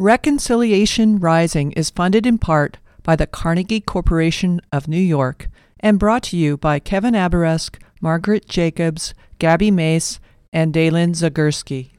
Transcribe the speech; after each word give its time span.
Reconciliation 0.00 1.20
Rising 1.20 1.70
is 1.72 1.88
funded 1.88 2.26
in 2.26 2.36
part 2.36 2.78
by 3.04 3.14
the 3.14 3.28
Carnegie 3.28 3.80
Corporation 3.80 4.60
of 4.72 4.88
New 4.88 4.96
York 4.96 5.46
and 5.78 6.00
brought 6.00 6.24
to 6.24 6.36
you 6.36 6.56
by 6.56 6.80
Kevin 6.80 7.14
Abourezk, 7.14 7.80
Margaret 8.00 8.48
Jacobs, 8.48 9.14
Gabby 9.38 9.70
Mace, 9.70 10.18
and 10.52 10.74
Dalen 10.74 11.12
Zagurski. 11.12 11.92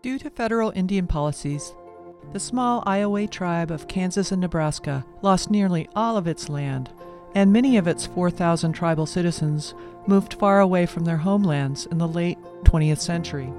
Due 0.00 0.18
to 0.18 0.30
federal 0.30 0.70
Indian 0.70 1.06
policies, 1.06 1.74
the 2.32 2.40
small 2.40 2.82
Iowa 2.86 3.26
tribe 3.26 3.70
of 3.70 3.88
Kansas 3.88 4.32
and 4.32 4.40
Nebraska 4.40 5.04
lost 5.20 5.50
nearly 5.50 5.86
all 5.94 6.16
of 6.16 6.26
its 6.26 6.48
land, 6.48 6.90
and 7.34 7.52
many 7.52 7.76
of 7.76 7.86
its 7.86 8.06
4,000 8.06 8.72
tribal 8.72 9.04
citizens 9.04 9.74
moved 10.06 10.32
far 10.32 10.60
away 10.60 10.86
from 10.86 11.04
their 11.04 11.18
homelands 11.18 11.84
in 11.84 11.98
the 11.98 12.08
late 12.08 12.38
20th 12.64 13.00
century. 13.00 13.52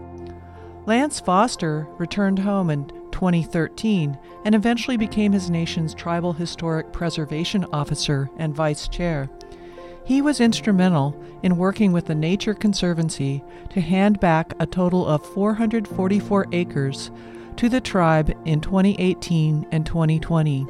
Lance 0.88 1.20
Foster 1.20 1.88
returned 2.00 2.40
home 2.40 2.72
in 2.72 2.88
2013 3.12 4.18
and 4.46 4.56
eventually 4.56 4.98
became 4.98 5.32
his 5.32 5.50
nation's 5.50 5.94
Tribal 5.94 6.34
Historic 6.34 6.92
Preservation 6.92 7.66
Officer 7.72 8.30
and 8.38 8.56
Vice 8.56 8.88
Chair. 8.88 9.30
He 10.04 10.24
was 10.24 10.42
instrumental 10.42 11.16
in 11.44 11.58
working 11.58 11.92
with 11.92 12.08
the 12.08 12.16
Nature 12.16 12.56
Conservancy 12.56 13.44
to 13.70 13.80
hand 13.80 14.20
back 14.20 14.54
a 14.60 14.66
total 14.66 15.06
of 15.06 15.24
444 15.24 16.48
acres 16.52 17.12
to 17.58 17.70
the 17.70 17.82
tribe 17.82 18.36
in 18.46 18.60
2018 18.60 19.68
and 19.72 19.86
2020. 19.86 20.66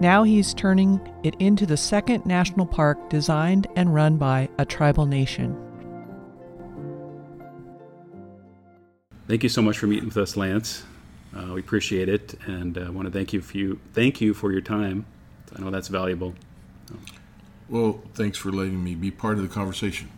Now 0.00 0.22
he's 0.22 0.52
turning 0.52 1.00
it 1.22 1.34
into 1.38 1.64
the 1.64 1.78
second 1.78 2.26
national 2.26 2.66
park 2.66 3.08
designed 3.08 3.68
and 3.74 3.94
run 3.94 4.18
by 4.18 4.50
a 4.58 4.66
tribal 4.66 5.06
nation. 5.06 5.69
Thank 9.30 9.44
you 9.44 9.48
so 9.48 9.62
much 9.62 9.78
for 9.78 9.86
meeting 9.86 10.06
with 10.06 10.16
us, 10.16 10.36
Lance. 10.36 10.82
Uh, 11.32 11.52
we 11.54 11.60
appreciate 11.60 12.08
it, 12.08 12.34
and 12.46 12.76
I 12.76 12.86
uh, 12.86 12.90
want 12.90 13.06
to 13.06 13.12
thank 13.12 13.32
you 13.32 13.40
for 13.40 13.56
you 13.56 13.78
thank 13.92 14.20
you 14.20 14.34
for 14.34 14.50
your 14.50 14.60
time. 14.60 15.06
I 15.54 15.60
know 15.60 15.70
that's 15.70 15.86
valuable. 15.86 16.34
Well, 17.68 18.02
thanks 18.14 18.38
for 18.38 18.50
letting 18.50 18.82
me 18.82 18.96
be 18.96 19.12
part 19.12 19.36
of 19.36 19.42
the 19.42 19.48
conversation. 19.48 20.10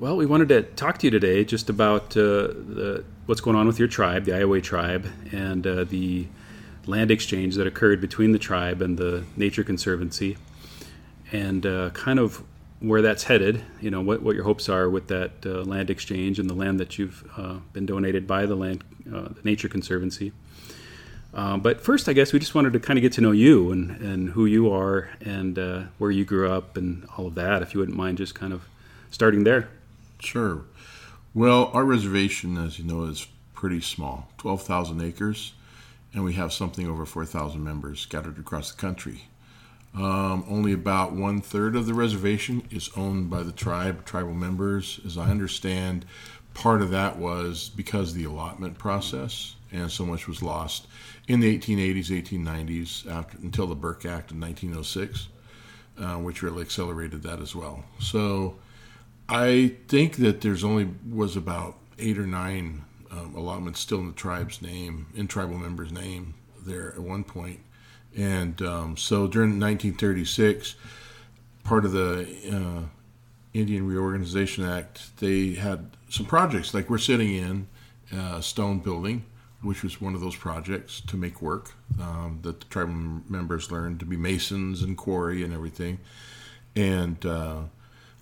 Well, 0.00 0.16
we 0.16 0.26
wanted 0.26 0.48
to 0.48 0.62
talk 0.62 0.98
to 0.98 1.06
you 1.06 1.12
today 1.12 1.44
just 1.44 1.70
about 1.70 2.16
uh, 2.16 2.48
the, 2.48 3.04
what's 3.26 3.40
going 3.40 3.54
on 3.56 3.68
with 3.68 3.78
your 3.78 3.86
tribe, 3.86 4.24
the 4.24 4.34
Iowa 4.34 4.60
tribe, 4.60 5.06
and 5.30 5.64
uh, 5.64 5.84
the 5.84 6.26
land 6.86 7.12
exchange 7.12 7.54
that 7.54 7.68
occurred 7.68 8.00
between 8.00 8.32
the 8.32 8.38
tribe 8.40 8.82
and 8.82 8.98
the 8.98 9.22
Nature 9.36 9.62
Conservancy, 9.62 10.38
and 11.30 11.64
uh, 11.64 11.90
kind 11.90 12.18
of 12.18 12.42
where 12.80 13.02
that's 13.02 13.22
headed. 13.22 13.62
You 13.80 13.90
know, 13.90 14.00
what, 14.00 14.22
what 14.22 14.34
your 14.34 14.44
hopes 14.44 14.68
are 14.68 14.88
with 14.88 15.08
that 15.08 15.32
uh, 15.44 15.62
land 15.62 15.90
exchange 15.90 16.38
and 16.38 16.48
the 16.48 16.54
land 16.54 16.80
that 16.80 16.98
you've 16.98 17.24
uh, 17.36 17.56
been 17.72 17.86
donated 17.86 18.26
by 18.26 18.46
the 18.46 18.56
land, 18.56 18.82
the 19.04 19.40
Nature 19.44 19.68
Conservancy. 19.68 20.32
Uh, 21.32 21.56
but 21.56 21.80
first, 21.80 22.08
I 22.08 22.12
guess 22.12 22.32
we 22.32 22.38
just 22.38 22.54
wanted 22.54 22.72
to 22.72 22.80
kind 22.80 22.98
of 22.98 23.02
get 23.02 23.12
to 23.12 23.20
know 23.20 23.30
you 23.30 23.70
and, 23.70 23.90
and 24.00 24.30
who 24.30 24.46
you 24.46 24.72
are 24.72 25.10
and 25.20 25.58
uh, 25.58 25.82
where 25.98 26.10
you 26.10 26.24
grew 26.24 26.50
up 26.50 26.76
and 26.76 27.06
all 27.16 27.26
of 27.26 27.36
that. 27.36 27.62
If 27.62 27.72
you 27.72 27.80
wouldn't 27.80 27.96
mind 27.96 28.18
just 28.18 28.34
kind 28.34 28.52
of 28.52 28.62
starting 29.10 29.44
there. 29.44 29.68
Sure. 30.18 30.64
Well, 31.32 31.70
our 31.72 31.84
reservation, 31.84 32.58
as 32.58 32.78
you 32.78 32.84
know, 32.84 33.04
is 33.04 33.26
pretty 33.54 33.80
small 33.80 34.28
12,000 34.38 35.00
acres, 35.00 35.52
and 36.12 36.24
we 36.24 36.32
have 36.32 36.52
something 36.52 36.88
over 36.88 37.06
4,000 37.06 37.62
members 37.62 38.00
scattered 38.00 38.38
across 38.38 38.72
the 38.72 38.80
country. 38.80 39.28
Um, 39.94 40.44
only 40.48 40.72
about 40.72 41.12
one 41.12 41.40
third 41.40 41.74
of 41.74 41.86
the 41.86 41.94
reservation 41.94 42.62
is 42.70 42.90
owned 42.96 43.28
by 43.28 43.42
the 43.42 43.52
tribe, 43.52 44.04
tribal 44.04 44.34
members. 44.34 45.00
As 45.04 45.18
I 45.18 45.30
understand, 45.30 46.04
part 46.54 46.80
of 46.80 46.90
that 46.90 47.18
was 47.18 47.70
because 47.70 48.14
the 48.14 48.24
allotment 48.24 48.78
process, 48.78 49.56
and 49.72 49.90
so 49.90 50.06
much 50.06 50.28
was 50.28 50.42
lost 50.42 50.86
in 51.26 51.40
the 51.40 51.58
1880s, 51.58 52.06
1890s, 52.06 53.10
after 53.10 53.38
until 53.38 53.66
the 53.66 53.74
Burke 53.74 54.04
Act 54.04 54.30
in 54.30 54.40
1906, 54.40 55.28
uh, 55.98 56.14
which 56.16 56.42
really 56.42 56.62
accelerated 56.62 57.22
that 57.22 57.40
as 57.40 57.54
well. 57.54 57.84
So 57.98 58.56
I 59.28 59.76
think 59.88 60.16
that 60.16 60.40
there's 60.40 60.64
only 60.64 60.88
was 61.08 61.36
about 61.36 61.78
eight 61.98 62.18
or 62.18 62.26
nine 62.26 62.84
um, 63.10 63.34
allotments 63.34 63.80
still 63.80 63.98
in 63.98 64.06
the 64.06 64.12
tribe's 64.12 64.62
name, 64.62 65.06
in 65.14 65.26
tribal 65.26 65.58
members' 65.58 65.92
name 65.92 66.34
there 66.64 66.92
at 66.92 67.00
one 67.00 67.24
point. 67.24 67.60
And 68.16 68.60
um, 68.62 68.96
so 68.96 69.26
during 69.26 69.60
1936, 69.60 70.74
part 71.62 71.84
of 71.84 71.92
the 71.92 72.26
uh, 72.52 72.86
Indian 73.54 73.86
Reorganization 73.86 74.64
Act, 74.64 75.16
they 75.18 75.54
had 75.54 75.90
some 76.08 76.26
projects 76.26 76.74
like 76.74 76.90
we're 76.90 76.98
sitting 76.98 77.34
in 77.34 77.68
a 78.12 78.42
stone 78.42 78.80
building 78.80 79.24
which 79.62 79.82
was 79.82 80.00
one 80.00 80.14
of 80.14 80.20
those 80.20 80.36
projects 80.36 81.00
to 81.02 81.16
make 81.16 81.42
work 81.42 81.72
um, 82.00 82.38
that 82.42 82.60
the 82.60 82.66
tribal 82.66 82.94
members 83.28 83.70
learned 83.70 84.00
to 84.00 84.06
be 84.06 84.16
masons 84.16 84.82
and 84.82 84.96
quarry 84.96 85.42
and 85.42 85.52
everything. 85.52 85.98
And 86.74 87.24
uh, 87.26 87.62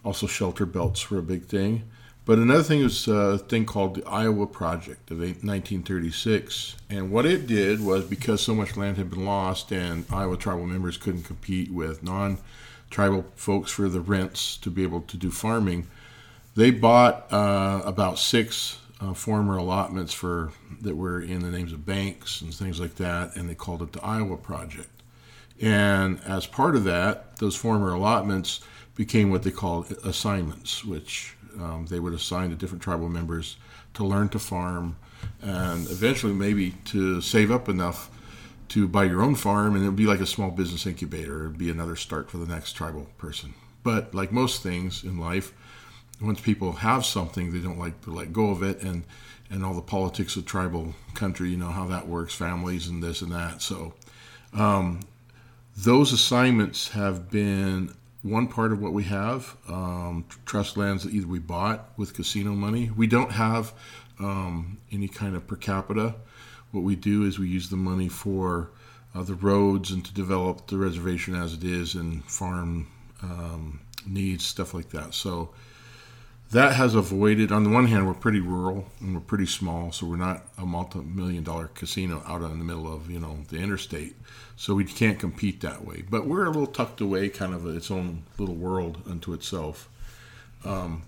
also 0.04 0.26
shelter 0.26 0.66
belts 0.66 1.10
were 1.10 1.18
a 1.18 1.22
big 1.22 1.44
thing. 1.44 1.84
But 2.28 2.36
another 2.36 2.62
thing 2.62 2.82
was 2.82 3.08
a 3.08 3.38
thing 3.38 3.64
called 3.64 3.94
the 3.94 4.04
Iowa 4.06 4.46
Project 4.46 5.10
of 5.10 5.20
1936. 5.20 6.76
And 6.90 7.10
what 7.10 7.24
it 7.24 7.46
did 7.46 7.82
was 7.82 8.04
because 8.04 8.42
so 8.42 8.54
much 8.54 8.76
land 8.76 8.98
had 8.98 9.08
been 9.08 9.24
lost 9.24 9.72
and 9.72 10.04
Iowa 10.12 10.36
tribal 10.36 10.66
members 10.66 10.98
couldn't 10.98 11.22
compete 11.22 11.72
with 11.72 12.02
non 12.02 12.36
tribal 12.90 13.24
folks 13.34 13.70
for 13.70 13.88
the 13.88 14.02
rents 14.02 14.58
to 14.58 14.70
be 14.70 14.82
able 14.82 15.00
to 15.00 15.16
do 15.16 15.30
farming, 15.30 15.86
they 16.54 16.70
bought 16.70 17.32
uh, 17.32 17.80
about 17.86 18.18
six 18.18 18.76
uh, 19.00 19.14
former 19.14 19.56
allotments 19.56 20.12
for 20.12 20.52
that 20.82 20.96
were 20.96 21.22
in 21.22 21.40
the 21.40 21.50
names 21.50 21.72
of 21.72 21.86
banks 21.86 22.42
and 22.42 22.54
things 22.54 22.78
like 22.78 22.96
that, 22.96 23.36
and 23.36 23.48
they 23.48 23.54
called 23.54 23.80
it 23.80 23.94
the 23.94 24.04
Iowa 24.04 24.36
Project. 24.36 24.90
And 25.62 26.20
as 26.26 26.46
part 26.46 26.76
of 26.76 26.84
that, 26.84 27.38
those 27.38 27.56
former 27.56 27.90
allotments 27.94 28.60
became 28.94 29.30
what 29.30 29.44
they 29.44 29.50
called 29.50 29.90
assignments, 30.04 30.84
which 30.84 31.37
um, 31.60 31.86
they 31.86 32.00
would 32.00 32.12
assign 32.12 32.50
to 32.50 32.56
different 32.56 32.82
tribal 32.82 33.08
members 33.08 33.56
to 33.94 34.04
learn 34.04 34.28
to 34.30 34.38
farm 34.38 34.96
and 35.42 35.88
eventually 35.90 36.32
maybe 36.32 36.72
to 36.84 37.20
save 37.20 37.50
up 37.50 37.68
enough 37.68 38.10
to 38.68 38.86
buy 38.86 39.04
your 39.04 39.22
own 39.22 39.34
farm 39.34 39.74
and 39.74 39.84
it 39.84 39.88
would 39.88 39.96
be 39.96 40.06
like 40.06 40.20
a 40.20 40.26
small 40.26 40.50
business 40.50 40.86
incubator. 40.86 41.44
It 41.44 41.48
would 41.48 41.58
be 41.58 41.70
another 41.70 41.96
start 41.96 42.30
for 42.30 42.38
the 42.38 42.46
next 42.46 42.72
tribal 42.72 43.06
person. 43.16 43.54
But 43.82 44.14
like 44.14 44.32
most 44.32 44.62
things 44.62 45.02
in 45.02 45.18
life, 45.18 45.52
once 46.20 46.40
people 46.40 46.72
have 46.72 47.06
something, 47.06 47.52
they 47.52 47.60
don't 47.60 47.78
like 47.78 48.00
to 48.02 48.10
let 48.10 48.32
go 48.32 48.50
of 48.50 48.62
it, 48.62 48.82
and 48.82 49.04
and 49.50 49.64
all 49.64 49.74
the 49.74 49.80
politics 49.80 50.36
of 50.36 50.44
tribal 50.44 50.94
country, 51.14 51.48
you 51.48 51.56
know 51.56 51.70
how 51.70 51.86
that 51.86 52.06
works, 52.06 52.34
families 52.34 52.88
and 52.88 53.02
this 53.02 53.22
and 53.22 53.32
that. 53.32 53.62
So, 53.62 53.94
um, 54.52 55.00
those 55.76 56.12
assignments 56.12 56.88
have 56.88 57.30
been 57.30 57.94
one 58.22 58.48
part 58.48 58.72
of 58.72 58.80
what 58.80 58.92
we 58.92 59.04
have. 59.04 59.56
Um, 59.68 60.24
trust 60.44 60.76
lands 60.76 61.04
that 61.04 61.12
either 61.12 61.26
we 61.26 61.38
bought 61.38 61.92
with 61.96 62.14
casino 62.14 62.52
money. 62.52 62.90
We 62.96 63.06
don't 63.06 63.32
have 63.32 63.72
um, 64.18 64.78
any 64.90 65.08
kind 65.08 65.36
of 65.36 65.46
per 65.46 65.56
capita. 65.56 66.14
What 66.72 66.82
we 66.82 66.96
do 66.96 67.24
is 67.24 67.38
we 67.38 67.48
use 67.48 67.70
the 67.70 67.76
money 67.76 68.08
for 68.08 68.70
uh, 69.14 69.22
the 69.22 69.34
roads 69.34 69.90
and 69.90 70.04
to 70.04 70.12
develop 70.12 70.66
the 70.66 70.76
reservation 70.76 71.34
as 71.34 71.54
it 71.54 71.64
is 71.64 71.94
and 71.94 72.24
farm 72.24 72.88
um, 73.22 73.80
needs, 74.06 74.44
stuff 74.44 74.74
like 74.74 74.90
that. 74.90 75.14
So 75.14 75.50
that 76.50 76.74
has 76.74 76.94
avoided 76.94 77.52
on 77.52 77.64
the 77.64 77.70
one 77.70 77.86
hand 77.86 78.06
we're 78.06 78.14
pretty 78.14 78.40
rural 78.40 78.86
and 79.00 79.14
we're 79.14 79.20
pretty 79.20 79.46
small 79.46 79.92
so 79.92 80.06
we're 80.06 80.16
not 80.16 80.44
a 80.56 80.64
multi-million 80.64 81.44
dollar 81.44 81.68
casino 81.74 82.22
out 82.26 82.40
in 82.42 82.58
the 82.58 82.64
middle 82.64 82.92
of 82.92 83.10
you 83.10 83.20
know 83.20 83.38
the 83.48 83.58
interstate. 83.58 84.16
So 84.56 84.74
we 84.74 84.84
can't 84.84 85.20
compete 85.20 85.60
that 85.60 85.84
way. 85.84 86.02
But 86.08 86.26
we're 86.26 86.44
a 86.44 86.50
little 86.50 86.66
tucked 86.66 87.00
away 87.00 87.28
kind 87.28 87.54
of 87.54 87.66
its 87.66 87.90
own 87.90 88.24
little 88.38 88.56
world 88.56 89.02
unto 89.08 89.32
itself. 89.32 89.88
Um, 90.64 91.02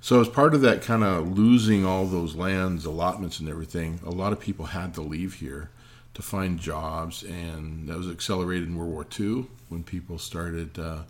so 0.00 0.20
as 0.20 0.28
part 0.28 0.54
of 0.54 0.60
that 0.62 0.82
kind 0.82 1.02
of 1.04 1.36
losing 1.36 1.84
all 1.84 2.06
those 2.06 2.34
lands 2.36 2.84
allotments 2.86 3.40
and 3.40 3.48
everything 3.48 4.00
a 4.06 4.10
lot 4.10 4.32
of 4.32 4.40
people 4.40 4.66
had 4.66 4.94
to 4.94 5.02
leave 5.02 5.34
here 5.34 5.70
to 6.14 6.22
find 6.22 6.60
jobs. 6.60 7.24
And 7.24 7.88
that 7.88 7.98
was 7.98 8.08
accelerated 8.08 8.68
in 8.68 8.76
world 8.76 8.92
war 8.92 9.06
ii 9.18 9.46
when 9.68 9.82
people 9.82 10.18
started 10.18 10.78
uh, 10.78 11.02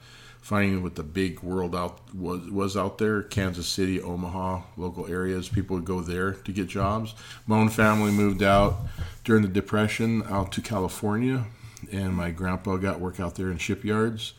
finding 0.47 0.81
what 0.81 0.95
the 0.95 1.03
big 1.03 1.43
world 1.43 1.75
out 1.75 1.99
was 2.15 2.49
was 2.53 2.77
out 2.77 2.99
there 2.99 3.21
kansas 3.21 3.67
city 3.67 4.01
omaha 4.01 4.63
local 4.77 5.05
areas 5.09 5.49
people 5.49 5.75
would 5.75 5.85
go 5.85 6.01
there 6.01 6.35
to 6.35 6.53
get 6.53 6.69
jobs. 6.69 7.17
My 7.49 7.57
own 7.57 7.69
family 7.69 8.13
moved 8.13 8.45
out 8.45 8.77
during 9.25 9.43
the 9.43 9.49
depression 9.49 10.23
out 10.29 10.53
to 10.53 10.61
california 10.63 11.47
and 11.91 12.15
my 12.15 12.31
grandpa 12.31 12.77
got 12.77 13.01
work 13.01 13.19
out 13.19 13.35
there 13.35 13.51
in 13.51 13.59
shipyards. 13.59 14.35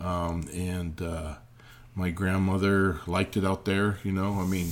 Um, 0.00 0.48
and 0.54 1.02
uh, 1.02 1.34
my 1.96 2.10
grandmother 2.10 3.00
liked 3.08 3.36
it 3.36 3.44
out 3.44 3.64
there 3.64 3.98
you 4.04 4.12
know 4.12 4.34
i 4.34 4.46
mean 4.46 4.68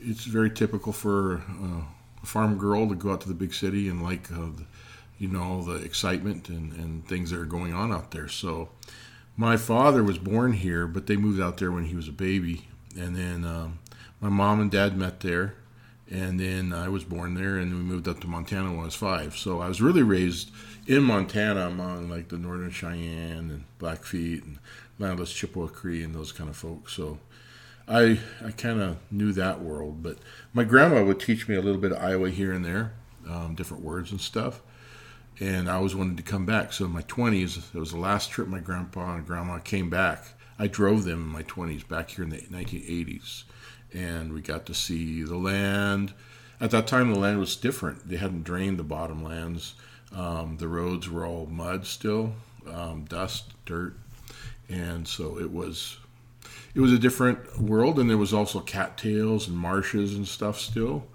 it's 0.00 0.24
very 0.24 0.50
typical 0.50 0.94
for 0.94 1.42
uh, 1.62 1.82
a 2.22 2.26
farm 2.26 2.56
girl 2.56 2.88
to 2.88 2.94
go 2.94 3.12
out 3.12 3.20
to 3.20 3.28
the 3.28 3.34
big 3.34 3.52
city 3.52 3.90
and 3.90 4.02
like 4.02 4.32
uh, 4.32 4.48
you 5.18 5.28
know 5.28 5.62
the 5.62 5.76
excitement 5.84 6.48
and, 6.48 6.72
and 6.72 7.06
things 7.06 7.30
that 7.30 7.38
are 7.38 7.44
going 7.44 7.72
on 7.72 7.92
out 7.92 8.10
there. 8.10 8.26
So 8.26 8.70
my 9.36 9.56
father 9.56 10.02
was 10.02 10.18
born 10.18 10.52
here, 10.52 10.86
but 10.86 11.06
they 11.06 11.16
moved 11.16 11.40
out 11.40 11.58
there 11.58 11.72
when 11.72 11.84
he 11.84 11.94
was 11.94 12.08
a 12.08 12.12
baby, 12.12 12.68
and 12.98 13.16
then 13.16 13.44
um, 13.44 13.78
my 14.20 14.28
mom 14.28 14.60
and 14.60 14.70
dad 14.70 14.96
met 14.96 15.20
there, 15.20 15.54
and 16.10 16.38
then 16.38 16.72
I 16.72 16.88
was 16.88 17.04
born 17.04 17.34
there, 17.34 17.56
and 17.56 17.72
we 17.72 17.80
moved 17.80 18.06
up 18.06 18.20
to 18.20 18.26
Montana 18.26 18.70
when 18.70 18.80
I 18.80 18.84
was 18.84 18.94
five. 18.94 19.36
So 19.36 19.60
I 19.60 19.68
was 19.68 19.80
really 19.80 20.02
raised 20.02 20.50
in 20.86 21.02
Montana 21.02 21.66
among 21.66 22.10
like 22.10 22.28
the 22.28 22.38
Northern 22.38 22.70
Cheyenne 22.70 23.50
and 23.50 23.64
Blackfeet 23.78 24.44
and 24.44 24.58
Landless 24.98 25.32
Chippewa 25.32 25.68
Cree 25.68 26.02
and 26.02 26.14
those 26.14 26.32
kind 26.32 26.50
of 26.50 26.56
folks. 26.56 26.92
So 26.92 27.18
I 27.88 28.20
I 28.44 28.50
kind 28.50 28.80
of 28.80 28.98
knew 29.10 29.32
that 29.32 29.60
world, 29.60 30.02
but 30.02 30.18
my 30.52 30.64
grandma 30.64 31.02
would 31.02 31.20
teach 31.20 31.48
me 31.48 31.54
a 31.54 31.62
little 31.62 31.80
bit 31.80 31.92
of 31.92 32.02
Iowa 32.02 32.30
here 32.30 32.52
and 32.52 32.64
there, 32.64 32.92
um, 33.28 33.54
different 33.54 33.82
words 33.82 34.10
and 34.10 34.20
stuff. 34.20 34.60
And 35.40 35.68
I 35.68 35.74
always 35.74 35.94
wanted 35.94 36.16
to 36.18 36.22
come 36.22 36.46
back. 36.46 36.72
So 36.72 36.84
in 36.84 36.92
my 36.92 37.02
20s, 37.02 37.74
it 37.74 37.78
was 37.78 37.90
the 37.90 37.98
last 37.98 38.30
trip 38.30 38.48
my 38.48 38.60
grandpa 38.60 39.14
and 39.14 39.26
grandma 39.26 39.58
came 39.58 39.90
back. 39.90 40.34
I 40.58 40.66
drove 40.66 41.04
them 41.04 41.22
in 41.22 41.28
my 41.28 41.42
20s 41.42 41.86
back 41.88 42.10
here 42.10 42.24
in 42.24 42.30
the 42.30 42.38
1980s, 42.38 43.44
and 43.92 44.32
we 44.32 44.40
got 44.40 44.66
to 44.66 44.74
see 44.74 45.22
the 45.22 45.36
land. 45.36 46.12
At 46.60 46.70
that 46.70 46.86
time, 46.86 47.12
the 47.12 47.18
land 47.18 47.40
was 47.40 47.56
different. 47.56 48.08
They 48.08 48.16
hadn't 48.16 48.44
drained 48.44 48.78
the 48.78 48.84
bottomlands. 48.84 49.72
Um, 50.14 50.58
the 50.58 50.68
roads 50.68 51.08
were 51.08 51.26
all 51.26 51.46
mud 51.46 51.86
still, 51.86 52.34
um, 52.70 53.06
dust, 53.06 53.52
dirt, 53.64 53.96
and 54.68 55.08
so 55.08 55.38
it 55.38 55.50
was 55.50 55.96
it 56.74 56.80
was 56.80 56.92
a 56.92 56.98
different 56.98 57.60
world. 57.60 57.98
And 57.98 58.08
there 58.08 58.18
was 58.18 58.32
also 58.32 58.60
cattails 58.60 59.48
and 59.48 59.56
marshes 59.56 60.14
and 60.14 60.28
stuff 60.28 60.60
still. 60.60 61.06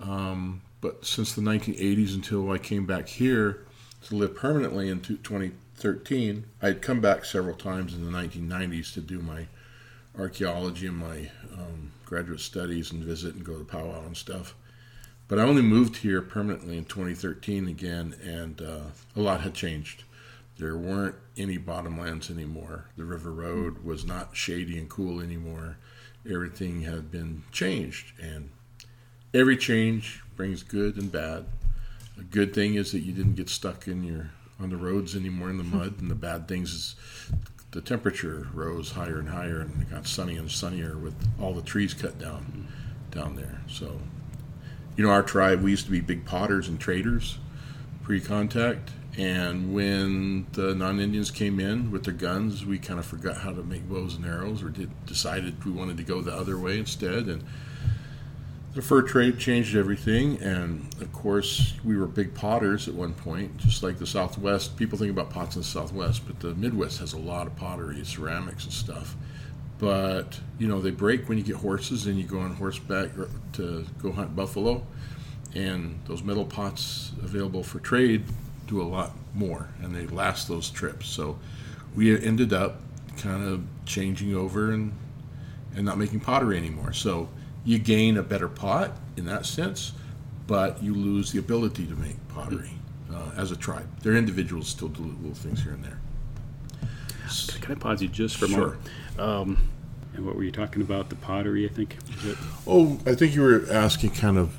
Um, 0.00 0.62
but 0.80 1.04
since 1.04 1.32
the 1.34 1.42
1980s 1.42 2.14
until 2.14 2.50
I 2.50 2.58
came 2.58 2.86
back 2.86 3.08
here 3.08 3.66
to 4.06 4.14
live 4.14 4.36
permanently 4.36 4.88
in 4.88 5.00
2013, 5.00 6.44
I 6.62 6.66
had 6.66 6.82
come 6.82 7.00
back 7.00 7.24
several 7.24 7.56
times 7.56 7.94
in 7.94 8.04
the 8.04 8.16
1990s 8.16 8.92
to 8.94 9.00
do 9.00 9.20
my 9.20 9.46
archaeology 10.18 10.86
and 10.86 10.96
my 10.96 11.30
um, 11.52 11.92
graduate 12.04 12.40
studies 12.40 12.92
and 12.92 13.02
visit 13.02 13.34
and 13.34 13.44
go 13.44 13.58
to 13.58 13.64
powwow 13.64 14.04
and 14.06 14.16
stuff. 14.16 14.54
But 15.28 15.38
I 15.38 15.42
only 15.42 15.62
moved 15.62 15.96
here 15.98 16.22
permanently 16.22 16.78
in 16.78 16.84
2013 16.84 17.66
again, 17.66 18.14
and 18.22 18.62
uh, 18.62 18.80
a 19.16 19.20
lot 19.20 19.40
had 19.40 19.54
changed. 19.54 20.04
There 20.58 20.76
weren't 20.76 21.16
any 21.36 21.58
bottomlands 21.58 22.30
anymore. 22.30 22.86
The 22.96 23.04
river 23.04 23.32
road 23.32 23.84
was 23.84 24.04
not 24.04 24.36
shady 24.36 24.78
and 24.78 24.88
cool 24.88 25.20
anymore. 25.20 25.78
Everything 26.24 26.82
had 26.82 27.10
been 27.10 27.42
changed, 27.50 28.12
and 28.20 28.50
every 29.34 29.56
change 29.56 30.22
brings 30.36 30.62
good 30.62 30.96
and 30.96 31.10
bad. 31.10 31.46
A 32.18 32.22
good 32.22 32.54
thing 32.54 32.74
is 32.74 32.92
that 32.92 33.00
you 33.00 33.12
didn't 33.12 33.34
get 33.34 33.48
stuck 33.48 33.88
in 33.88 34.04
your 34.04 34.30
on 34.58 34.70
the 34.70 34.76
roads 34.76 35.14
anymore 35.14 35.50
in 35.50 35.58
the 35.58 35.64
mud, 35.64 36.00
and 36.00 36.10
the 36.10 36.14
bad 36.14 36.48
things 36.48 36.72
is 36.72 36.94
the 37.72 37.80
temperature 37.82 38.48
rose 38.54 38.92
higher 38.92 39.18
and 39.18 39.28
higher, 39.28 39.60
and 39.60 39.82
it 39.82 39.90
got 39.90 40.06
sunnier 40.06 40.38
and 40.38 40.50
sunnier 40.50 40.96
with 40.96 41.14
all 41.40 41.52
the 41.52 41.62
trees 41.62 41.92
cut 41.92 42.18
down 42.18 42.68
down 43.10 43.36
there. 43.36 43.60
So 43.68 44.00
you 44.96 45.04
know, 45.04 45.10
our 45.10 45.22
tribe, 45.22 45.62
we 45.62 45.70
used 45.70 45.84
to 45.84 45.90
be 45.90 46.00
big 46.00 46.24
potters 46.24 46.68
and 46.68 46.80
traders 46.80 47.38
pre 48.02 48.20
contact. 48.20 48.90
And 49.18 49.72
when 49.72 50.46
the 50.52 50.74
non 50.74 51.00
Indians 51.00 51.30
came 51.30 51.60
in 51.60 51.90
with 51.90 52.04
their 52.04 52.14
guns, 52.14 52.64
we 52.64 52.78
kind 52.78 52.98
of 52.98 53.06
forgot 53.06 53.38
how 53.38 53.52
to 53.52 53.62
make 53.62 53.88
bows 53.88 54.14
and 54.14 54.26
arrows 54.26 54.62
or 54.62 54.68
did, 54.68 54.90
decided 55.06 55.64
we 55.64 55.70
wanted 55.70 55.96
to 55.98 56.02
go 56.02 56.20
the 56.20 56.34
other 56.34 56.58
way 56.58 56.78
instead. 56.78 57.26
And 57.26 57.44
the 58.76 58.82
fur 58.82 59.00
trade 59.00 59.38
changed 59.38 59.74
everything. 59.74 60.40
And 60.42 60.94
of 61.00 61.10
course, 61.12 61.74
we 61.82 61.96
were 61.96 62.06
big 62.06 62.34
potters 62.34 62.86
at 62.86 62.94
one 62.94 63.14
point, 63.14 63.56
just 63.56 63.82
like 63.82 63.98
the 63.98 64.06
Southwest. 64.06 64.76
People 64.76 64.98
think 64.98 65.10
about 65.10 65.30
pots 65.30 65.56
in 65.56 65.62
the 65.62 65.66
Southwest, 65.66 66.26
but 66.26 66.38
the 66.40 66.54
Midwest 66.54 67.00
has 67.00 67.14
a 67.14 67.18
lot 67.18 67.46
of 67.46 67.56
pottery, 67.56 68.04
ceramics, 68.04 68.64
and 68.64 68.72
stuff 68.72 69.16
but 69.78 70.40
you 70.58 70.66
know 70.66 70.80
they 70.80 70.90
break 70.90 71.28
when 71.28 71.36
you 71.36 71.44
get 71.44 71.56
horses 71.56 72.06
and 72.06 72.18
you 72.18 72.24
go 72.24 72.38
on 72.38 72.54
horseback 72.54 73.10
to 73.52 73.84
go 74.00 74.10
hunt 74.12 74.34
buffalo 74.34 74.82
and 75.54 75.98
those 76.06 76.22
metal 76.22 76.44
pots 76.44 77.12
available 77.22 77.62
for 77.62 77.78
trade 77.78 78.24
do 78.66 78.80
a 78.80 78.84
lot 78.84 79.12
more 79.34 79.68
and 79.82 79.94
they 79.94 80.06
last 80.06 80.48
those 80.48 80.70
trips 80.70 81.08
so 81.08 81.38
we 81.94 82.18
ended 82.24 82.52
up 82.52 82.80
kind 83.18 83.46
of 83.46 83.62
changing 83.84 84.34
over 84.34 84.70
and 84.70 84.92
and 85.74 85.84
not 85.84 85.98
making 85.98 86.20
pottery 86.20 86.56
anymore 86.56 86.92
so 86.92 87.28
you 87.66 87.78
gain 87.78 88.16
a 88.16 88.22
better 88.22 88.48
pot 88.48 88.92
in 89.18 89.26
that 89.26 89.44
sense 89.44 89.92
but 90.46 90.82
you 90.82 90.94
lose 90.94 91.32
the 91.32 91.38
ability 91.38 91.84
to 91.86 91.94
make 91.96 92.16
pottery 92.28 92.72
uh, 93.12 93.30
as 93.36 93.50
a 93.50 93.56
tribe 93.56 93.86
they're 94.02 94.16
individuals 94.16 94.68
still 94.68 94.88
do 94.88 95.02
little 95.02 95.34
things 95.34 95.62
here 95.62 95.72
and 95.72 95.84
there 95.84 95.98
can 97.60 97.72
I 97.72 97.74
pause 97.74 98.02
you 98.02 98.08
just 98.08 98.36
for 98.36 98.44
a 98.44 98.48
sure. 98.48 98.58
moment? 98.58 98.80
Um, 99.18 99.68
and 100.14 100.24
what 100.24 100.36
were 100.36 100.44
you 100.44 100.52
talking 100.52 100.82
about? 100.82 101.08
The 101.08 101.16
pottery, 101.16 101.66
I 101.66 101.72
think. 101.72 101.96
Oh, 102.66 102.98
I 103.06 103.14
think 103.14 103.34
you 103.34 103.42
were 103.42 103.66
asking 103.70 104.10
kind 104.10 104.38
of 104.38 104.58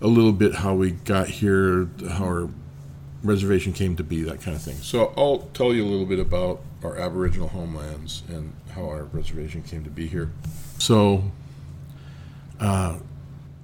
a 0.00 0.06
little 0.06 0.32
bit 0.32 0.56
how 0.56 0.74
we 0.74 0.92
got 0.92 1.28
here, 1.28 1.88
how 2.10 2.24
our 2.24 2.48
reservation 3.22 3.72
came 3.72 3.96
to 3.96 4.04
be, 4.04 4.22
that 4.22 4.40
kind 4.40 4.56
of 4.56 4.62
thing. 4.62 4.76
So 4.76 5.12
I'll 5.16 5.48
tell 5.54 5.74
you 5.74 5.84
a 5.84 5.88
little 5.88 6.06
bit 6.06 6.20
about 6.20 6.62
our 6.84 6.96
Aboriginal 6.96 7.48
homelands 7.48 8.22
and 8.28 8.52
how 8.70 8.84
our 8.84 9.04
reservation 9.04 9.62
came 9.62 9.82
to 9.84 9.90
be 9.90 10.06
here. 10.06 10.30
So, 10.78 11.32
uh, 12.60 12.98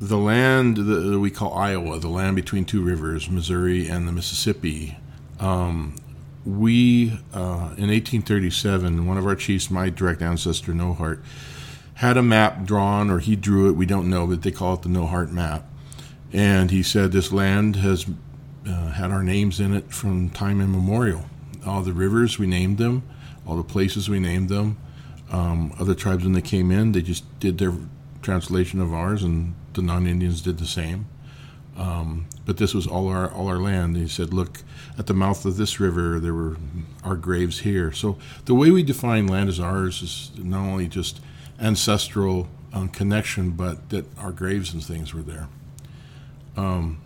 the 0.01 0.19
land 0.19 0.77
that 0.77 1.19
we 1.19 1.31
call 1.31 1.55
Iowa, 1.55 1.99
the 1.99 2.09
land 2.09 2.37
between 2.37 2.65
two 2.65 2.83
rivers, 2.83 3.31
Missouri 3.31 3.89
and 3.89 4.07
the 4.07 4.13
Mississippi, 4.13 4.97
um, 5.41 5.97
we, 6.45 7.13
uh, 7.33 7.73
in 7.79 7.89
1837, 7.89 9.07
one 9.07 9.17
of 9.17 9.27
our 9.27 9.35
chiefs, 9.35 9.71
my 9.71 9.89
direct 9.89 10.21
ancestor, 10.21 10.75
No 10.75 10.93
Heart, 10.93 11.23
had 11.95 12.17
a 12.17 12.23
map 12.23 12.65
drawn, 12.65 13.11
or 13.11 13.19
he 13.19 13.37
drew 13.37 13.69
it, 13.69 13.73
we 13.73 13.87
don't 13.87 14.11
know, 14.11 14.27
but 14.27 14.43
they 14.43 14.51
call 14.51 14.75
it 14.75 14.83
the 14.83 14.89
No 14.89 15.07
Heart 15.07 15.33
map. 15.33 15.65
And 16.33 16.71
he 16.71 16.83
said 16.83 17.13
this 17.13 17.33
land 17.33 17.77
has 17.77 18.07
uh, 18.69 18.91
had 18.91 19.11
our 19.11 19.23
names 19.23 19.61
in 19.61 19.75
it 19.75 19.93
from 19.93 20.31
time 20.31 20.61
immemorial. 20.61 21.27
All 21.65 21.83
the 21.83 21.93
rivers, 21.93 22.39
we 22.39 22.47
named 22.47 22.79
them, 22.79 23.05
all 23.47 23.57
the 23.57 23.65
places, 23.65 24.09
we 24.09 24.19
named 24.19 24.49
them. 24.49 24.77
Um, 25.31 25.73
other 25.79 25.95
tribes, 25.95 26.25
when 26.25 26.33
they 26.33 26.43
came 26.43 26.71
in, 26.71 26.93
they 26.93 27.03
just 27.03 27.25
did 27.41 27.59
their 27.59 27.73
translation 28.25 28.81
of 28.81 28.93
ours, 28.93 29.23
and 29.23 29.55
the 29.75 29.83
non 29.83 30.07
Indians 30.07 30.41
did 30.41 30.59
the 30.59 30.67
same. 30.67 31.07
Um, 31.77 32.27
but 32.47 32.57
this 32.57 32.73
was 32.73 32.87
all 32.87 33.09
our 33.09 33.31
all 33.31 33.49
our 33.49 33.59
land. 33.59 33.97
he 33.97 34.09
said, 34.09 34.33
"Look, 34.33 34.63
at 34.99 35.07
the 35.07 35.15
mouth 35.15 35.45
of 35.45 35.57
this 35.57 35.79
river, 35.79 36.19
there 36.19 36.35
were 36.35 36.57
our 37.05 37.17
graves 37.17 37.61
here." 37.61 37.93
So 37.93 38.19
the 38.45 38.55
way 38.55 38.71
we 38.71 38.83
define 38.83 39.27
land 39.27 39.49
as 39.49 39.61
ours 39.61 40.03
is 40.03 40.31
not 40.39 40.67
only 40.67 40.89
just 40.89 41.21
ancestral 41.61 42.49
um, 42.73 42.89
connection, 42.89 43.51
but 43.51 43.91
that 43.91 44.07
our 44.19 44.33
graves 44.33 44.73
and 44.73 44.85
things 44.85 45.15
were 45.15 45.23
there. 45.23 45.49
Um, 46.57 47.01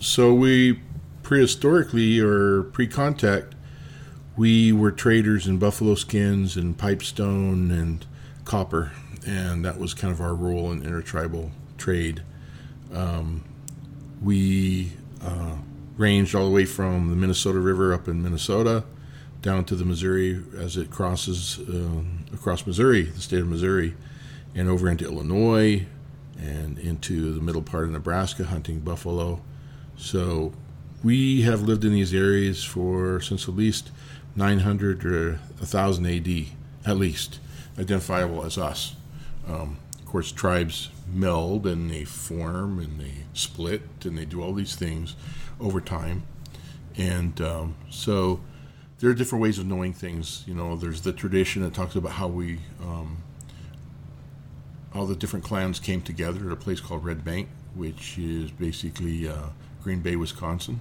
so 0.00 0.34
we 0.34 0.80
prehistorically 1.22 2.20
or 2.20 2.64
pre-contact, 2.64 3.54
we 4.36 4.72
were 4.72 4.92
traders 4.92 5.46
in 5.46 5.58
buffalo 5.58 5.94
skins 5.94 6.56
and 6.56 6.76
pipestone 6.76 7.70
and 7.70 8.04
copper, 8.44 8.92
and 9.26 9.64
that 9.64 9.78
was 9.78 9.94
kind 9.94 10.12
of 10.12 10.20
our 10.20 10.34
role 10.34 10.70
in 10.72 10.82
intertribal 10.82 11.50
trade. 11.78 12.22
Um, 12.92 13.44
we 14.22 14.92
uh, 15.22 15.56
ranged 15.96 16.34
all 16.34 16.44
the 16.44 16.54
way 16.54 16.64
from 16.64 17.10
the 17.10 17.16
Minnesota 17.16 17.58
River 17.58 17.92
up 17.92 18.08
in 18.08 18.22
Minnesota 18.22 18.84
down 19.42 19.64
to 19.66 19.76
the 19.76 19.84
Missouri 19.84 20.42
as 20.56 20.76
it 20.76 20.90
crosses 20.90 21.58
uh, 21.58 22.02
across 22.32 22.66
Missouri, 22.66 23.02
the 23.02 23.20
state 23.20 23.40
of 23.40 23.46
Missouri, 23.46 23.94
and 24.54 24.68
over 24.68 24.88
into 24.88 25.04
Illinois 25.04 25.84
and 26.38 26.78
into 26.78 27.32
the 27.32 27.40
middle 27.40 27.62
part 27.62 27.84
of 27.84 27.90
Nebraska 27.90 28.44
hunting 28.44 28.80
buffalo. 28.80 29.42
So 29.96 30.52
we 31.02 31.42
have 31.42 31.62
lived 31.62 31.84
in 31.84 31.92
these 31.92 32.14
areas 32.14 32.64
for 32.64 33.20
since 33.20 33.46
at 33.48 33.54
least 33.54 33.90
900 34.34 35.04
or 35.04 35.32
1000 35.58 36.06
AD, 36.06 36.46
at 36.86 36.96
least, 36.96 37.38
identifiable 37.78 38.44
as 38.44 38.58
us. 38.58 38.96
Um, 39.46 39.78
of 39.98 40.06
course, 40.06 40.32
tribes 40.32 40.90
meld 41.12 41.66
and 41.66 41.90
they 41.90 42.04
form 42.04 42.78
and 42.78 43.00
they 43.00 43.24
split 43.32 43.82
and 44.04 44.16
they 44.16 44.24
do 44.24 44.42
all 44.42 44.52
these 44.52 44.74
things 44.74 45.16
over 45.60 45.80
time. 45.80 46.24
And 46.96 47.40
um, 47.40 47.74
so 47.90 48.40
there 48.98 49.10
are 49.10 49.14
different 49.14 49.42
ways 49.42 49.58
of 49.58 49.66
knowing 49.66 49.92
things. 49.92 50.44
You 50.46 50.54
know, 50.54 50.76
there's 50.76 51.02
the 51.02 51.12
tradition 51.12 51.62
that 51.62 51.74
talks 51.74 51.96
about 51.96 52.12
how 52.12 52.28
we, 52.28 52.60
um, 52.82 53.18
all 54.94 55.06
the 55.06 55.16
different 55.16 55.44
clans 55.44 55.80
came 55.80 56.00
together 56.00 56.46
at 56.46 56.52
a 56.52 56.56
place 56.56 56.80
called 56.80 57.04
Red 57.04 57.24
Bank, 57.24 57.48
which 57.74 58.16
is 58.18 58.50
basically 58.52 59.28
uh, 59.28 59.48
Green 59.82 60.00
Bay, 60.00 60.16
Wisconsin. 60.16 60.80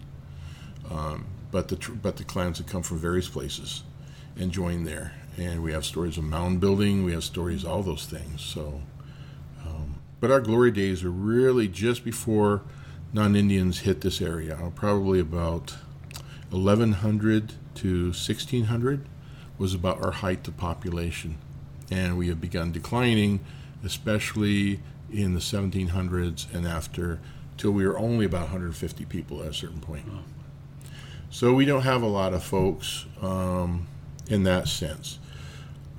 Um, 0.89 1.25
but 1.51 1.67
the 1.67 1.77
but 2.01 2.17
the 2.17 2.23
clans 2.23 2.57
had 2.57 2.67
come 2.67 2.83
from 2.83 2.97
various 2.97 3.29
places 3.29 3.83
and 4.37 4.51
joined 4.51 4.87
there. 4.87 5.13
And 5.37 5.63
we 5.63 5.71
have 5.71 5.85
stories 5.85 6.17
of 6.17 6.23
mound 6.23 6.59
building. 6.59 7.03
We 7.03 7.13
have 7.13 7.23
stories 7.23 7.65
all 7.65 7.81
those 7.81 8.05
things. 8.05 8.41
So 8.41 8.81
but 10.23 10.31
our 10.31 10.39
glory 10.39 10.71
days 10.71 11.03
are 11.03 11.11
really 11.11 11.67
just 11.67 12.05
before 12.05 12.61
non 13.11 13.35
Indians 13.35 13.79
hit 13.79 13.99
this 13.99 14.21
area, 14.21 14.57
probably 14.73 15.19
about 15.19 15.75
1100 16.49 17.55
to 17.75 18.03
1600 18.05 19.05
was 19.57 19.73
about 19.73 20.01
our 20.01 20.11
height 20.11 20.47
of 20.47 20.55
population. 20.55 21.39
And 21.91 22.17
we 22.17 22.29
have 22.29 22.39
begun 22.39 22.71
declining 22.71 23.41
especially 23.83 24.79
in 25.11 25.33
the 25.33 25.41
1700s 25.41 26.45
and 26.53 26.65
after, 26.65 27.19
till 27.57 27.71
we 27.71 27.85
were 27.85 27.99
only 27.99 28.23
about 28.25 28.43
150 28.43 29.03
people 29.03 29.41
at 29.41 29.49
a 29.49 29.53
certain 29.53 29.81
point. 29.81 30.05
So 31.29 31.53
we 31.53 31.65
don't 31.65 31.81
have 31.81 32.01
a 32.01 32.07
lot 32.07 32.33
of 32.33 32.41
folks 32.41 33.07
um, 33.21 33.87
in 34.29 34.43
that 34.43 34.69
sense. 34.69 35.19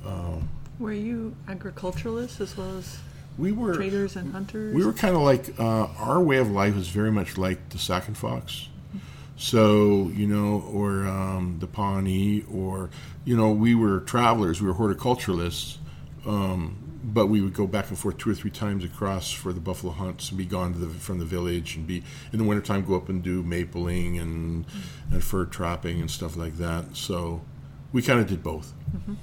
Um, 0.07 0.49
were 0.79 0.93
you 0.93 1.37
agriculturalists 1.49 2.41
as 2.41 2.57
well 2.57 2.79
as 2.79 2.99
we 3.39 3.53
were 3.53 3.75
traders 3.75 4.17
and 4.17 4.33
hunters? 4.33 4.75
We 4.75 4.85
were 4.85 4.93
kind 4.93 5.15
of 5.15 5.23
like 5.23 5.59
uh, 5.59 5.87
our 5.99 6.21
way 6.21 6.39
of 6.39 6.51
life 6.51 6.75
was 6.75 6.89
very 6.89 7.11
much 7.11 7.39
like 7.39 7.71
the 7.71 7.79
Sac 7.79 8.09
and 8.09 8.17
Fox. 8.17 8.69
So 9.37 10.11
you 10.15 10.27
know, 10.27 10.65
or 10.73 11.07
um, 11.07 11.57
the 11.59 11.67
Pawnee, 11.67 12.45
or 12.53 12.91
you 13.25 13.37
know, 13.37 13.51
we 13.51 13.75
were 13.75 14.01
travelers. 14.01 14.63
We 14.63 14.69
were 14.69 14.75
horticulturalists, 14.75 15.79
um, 16.25 16.77
but 17.03 17.27
we 17.27 17.41
would 17.41 17.55
go 17.55 17.67
back 17.67 17.89
and 17.89 17.99
forth 17.99 18.19
two 18.19 18.31
or 18.31 18.35
three 18.35 18.53
times 18.53 18.85
across 18.85 19.33
for 19.33 19.53
the 19.53 19.61
buffalo 19.61 19.93
hunts 19.93 20.29
and 20.29 20.39
be 20.39 20.47
gone 20.47 20.81
the, 20.81 20.87
from 20.87 21.19
the 21.19 21.25
village 21.25 21.75
and 21.75 21.87
be 21.87 22.05
in 22.33 22.39
the 22.39 22.45
wintertime 22.45 22.85
go 22.85 22.95
up 22.95 23.09
and 23.09 23.23
do 23.23 23.43
mapling 23.43 24.21
and 24.21 24.67
mm-hmm. 24.67 25.15
and 25.15 25.25
fur 25.25 25.45
trapping 25.45 26.01
and 26.01 26.11
stuff 26.11 26.37
like 26.37 26.57
that. 26.59 26.97
So 26.97 27.43
we 27.93 28.03
kind 28.03 28.21
of 28.21 28.29
did 28.29 28.43
both. 28.43 28.73
Mm-hmm. 28.97 29.15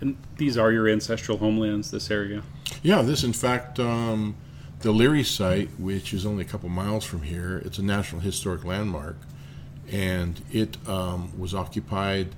And 0.00 0.16
these 0.36 0.58
are 0.58 0.72
your 0.72 0.88
ancestral 0.88 1.38
homelands, 1.38 1.90
this 1.90 2.10
area? 2.10 2.42
Yeah, 2.82 3.02
this, 3.02 3.24
in 3.24 3.32
fact, 3.32 3.80
um, 3.80 4.36
the 4.80 4.92
Leary 4.92 5.24
site, 5.24 5.70
which 5.78 6.12
is 6.12 6.26
only 6.26 6.44
a 6.44 6.46
couple 6.46 6.68
miles 6.68 7.04
from 7.04 7.22
here, 7.22 7.62
it's 7.64 7.78
a 7.78 7.82
National 7.82 8.20
Historic 8.20 8.64
Landmark, 8.64 9.16
and 9.90 10.42
it 10.52 10.76
um, 10.88 11.38
was 11.38 11.54
occupied 11.54 12.34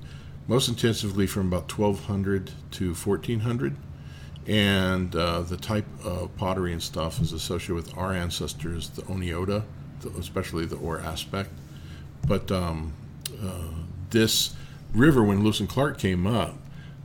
most 0.47 0.69
intensively 0.69 1.27
from 1.27 1.49
about 1.49 1.71
1200 1.77 2.53
to 2.73 2.95
1400. 2.95 3.77
And 4.47 5.15
uh, 5.15 5.43
the 5.43 5.59
type 5.59 5.85
of 6.03 6.35
pottery 6.37 6.73
and 6.73 6.83
stuff 6.83 7.21
is 7.21 7.33
associated 7.35 7.75
with 7.75 7.99
our 7.99 8.15
ancestors, 8.15 8.89
the 8.89 9.03
Oneota, 9.03 9.65
especially 10.19 10.65
the 10.65 10.77
Orr 10.77 11.01
aspect. 11.01 11.51
But 12.27 12.51
um, 12.51 12.95
uh, 13.43 13.85
this 14.09 14.55
river, 14.95 15.23
when 15.23 15.43
Lewis 15.43 15.61
and 15.61 15.69
Clark 15.69 15.99
came 15.99 16.27
up, 16.27 16.55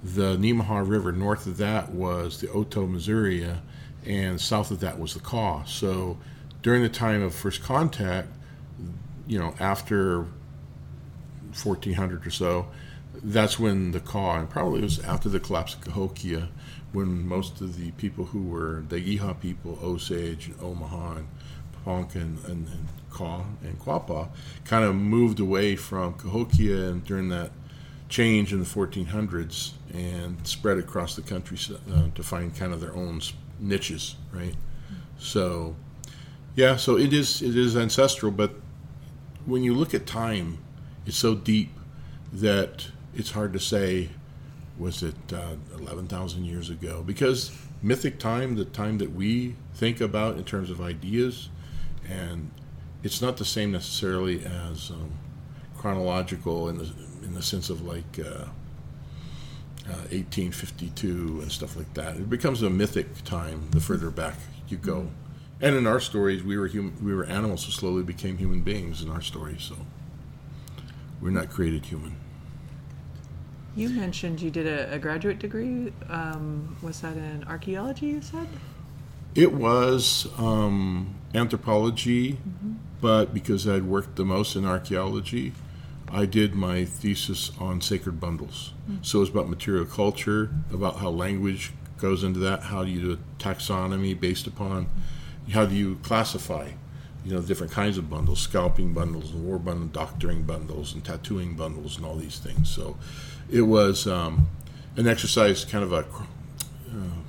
the 0.04 0.36
Nemaha 0.36 0.88
River. 0.88 1.12
North 1.12 1.48
of 1.48 1.58
that 1.58 1.92
was 1.92 2.42
the 2.42 2.50
Oto, 2.50 2.86
Missouri, 2.86 3.48
and 4.06 4.40
south 4.40 4.70
of 4.72 4.80
that 4.82 5.00
was 5.00 5.14
the 5.14 5.20
Kaw. 5.20 5.64
So 5.64 6.18
during 6.62 6.84
the 6.84 6.90
time 6.90 7.22
of 7.22 7.34
first 7.34 7.64
contact, 7.64 8.30
you 9.28 9.40
know, 9.40 9.56
after 9.60 10.28
1400 11.64 12.28
or 12.28 12.32
so, 12.32 12.68
that's 13.24 13.58
when 13.58 13.92
the 13.92 14.00
Kaw, 14.00 14.40
and 14.40 14.50
probably 14.50 14.80
it 14.80 14.84
was 14.84 15.00
after 15.00 15.30
the 15.30 15.40
collapse 15.40 15.76
of 15.76 15.82
Cahokia, 15.82 16.50
when 16.92 17.28
most 17.28 17.62
of 17.62 17.78
the 17.78 17.92
people 17.92 18.26
who 18.26 18.44
were 18.44 18.84
the 18.90 18.98
Dhegiha 18.98 19.40
people, 19.40 19.80
Osage 19.82 20.48
and 20.48 20.62
Omaha 20.62 21.18
and 21.18 21.28
Ponca 21.84 22.20
and, 22.20 22.38
and, 22.46 22.68
and 22.68 22.88
Kaw 23.10 23.44
and 23.64 23.80
Quapaw, 23.80 24.30
kind 24.66 24.84
of 24.84 24.96
moved 24.96 25.40
away 25.40 25.76
from 25.76 26.14
Cahokia 26.14 26.90
and 26.90 27.06
during 27.06 27.30
that 27.30 27.52
change 28.10 28.54
in 28.54 28.60
the 28.60 28.66
1400s 28.66 29.72
and 29.94 30.46
spread 30.46 30.78
across 30.78 31.16
the 31.16 31.22
country 31.22 31.58
uh, 31.94 32.08
to 32.16 32.24
find 32.24 32.56
kind 32.56 32.74
of 32.74 32.82
their 32.82 32.96
own 32.96 33.22
niches, 33.60 34.16
right? 34.32 34.56
So, 35.20 35.76
yeah, 36.56 36.76
so 36.76 36.98
it 36.98 37.14
is 37.14 37.42
it 37.42 37.56
is 37.56 37.78
ancestral, 37.78 38.32
but 38.32 38.56
when 39.46 39.64
you 39.64 39.74
look 39.74 39.94
at 39.94 40.06
time, 40.06 40.58
it's 41.06 41.18
so 41.18 41.36
deep 41.36 41.70
that 42.32 42.88
it's 43.16 43.32
hard 43.32 43.54
to 43.54 43.60
say 43.60 44.10
was 44.78 45.04
it 45.04 45.16
uh, 45.32 45.56
11,000 45.78 46.46
years 46.46 46.72
ago 46.72 47.04
because 47.06 47.52
mythic 47.84 48.18
time, 48.18 48.56
the 48.56 48.66
time 48.66 48.98
that 48.98 49.12
we 49.12 49.56
think 49.76 50.02
about 50.02 50.38
in 50.38 50.44
terms 50.44 50.72
of 50.72 50.82
ideas, 50.82 51.50
and 52.10 52.50
it's 53.04 53.22
not 53.22 53.38
the 53.38 53.46
same 53.46 53.72
necessarily 53.72 54.44
as 54.44 54.90
um, 54.90 55.12
chronological 55.78 56.70
in 56.70 56.78
the 56.78 56.90
in 57.24 57.34
the 57.34 57.42
sense 57.42 57.70
of 57.70 57.82
like 57.82 58.20
uh, 58.20 58.46
uh, 59.86 60.08
1852 60.12 61.40
and 61.42 61.52
stuff 61.52 61.76
like 61.76 61.94
that. 61.94 62.16
It 62.16 62.30
becomes 62.30 62.62
a 62.62 62.70
mythic 62.70 63.24
time 63.24 63.68
the 63.72 63.82
further 63.82 64.10
back 64.10 64.36
you 64.68 64.78
go. 64.78 64.96
Mm-hmm. 64.96 65.08
And 65.62 65.76
in 65.76 65.88
our 65.88 66.00
stories, 66.00 66.44
we 66.44 66.58
were 66.58 66.68
hum- 66.68 66.98
we 67.02 67.14
were 67.14 67.26
animals 67.26 67.66
who 67.66 67.72
slowly 67.72 68.04
became 68.04 68.38
human 68.38 68.62
beings 68.62 69.02
in 69.02 69.10
our 69.10 69.22
stories. 69.22 69.64
So 69.64 69.76
we're 71.22 71.30
not 71.30 71.50
created 71.50 71.86
human. 71.86 72.16
You 73.76 73.90
mentioned 73.90 74.42
you 74.42 74.52
did 74.52 74.68
a, 74.68 74.94
a 74.94 75.00
graduate 75.00 75.40
degree. 75.40 75.94
Um, 76.10 76.78
was 76.82 77.02
that 77.02 77.16
in 77.18 77.44
archaeology? 77.48 78.08
You 78.08 78.22
said. 78.22 78.48
It 79.36 79.54
was 79.54 80.28
um, 80.38 81.16
anthropology, 81.34 82.34
mm-hmm. 82.34 82.74
but 83.02 83.34
because 83.34 83.68
I'd 83.68 83.84
worked 83.84 84.16
the 84.16 84.26
most 84.26 84.56
in 84.56 84.66
archaeology, 84.66 85.54
I 86.14 86.26
did 86.26 86.54
my 86.54 86.86
thesis 86.86 87.52
on 87.60 87.82
sacred 87.82 88.20
bundles. 88.20 88.74
Mm-hmm. 88.84 89.02
So 89.02 89.22
it's 89.22 89.32
about 89.32 89.50
material 89.50 89.86
culture, 89.86 90.52
about 90.72 90.98
how 90.98 91.10
language 91.10 91.72
goes 91.98 92.24
into 92.24 92.40
that. 92.42 92.64
How 92.64 92.84
do 92.84 92.92
you 92.92 93.02
do 93.02 93.12
a 93.14 93.44
taxonomy 93.44 94.18
based 94.20 94.46
upon 94.46 94.88
how 95.52 95.66
do 95.66 95.74
you 95.74 95.96
classify, 96.04 96.70
you 97.26 97.34
know, 97.34 97.42
different 97.42 97.72
kinds 97.72 97.98
of 97.98 98.12
bundles, 98.12 98.40
scalping 98.42 98.94
bundles, 98.94 99.32
and 99.32 99.44
war 99.44 99.58
bundles, 99.58 99.90
doctoring 99.92 100.44
bundles, 100.44 100.94
and 100.94 101.04
tattooing 101.04 101.56
bundles, 101.56 101.98
and 101.98 102.06
all 102.06 102.16
these 102.16 102.38
things. 102.38 102.70
So 102.70 102.98
it 103.50 103.64
was 103.64 104.06
um, 104.06 104.48
an 104.96 105.08
exercise, 105.08 105.66
kind 105.66 105.84
of 105.84 105.92
a 105.92 105.98
uh, 105.98 107.24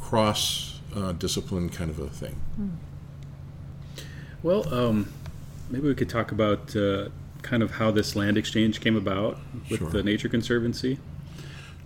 cross 0.00 0.80
uh, 0.94 1.12
discipline 1.12 1.70
kind 1.70 1.90
of 1.90 1.98
a 1.98 2.08
thing. 2.08 2.40
Mm. 2.60 2.70
Well, 4.42 4.72
um, 4.72 5.12
maybe 5.70 5.88
we 5.88 5.94
could 5.94 6.10
talk 6.10 6.30
about. 6.30 6.76
Uh, 6.76 7.08
kind 7.46 7.62
of 7.62 7.72
how 7.72 7.90
this 7.90 8.16
land 8.16 8.36
exchange 8.36 8.80
came 8.80 8.96
about 8.96 9.38
with 9.70 9.78
sure. 9.78 9.90
the 9.90 10.02
Nature 10.02 10.28
Conservancy? 10.28 10.98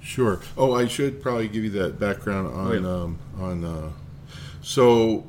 Sure. 0.02 0.40
Oh, 0.56 0.74
I 0.74 0.86
should 0.86 1.22
probably 1.22 1.48
give 1.48 1.62
you 1.62 1.70
that 1.70 2.00
background 2.00 2.48
on 2.48 2.66
oh, 2.66 2.72
yeah. 2.72 3.02
um, 3.02 3.18
on. 3.38 3.64
Uh, 3.64 3.90
so, 4.62 5.26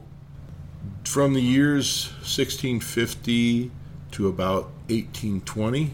from 1.04 1.34
the 1.34 1.42
years 1.42 2.08
1650 2.20 3.72
to 4.12 4.28
about 4.28 4.64
1820, 4.88 5.92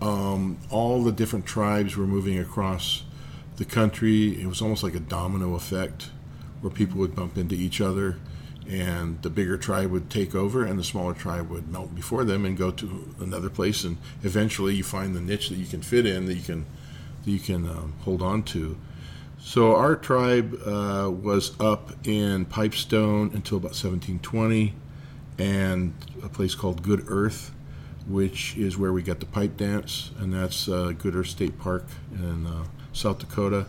um, 0.00 0.58
all 0.70 1.02
the 1.02 1.12
different 1.12 1.46
tribes 1.46 1.96
were 1.96 2.06
moving 2.06 2.38
across 2.38 3.04
the 3.56 3.64
country. 3.64 4.40
It 4.40 4.46
was 4.46 4.60
almost 4.60 4.82
like 4.82 4.94
a 4.94 5.00
domino 5.00 5.54
effect, 5.54 6.10
where 6.60 6.72
people 6.72 6.98
would 6.98 7.14
bump 7.14 7.38
into 7.38 7.54
each 7.54 7.80
other 7.80 8.16
and 8.68 9.20
the 9.22 9.30
bigger 9.30 9.56
tribe 9.56 9.90
would 9.90 10.08
take 10.10 10.34
over 10.34 10.64
and 10.64 10.78
the 10.78 10.84
smaller 10.84 11.14
tribe 11.14 11.50
would 11.50 11.70
melt 11.70 11.94
before 11.94 12.24
them 12.24 12.44
and 12.44 12.56
go 12.56 12.70
to 12.70 13.14
another 13.20 13.50
place. 13.50 13.84
And 13.84 13.98
eventually 14.22 14.74
you 14.74 14.84
find 14.84 15.14
the 15.14 15.20
niche 15.20 15.50
that 15.50 15.56
you 15.56 15.66
can 15.66 15.82
fit 15.82 16.06
in 16.06 16.26
that 16.26 16.34
you 16.34 16.42
can 16.42 16.66
that 17.24 17.30
you 17.30 17.40
can 17.40 17.68
um, 17.68 17.94
hold 18.02 18.22
on 18.22 18.42
to. 18.44 18.76
So 19.38 19.76
our 19.76 19.96
tribe 19.96 20.58
uh, 20.64 21.10
was 21.10 21.58
up 21.60 21.92
in 22.06 22.46
pipestone 22.46 23.30
until 23.34 23.58
about 23.58 23.72
1720 23.72 24.74
and 25.38 25.92
a 26.22 26.28
place 26.28 26.54
called 26.54 26.82
good 26.82 27.04
earth 27.08 27.54
which 28.06 28.56
is 28.56 28.76
where 28.76 28.92
we 28.92 29.02
got 29.02 29.20
the 29.20 29.26
pipe 29.26 29.56
dance. 29.56 30.10
And 30.18 30.32
that's 30.32 30.68
uh, 30.68 30.92
good 30.96 31.14
earth 31.14 31.28
state 31.28 31.58
park 31.58 31.84
in 32.12 32.46
uh, 32.46 32.64
south 32.92 33.18
dakota. 33.18 33.66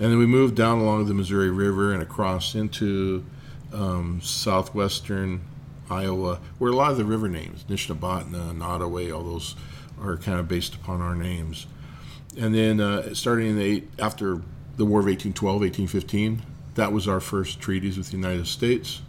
And 0.00 0.12
then 0.12 0.18
we 0.18 0.26
moved 0.26 0.54
down 0.54 0.78
along 0.78 1.06
the 1.06 1.14
missouri 1.14 1.50
river 1.50 1.92
and 1.92 2.00
across 2.00 2.54
into 2.54 3.24
um, 3.72 4.20
southwestern 4.22 5.42
Iowa, 5.90 6.40
where 6.58 6.70
a 6.70 6.76
lot 6.76 6.90
of 6.90 6.98
the 6.98 7.04
river 7.04 7.28
names, 7.28 7.64
Nishnabotna, 7.64 8.56
Nodaway, 8.56 9.14
all 9.14 9.22
those 9.22 9.56
are 10.00 10.16
kind 10.16 10.38
of 10.38 10.48
based 10.48 10.74
upon 10.74 11.00
our 11.00 11.14
names. 11.14 11.66
And 12.36 12.54
then 12.54 12.80
uh, 12.80 13.14
starting 13.14 13.48
in 13.48 13.56
the 13.56 13.64
eight, 13.64 13.90
after 13.98 14.42
the 14.76 14.84
War 14.84 15.00
of 15.00 15.06
1812, 15.06 15.60
1815, 15.60 16.42
that 16.74 16.92
was 16.92 17.08
our 17.08 17.20
first 17.20 17.60
treaties 17.60 17.96
with 17.96 18.10
the 18.10 18.16
United 18.16 18.46
States. 18.46 19.02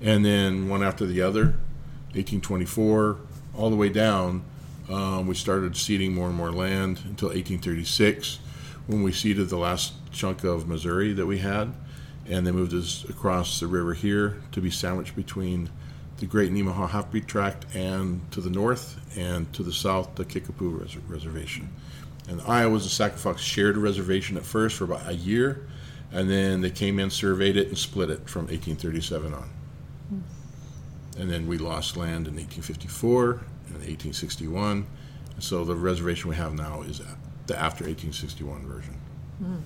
And 0.00 0.24
then 0.24 0.68
one 0.68 0.82
after 0.82 1.06
the 1.06 1.22
other, 1.22 1.56
1824, 2.14 3.16
all 3.56 3.70
the 3.70 3.76
way 3.76 3.88
down, 3.88 4.44
um, 4.88 5.26
we 5.26 5.34
started 5.34 5.76
ceding 5.76 6.14
more 6.14 6.28
and 6.28 6.36
more 6.36 6.52
land 6.52 7.00
until 7.04 7.28
1836, 7.28 8.38
when 8.86 9.02
we 9.02 9.12
ceded 9.12 9.48
the 9.48 9.58
last 9.58 9.94
chunk 10.12 10.44
of 10.44 10.68
Missouri 10.68 11.12
that 11.12 11.26
we 11.26 11.38
had 11.38 11.74
and 12.28 12.46
they 12.46 12.52
moved 12.52 12.74
us 12.74 13.04
across 13.08 13.60
the 13.60 13.66
river 13.66 13.94
here 13.94 14.36
to 14.52 14.60
be 14.60 14.70
sandwiched 14.70 15.16
between 15.16 15.70
the 16.18 16.26
Great 16.26 16.52
Nemaha 16.52 16.88
Half-Breed 16.88 17.26
Tract 17.26 17.64
and 17.74 18.30
to 18.32 18.40
the 18.40 18.50
north, 18.50 18.98
and 19.16 19.52
to 19.54 19.62
the 19.62 19.72
south, 19.72 20.16
the 20.16 20.24
Kickapoo 20.24 20.70
Res- 20.70 20.96
Reservation. 20.96 21.68
And 22.28 22.40
the 22.40 22.48
Iowa's 22.48 22.82
and 22.82 22.90
Sac 22.90 23.12
and 23.12 23.20
Fox 23.20 23.40
shared 23.40 23.76
a 23.76 23.80
reservation 23.80 24.36
at 24.36 24.44
first 24.44 24.76
for 24.76 24.84
about 24.84 25.08
a 25.08 25.14
year, 25.14 25.66
and 26.12 26.28
then 26.28 26.60
they 26.60 26.70
came 26.70 26.98
in, 26.98 27.10
surveyed 27.10 27.56
it, 27.56 27.68
and 27.68 27.78
split 27.78 28.10
it 28.10 28.28
from 28.28 28.42
1837 28.42 29.32
on. 29.32 29.50
Mm. 30.12 30.22
And 31.20 31.30
then 31.30 31.46
we 31.46 31.56
lost 31.56 31.96
land 31.96 32.26
in 32.26 32.34
1854 32.34 33.30
and 33.30 33.74
1861, 33.74 34.86
and 35.34 35.44
so 35.44 35.64
the 35.64 35.74
reservation 35.74 36.28
we 36.28 36.36
have 36.36 36.52
now 36.52 36.82
is 36.82 36.98
the 37.46 37.56
after 37.56 37.84
1861 37.84 38.66
version. 38.66 39.00
Mm. 39.42 39.62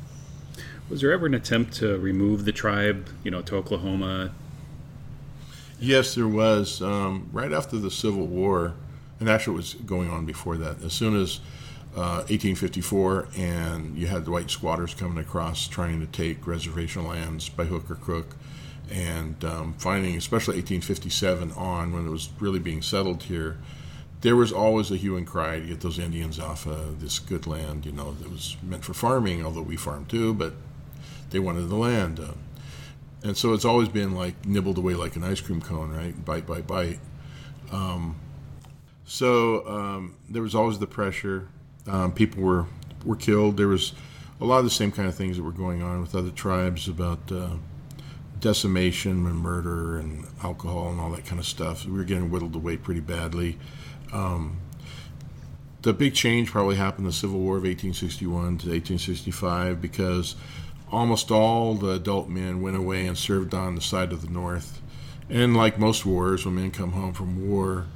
Was 0.93 1.01
there 1.01 1.11
ever 1.11 1.25
an 1.25 1.33
attempt 1.33 1.73
to 1.77 1.97
remove 1.97 2.45
the 2.45 2.53
tribe, 2.53 3.09
you 3.25 3.31
know, 3.31 3.41
to 3.41 3.57
Oklahoma? 3.57 4.31
Yes, 5.81 6.15
there 6.15 6.29
was. 6.29 6.83
Um, 6.83 7.31
right 7.33 7.51
after 7.51 7.79
the 7.79 7.91
Civil 7.91 8.27
War, 8.27 8.75
and 9.19 9.27
actually 9.27 9.55
it 9.55 9.57
was 9.57 9.73
going 9.73 10.11
on 10.11 10.27
before 10.27 10.59
that. 10.59 10.83
As 10.83 10.93
soon 10.93 11.17
as 11.17 11.41
uh, 11.97 12.29
1854, 12.29 13.29
and 13.39 13.97
you 13.97 14.07
had 14.07 14.27
the 14.27 14.31
white 14.33 14.51
squatters 14.51 14.93
coming 14.93 15.17
across 15.17 15.67
trying 15.67 15.99
to 16.01 16.07
take 16.07 16.47
reservation 16.47 17.09
lands 17.09 17.49
by 17.49 17.65
hook 17.65 17.91
or 17.91 17.95
crook, 17.95 18.37
and 18.91 19.43
um, 19.47 19.73
finding, 19.79 20.15
especially 20.19 20.57
1857 20.57 21.53
on, 21.53 21.95
when 21.95 22.07
it 22.07 22.11
was 22.11 22.29
really 22.39 22.59
being 22.59 22.83
settled 22.83 23.23
here, 23.23 23.57
there 24.21 24.37
was 24.37 24.53
always 24.53 24.91
a 24.91 24.97
hue 24.97 25.17
and 25.17 25.27
cry 25.27 25.59
to 25.59 25.67
get 25.67 25.81
those 25.81 25.99
Indians 25.99 26.39
off 26.39 26.67
of 26.67 27.01
this 27.01 27.19
good 27.19 27.47
land, 27.47 27.87
you 27.87 27.93
know, 27.93 28.13
that 28.13 28.31
was 28.31 28.59
meant 28.63 28.85
for 28.85 28.93
farming, 28.93 29.43
although 29.43 29.63
we 29.63 29.77
farm 29.77 30.05
too, 30.05 30.35
but 30.35 30.53
they 31.33 31.39
wanted 31.39 31.69
the 31.69 31.77
land. 31.77 32.21
Uh, 32.21 32.33
and 33.25 33.37
so 33.37 33.53
it's 33.53 33.65
always 33.65 33.89
been 33.89 34.15
like 34.15 34.47
nibbled 34.47 34.79
away 34.79 34.95
like 34.95 35.17
an 35.17 35.25
ice 35.25 35.41
cream 35.41 35.61
cone, 35.61 35.91
right? 35.91 36.25
Bite, 36.25 36.47
bite, 36.47 36.67
bite. 36.67 36.99
Um, 37.71 38.17
so 39.05 39.67
um, 39.67 40.17
there 40.29 40.43
was 40.43 40.55
always 40.55 40.79
the 40.79 40.87
pressure. 40.87 41.49
Um, 41.87 42.13
people 42.13 42.43
were 42.43 42.67
were 43.05 43.17
killed. 43.17 43.57
There 43.57 43.69
was 43.69 43.93
a 44.41 44.45
lot 44.45 44.59
of 44.59 44.65
the 44.65 44.71
same 44.71 44.93
kind 44.93 45.09
of 45.09 45.15
things 45.15 45.37
that 45.37 45.43
were 45.43 45.53
going 45.53 45.83
on 45.83 46.01
with 46.01 46.15
other 46.15 46.31
tribes 46.31 46.89
about 46.89 47.31
uh, 47.31 47.57
decimation 48.41 49.27
and 49.27 49.37
murder 49.37 49.99
and 49.99 50.27
alcohol 50.43 50.91
and 50.91 51.01
all 51.01 51.11
that 51.11 51.25
kind 51.25 51.39
of 51.39 51.47
stuff. 51.47 51.85
We 51.87 51.93
were 51.93 52.05
getting 52.05 52.31
whittled 52.31 52.55
away 52.55 52.77
pretty 52.77 53.01
badly. 53.01 53.59
Um, 54.13 54.59
the 55.83 55.93
big 55.93 56.15
change 56.15 56.51
probably 56.51 56.77
happened 56.77 57.05
in 57.05 57.07
the 57.07 57.13
Civil 57.13 57.41
War 57.41 57.57
of 57.57 57.65
1861 57.65 58.33
to 58.33 58.71
1865 58.71 59.81
because 59.81 60.37
almost 60.93 61.31
all 61.31 61.75
the 61.75 61.93
adult 61.93 62.29
men 62.29 62.61
went 62.61 62.77
away 62.77 63.07
and 63.07 63.17
served 63.17 63.55
on 63.55 63.75
the 63.75 63.81
side 63.81 64.13
of 64.13 64.21
the 64.21 64.31
North. 64.31 64.81
And 65.31 65.57
like 65.57 65.79
most 65.79 66.05
wars, 66.05 66.45
when 66.45 66.57
men 66.57 66.71
come 66.71 66.93
home 66.93 67.15
from 67.15 67.49
war, 67.49 67.87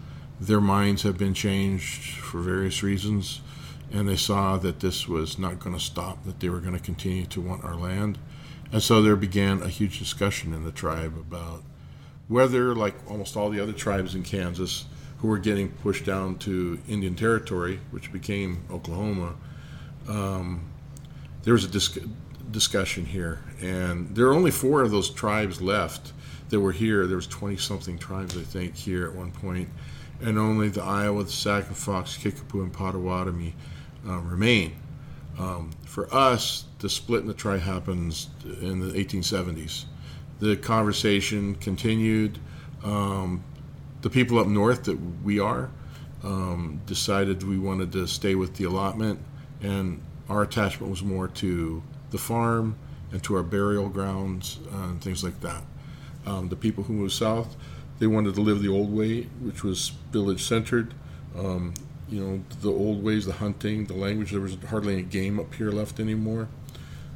their 0.40 0.60
minds 0.60 1.02
have 1.02 1.18
been 1.18 1.34
changed 1.34 2.16
for 2.16 2.40
various 2.40 2.82
reasons. 2.82 3.42
And 3.92 4.08
they 4.08 4.16
saw 4.16 4.56
that 4.58 4.80
this 4.80 5.06
was 5.06 5.38
not 5.38 5.60
going 5.60 5.76
to 5.76 5.80
stop, 5.80 6.24
that 6.24 6.40
they 6.40 6.48
were 6.48 6.60
going 6.60 6.76
to 6.76 6.82
continue 6.82 7.26
to 7.26 7.40
want 7.40 7.64
our 7.64 7.76
land. 7.76 8.18
And 8.72 8.82
so 8.82 9.00
there 9.00 9.14
began 9.14 9.62
a 9.62 9.68
huge 9.68 9.98
discussion 9.98 10.52
in 10.52 10.64
the 10.64 10.72
tribe 10.72 11.16
about 11.16 11.62
whether, 12.28 12.74
like 12.74 12.94
almost 13.08 13.36
all 13.36 13.50
the 13.50 13.60
other 13.60 13.72
tribes 13.72 14.14
in 14.14 14.24
Kansas 14.24 14.86
who 15.18 15.28
were 15.28 15.38
getting 15.38 15.68
pushed 15.68 16.04
down 16.04 16.36
to 16.38 16.78
Indian 16.88 17.14
Territory, 17.14 17.80
which 17.90 18.12
became 18.12 18.64
Oklahoma, 18.70 19.34
um, 20.08 20.62
there 21.44 21.52
was 21.52 21.64
a 21.64 21.68
dis- 21.68 21.98
discussion 22.50 23.04
here, 23.04 23.40
and 23.60 24.14
there 24.14 24.26
are 24.26 24.34
only 24.34 24.50
four 24.50 24.82
of 24.82 24.90
those 24.90 25.10
tribes 25.10 25.60
left 25.60 26.12
that 26.48 26.60
were 26.60 26.72
here. 26.72 27.06
There 27.06 27.16
was 27.16 27.26
twenty 27.26 27.56
something 27.56 27.98
tribes, 27.98 28.36
I 28.36 28.42
think, 28.42 28.76
here 28.76 29.06
at 29.06 29.14
one 29.14 29.32
point, 29.32 29.68
and 30.20 30.38
only 30.38 30.68
the 30.68 30.82
Iowa, 30.82 31.24
the 31.24 31.30
Sac 31.30 31.66
and 31.66 31.76
Fox, 31.76 32.16
Kickapoo, 32.16 32.62
and 32.62 32.72
Potawatomi 32.72 33.54
uh, 34.06 34.18
remain. 34.18 34.76
Um, 35.38 35.70
for 35.84 36.12
us, 36.14 36.64
the 36.78 36.88
split 36.88 37.22
in 37.22 37.26
the 37.26 37.34
tribe 37.34 37.60
happens 37.60 38.28
in 38.44 38.80
the 38.80 38.92
1870s. 38.92 39.84
The 40.40 40.56
conversation 40.56 41.54
continued. 41.56 42.38
Um, 42.82 43.42
the 44.02 44.10
people 44.10 44.38
up 44.38 44.46
north 44.46 44.84
that 44.84 44.98
we 45.22 45.40
are 45.40 45.70
um, 46.22 46.80
decided 46.86 47.42
we 47.42 47.58
wanted 47.58 47.92
to 47.92 48.06
stay 48.06 48.34
with 48.34 48.54
the 48.54 48.64
allotment, 48.64 49.18
and 49.62 50.00
our 50.28 50.42
attachment 50.42 50.90
was 50.90 51.02
more 51.02 51.28
to 51.28 51.82
the 52.10 52.18
farm 52.18 52.76
and 53.12 53.22
to 53.24 53.36
our 53.36 53.42
burial 53.42 53.88
grounds 53.88 54.58
uh, 54.72 54.84
and 54.84 55.00
things 55.00 55.22
like 55.22 55.40
that. 55.40 55.62
Um, 56.26 56.48
the 56.48 56.56
people 56.56 56.84
who 56.84 56.92
moved 56.92 57.12
south, 57.12 57.56
they 57.98 58.06
wanted 58.06 58.34
to 58.34 58.40
live 58.40 58.62
the 58.62 58.68
old 58.68 58.92
way, 58.92 59.22
which 59.40 59.62
was 59.62 59.90
village 60.10 60.42
centered. 60.42 60.94
Um, 61.36 61.74
you 62.08 62.20
know, 62.20 62.42
the 62.60 62.70
old 62.70 63.02
ways, 63.02 63.26
the 63.26 63.34
hunting, 63.34 63.86
the 63.86 63.94
language. 63.94 64.30
There 64.30 64.40
was 64.40 64.56
hardly 64.68 64.94
any 64.94 65.02
game 65.02 65.40
up 65.40 65.54
here 65.54 65.70
left 65.70 65.98
anymore. 65.98 66.48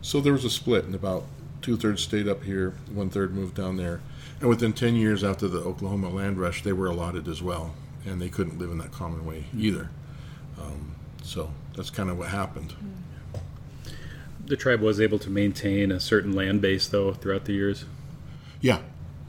So 0.02 0.20
there 0.20 0.32
was 0.32 0.44
a 0.44 0.50
split, 0.50 0.84
and 0.84 0.94
about 0.94 1.24
two 1.62 1.76
thirds 1.76 2.02
stayed 2.02 2.26
up 2.26 2.44
here, 2.44 2.74
one 2.92 3.10
third 3.10 3.34
moved 3.34 3.54
down 3.54 3.76
there. 3.76 4.00
And 4.40 4.48
within 4.48 4.72
10 4.72 4.94
years 4.94 5.22
after 5.22 5.46
the 5.46 5.60
Oklahoma 5.60 6.08
land 6.08 6.40
rush, 6.40 6.62
they 6.62 6.72
were 6.72 6.86
allotted 6.86 7.28
as 7.28 7.42
well, 7.42 7.74
and 8.06 8.20
they 8.20 8.30
couldn't 8.30 8.58
live 8.58 8.70
in 8.70 8.78
that 8.78 8.92
common 8.92 9.26
way 9.26 9.44
either. 9.56 9.90
Um, 10.58 10.94
so 11.22 11.52
that's 11.76 11.90
kind 11.90 12.08
of 12.08 12.18
what 12.18 12.28
happened. 12.28 12.70
Mm-hmm 12.70 13.10
the 14.50 14.56
tribe 14.56 14.80
was 14.80 15.00
able 15.00 15.18
to 15.20 15.30
maintain 15.30 15.92
a 15.92 16.00
certain 16.00 16.32
land 16.32 16.60
base 16.60 16.88
though 16.88 17.12
throughout 17.14 17.44
the 17.44 17.52
years. 17.52 17.84
Yeah, 18.60 18.80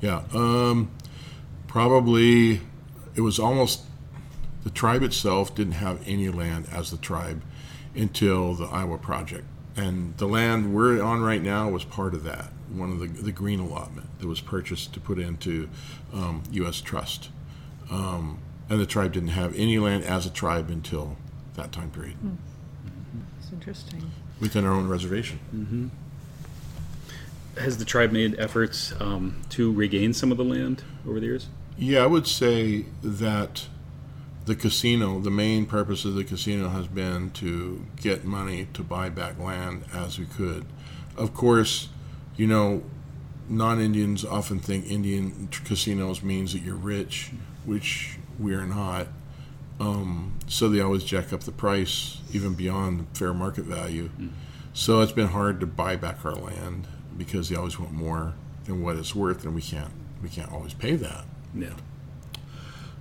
yeah. 0.01 0.23
Um, 0.33 0.91
probably 1.67 2.61
it 3.15 3.21
was 3.21 3.39
almost 3.39 3.83
the 4.63 4.71
tribe 4.71 5.03
itself 5.03 5.55
didn't 5.55 5.73
have 5.73 6.01
any 6.05 6.29
land 6.29 6.67
as 6.71 6.89
the 6.91 6.97
tribe 6.97 7.43
until 7.95 8.55
the 8.55 8.65
Iowa 8.65 8.97
project, 8.97 9.45
and 9.75 10.17
the 10.17 10.27
land 10.27 10.73
we're 10.73 11.01
on 11.01 11.21
right 11.21 11.41
now 11.41 11.69
was 11.69 11.85
part 11.85 12.13
of 12.15 12.23
that. 12.23 12.51
One 12.69 12.91
of 12.91 12.99
the 12.99 13.07
the 13.07 13.31
green 13.31 13.59
allotment 13.59 14.07
that 14.19 14.27
was 14.27 14.41
purchased 14.41 14.91
to 14.93 14.99
put 14.99 15.19
into 15.19 15.69
um, 16.13 16.41
U.S. 16.51 16.81
Trust, 16.81 17.29
um, 17.91 18.39
and 18.69 18.79
the 18.79 18.87
tribe 18.87 19.13
didn't 19.13 19.29
have 19.29 19.55
any 19.55 19.77
land 19.77 20.03
as 20.03 20.25
a 20.25 20.31
tribe 20.31 20.71
until 20.71 21.15
that 21.53 21.71
time 21.71 21.91
period. 21.91 22.17
Mm. 22.25 22.37
It's 23.39 23.51
interesting 23.51 24.11
within 24.41 24.65
our 24.65 24.73
own 24.73 24.89
reservation. 24.89 25.39
Mm-hmm. 25.55 25.87
Has 27.57 27.77
the 27.77 27.85
tribe 27.85 28.11
made 28.11 28.37
efforts 28.39 28.93
um, 28.99 29.41
to 29.49 29.71
regain 29.71 30.13
some 30.13 30.31
of 30.31 30.37
the 30.37 30.43
land 30.43 30.83
over 31.07 31.19
the 31.19 31.27
years? 31.27 31.47
Yeah, 31.77 32.03
I 32.03 32.07
would 32.07 32.27
say 32.27 32.85
that 33.03 33.67
the 34.45 34.55
casino, 34.55 35.19
the 35.19 35.31
main 35.31 35.65
purpose 35.65 36.03
of 36.03 36.15
the 36.15 36.23
casino 36.23 36.69
has 36.69 36.87
been 36.87 37.29
to 37.31 37.85
get 37.95 38.25
money 38.25 38.67
to 38.73 38.81
buy 38.81 39.09
back 39.09 39.39
land 39.39 39.85
as 39.93 40.17
we 40.17 40.25
could. 40.25 40.65
Of 41.15 41.33
course, 41.33 41.89
you 42.35 42.47
know, 42.47 42.83
non 43.47 43.79
Indians 43.79 44.25
often 44.25 44.59
think 44.59 44.89
Indian 44.89 45.49
casinos 45.65 46.23
means 46.23 46.53
that 46.53 46.63
you're 46.63 46.75
rich, 46.75 47.31
which 47.65 48.17
we 48.39 48.53
are 48.55 48.65
not. 48.65 49.07
Um, 49.81 50.33
so 50.47 50.69
they 50.69 50.79
always 50.79 51.03
jack 51.03 51.33
up 51.33 51.41
the 51.41 51.51
price 51.51 52.21
even 52.31 52.53
beyond 52.53 53.07
fair 53.17 53.33
market 53.33 53.65
value. 53.65 54.11
Mm. 54.19 54.29
So 54.73 55.01
it's 55.01 55.11
been 55.11 55.29
hard 55.29 55.59
to 55.61 55.65
buy 55.65 55.95
back 55.95 56.23
our 56.23 56.35
land 56.35 56.87
because 57.17 57.49
they 57.49 57.55
always 57.55 57.79
want 57.79 57.91
more 57.91 58.35
than 58.65 58.83
what 58.83 58.95
it's 58.95 59.15
worth, 59.15 59.43
and 59.43 59.55
we 59.55 59.61
can't 59.61 59.91
we 60.21 60.29
can't 60.29 60.51
always 60.51 60.75
pay 60.75 60.95
that. 60.97 61.25
Yeah. 61.55 61.73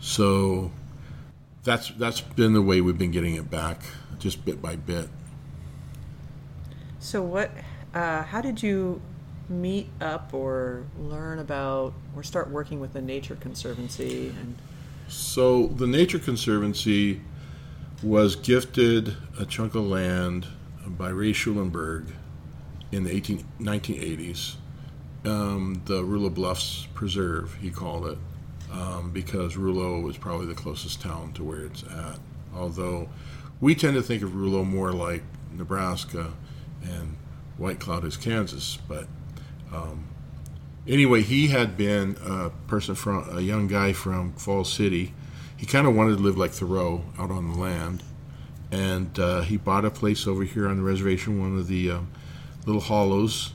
So 0.00 0.72
that's 1.64 1.90
that's 1.90 2.22
been 2.22 2.54
the 2.54 2.62
way 2.62 2.80
we've 2.80 2.96
been 2.96 3.10
getting 3.10 3.34
it 3.34 3.50
back, 3.50 3.82
just 4.18 4.46
bit 4.46 4.62
by 4.62 4.76
bit. 4.76 5.08
So 6.98 7.22
what? 7.22 7.50
Uh, 7.92 8.22
how 8.22 8.40
did 8.40 8.62
you 8.62 9.02
meet 9.50 9.90
up 10.00 10.32
or 10.32 10.84
learn 10.98 11.40
about 11.40 11.92
or 12.16 12.22
start 12.22 12.48
working 12.48 12.80
with 12.80 12.94
the 12.94 13.02
Nature 13.02 13.36
Conservancy 13.36 14.28
and? 14.28 14.56
So 15.10 15.66
the 15.66 15.88
Nature 15.88 16.20
Conservancy 16.20 17.20
was 18.00 18.36
gifted 18.36 19.16
a 19.40 19.44
chunk 19.44 19.74
of 19.74 19.84
land 19.84 20.46
by 20.86 21.08
Ray 21.08 21.32
Schulenberg 21.32 22.12
in 22.92 23.02
the 23.02 23.10
18, 23.10 23.44
1980s. 23.58 24.54
Um, 25.24 25.82
the 25.86 26.04
Rulo 26.04 26.32
Bluffs 26.32 26.86
Preserve, 26.94 27.56
he 27.56 27.70
called 27.70 28.06
it, 28.06 28.18
um, 28.70 29.10
because 29.10 29.56
Rulo 29.56 30.00
was 30.00 30.16
probably 30.16 30.46
the 30.46 30.54
closest 30.54 31.00
town 31.00 31.32
to 31.32 31.42
where 31.42 31.64
it's 31.64 31.82
at. 31.82 32.20
Although 32.54 33.08
we 33.60 33.74
tend 33.74 33.96
to 33.96 34.02
think 34.02 34.22
of 34.22 34.30
Rulo 34.30 34.64
more 34.64 34.92
like 34.92 35.24
Nebraska 35.52 36.32
and 36.84 37.16
White 37.58 37.80
Cloud 37.80 38.04
is 38.04 38.16
Kansas, 38.16 38.78
but 38.86 39.08
um, 39.74 40.04
anyway, 40.86 41.22
he 41.22 41.48
had 41.48 41.76
been 41.76 42.16
a 42.24 42.50
person 42.68 42.94
from 42.94 43.36
a 43.36 43.40
young 43.40 43.66
guy 43.66 43.92
from 43.92 44.32
Falls 44.32 44.72
City. 44.72 45.14
He 45.56 45.66
kind 45.66 45.86
of 45.86 45.94
wanted 45.94 46.16
to 46.16 46.22
live 46.22 46.38
like 46.38 46.52
Thoreau 46.52 47.04
out 47.18 47.30
on 47.30 47.52
the 47.52 47.58
land, 47.58 48.02
and 48.70 49.18
uh, 49.18 49.42
he 49.42 49.56
bought 49.56 49.84
a 49.84 49.90
place 49.90 50.26
over 50.26 50.44
here 50.44 50.68
on 50.68 50.78
the 50.78 50.82
reservation, 50.82 51.40
one 51.40 51.58
of 51.58 51.66
the 51.66 51.90
um, 51.90 52.10
little 52.66 52.80
hollows, 52.80 53.52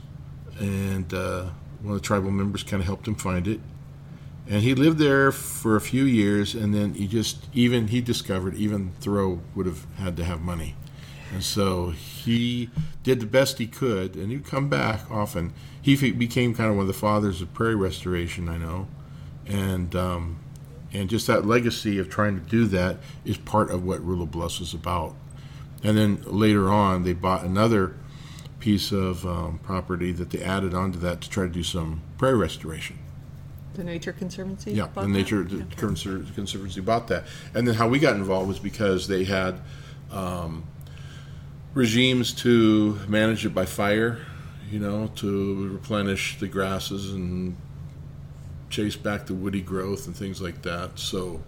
and 0.59 1.13
uh, 1.13 1.45
one 1.81 1.95
of 1.95 2.01
the 2.01 2.05
tribal 2.05 2.31
members 2.31 2.63
kind 2.63 2.81
of 2.81 2.87
helped 2.87 3.07
him 3.07 3.15
find 3.15 3.47
it. 3.47 3.59
And 4.47 4.61
he 4.61 4.75
lived 4.75 4.99
there 4.99 5.31
for 5.31 5.75
a 5.75 5.81
few 5.81 6.03
years, 6.03 6.53
and 6.53 6.73
then 6.73 6.93
he 6.93 7.07
just 7.07 7.47
even 7.53 7.87
he 7.87 8.01
discovered 8.01 8.53
even 8.55 8.91
Thoreau 8.99 9.41
would 9.55 9.65
have 9.65 9.87
had 9.97 10.15
to 10.17 10.23
have 10.23 10.41
money, 10.41 10.75
and 11.33 11.43
so 11.43 11.89
he 11.89 12.69
did 13.03 13.19
the 13.19 13.25
best 13.25 13.57
he 13.57 13.67
could, 13.67 14.15
and 14.15 14.31
he'd 14.31 14.45
come 14.45 14.69
back 14.69 15.09
often 15.09 15.53
he 15.85 16.11
became 16.11 16.55
kind 16.55 16.71
of 16.71 16.77
one 16.77 16.83
of 16.83 16.87
the 16.87 16.93
fathers 16.93 17.43
of 17.43 17.53
prairie 17.53 17.75
restoration, 17.75 18.49
I 18.49 18.57
know, 18.57 18.87
and 19.45 19.95
um, 19.95 20.39
and 20.91 21.07
just 21.07 21.27
that 21.27 21.45
legacy 21.45 21.99
of 21.99 22.09
trying 22.09 22.39
to 22.39 22.49
do 22.49 22.65
that 22.65 22.97
is 23.23 23.37
part 23.37 23.69
of 23.69 23.83
what 23.83 23.99
Rulo 23.99 24.29
Bluffs 24.29 24.59
is 24.61 24.73
about. 24.73 25.15
And 25.83 25.95
then 25.95 26.23
later 26.25 26.69
on, 26.69 27.03
they 27.03 27.13
bought 27.13 27.43
another 27.43 27.95
piece 28.59 28.91
of 28.91 29.27
um, 29.27 29.59
property 29.61 30.11
that 30.13 30.31
they 30.31 30.41
added 30.41 30.73
onto 30.73 30.97
that 30.99 31.21
to 31.21 31.29
try 31.29 31.43
to 31.43 31.51
do 31.51 31.61
some 31.61 32.01
prairie 32.17 32.37
restoration. 32.37 32.97
The 33.75 33.83
Nature 33.83 34.13
Conservancy? 34.13 34.71
Yeah, 34.71 34.87
the? 34.87 35.07
Nature 35.07 35.43
the 35.43 35.57
Okay. 35.57 35.75
Conservancy 35.75 36.81
bought 36.81 37.09
that, 37.09 37.25
and 37.53 37.67
then 37.67 37.75
how 37.75 37.87
we 37.87 37.99
got 37.99 38.15
involved 38.15 38.47
was 38.47 38.57
because 38.57 39.07
they 39.07 39.25
had 39.25 39.61
um, 40.11 40.63
regimes 41.75 42.31
to 42.31 42.97
manage 43.07 43.45
it 43.45 43.53
by 43.53 43.65
fire, 43.65 44.25
you 44.71 44.79
know, 44.79 45.07
to 45.15 45.69
replenish 45.69 46.39
the 46.39 46.47
grasses 46.47 47.13
and 47.13 47.55
chase 48.69 48.95
back 48.95 49.27
the 49.27 49.33
woody 49.33 49.61
growth 49.61 50.07
and 50.07 50.15
things 50.15 50.41
like 50.41 50.63
that. 50.63 50.97
So 50.97 51.43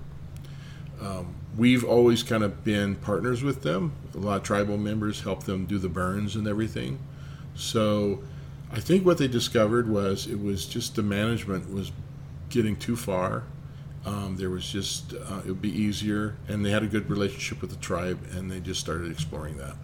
um, 1.02 1.34
we've 1.58 1.84
always 1.84 2.24
kind 2.24 2.44
of 2.44 2.63
been 2.63 2.96
partners 2.96 3.42
with 3.42 3.63
them. 3.63 3.94
A 4.13 4.18
lot 4.18 4.38
of 4.38 4.44
tribal 4.44 4.78
members 4.78 5.22
help 5.22 5.44
them 5.44 5.66
do 5.66 5.80
the 5.80 5.90
burns 5.90 6.36
and 6.36 6.46
everything. 6.46 7.00
So 7.56 8.22
I 8.72 8.82
think 8.82 9.06
what 9.06 9.18
they 9.18 9.30
discovered 9.30 9.90
was 9.90 10.28
it 10.28 10.42
was 10.42 10.66
just 10.66 10.96
the 10.96 11.04
management 11.04 11.74
was 11.74 11.92
getting 12.50 12.76
too 12.76 12.98
far. 12.98 13.44
Um, 14.06 14.36
there 14.38 14.50
was 14.50 14.70
just 14.70 15.13
uh, 15.13 15.40
it 15.40 15.48
would 15.48 15.62
be 15.62 15.72
easier, 15.72 16.36
and 16.48 16.66
they 16.66 16.72
had 16.72 16.84
a 16.84 16.88
good 16.88 17.10
relationship 17.10 17.62
with 17.62 17.72
the 17.72 17.78
tribe, 17.78 18.20
and 18.32 18.50
they 18.50 18.62
just 18.62 18.80
started 18.80 19.12
exploring 19.12 19.58
that. 19.58 19.76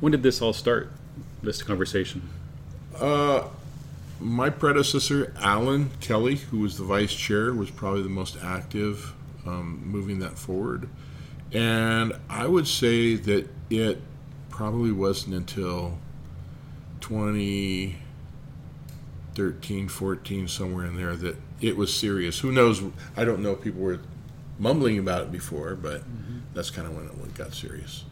When 0.00 0.12
did 0.12 0.22
this 0.22 0.40
all 0.40 0.52
start? 0.52 0.92
This 1.42 1.62
conversation. 1.62 2.28
Uh, 2.98 3.48
my 4.20 4.50
predecessor, 4.50 5.34
Alan 5.38 5.90
Kelly, 6.00 6.36
who 6.36 6.60
was 6.60 6.78
the 6.78 6.84
vice 6.84 7.12
chair, 7.12 7.52
was 7.52 7.70
probably 7.70 8.02
the 8.02 8.08
most 8.08 8.36
active 8.42 9.12
um, 9.46 9.82
moving 9.84 10.20
that 10.20 10.38
forward. 10.38 10.88
And 11.52 12.14
I 12.28 12.46
would 12.46 12.66
say 12.66 13.16
that 13.16 13.48
it 13.70 14.00
probably 14.48 14.92
wasn't 14.92 15.34
until 15.34 15.98
2013, 17.00 19.88
14, 19.88 20.48
somewhere 20.48 20.86
in 20.86 20.96
there, 20.96 21.16
that 21.16 21.36
it 21.60 21.76
was 21.76 21.94
serious. 21.94 22.40
Who 22.40 22.50
knows? 22.50 22.82
I 23.16 23.24
don't 23.24 23.42
know. 23.42 23.52
if 23.52 23.62
People 23.62 23.82
were 23.82 24.00
mumbling 24.58 24.98
about 24.98 25.22
it 25.22 25.32
before, 25.32 25.74
but 25.74 26.02
that's 26.54 26.70
kind 26.70 26.86
of 26.86 26.96
when 26.96 27.06
it 27.06 27.34
got 27.34 27.52
serious. 27.52 28.04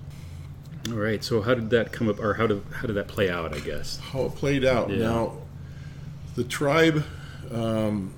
All 0.88 0.96
right. 0.96 1.22
So 1.22 1.42
how 1.42 1.54
did 1.54 1.70
that 1.70 1.92
come 1.92 2.08
up, 2.08 2.18
or 2.18 2.34
how 2.34 2.46
did 2.46 2.62
how 2.74 2.86
did 2.86 2.94
that 2.94 3.08
play 3.08 3.30
out? 3.30 3.54
I 3.54 3.60
guess. 3.60 3.98
how 3.98 4.24
it 4.24 4.34
played 4.34 4.64
out. 4.64 4.90
Yeah. 4.90 4.98
Now, 4.98 5.36
the 6.34 6.44
tribe 6.44 7.04
um, 7.52 8.14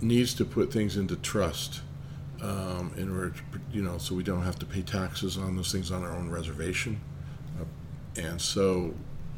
needs 0.00 0.34
to 0.34 0.44
put 0.44 0.72
things 0.72 0.96
into 0.96 1.16
trust 1.16 1.80
um, 2.42 2.92
in 2.96 3.10
order 3.10 3.30
to, 3.30 3.36
you 3.72 3.82
know, 3.82 3.98
so 3.98 4.14
we 4.14 4.22
don't 4.22 4.42
have 4.42 4.58
to 4.60 4.66
pay 4.66 4.82
taxes 4.82 5.36
on 5.36 5.56
those 5.56 5.72
things 5.72 5.90
on 5.90 6.04
our 6.04 6.12
own 6.12 6.30
reservation. 6.30 7.00
Uh, 7.60 7.64
and 8.20 8.40
so 8.40 8.94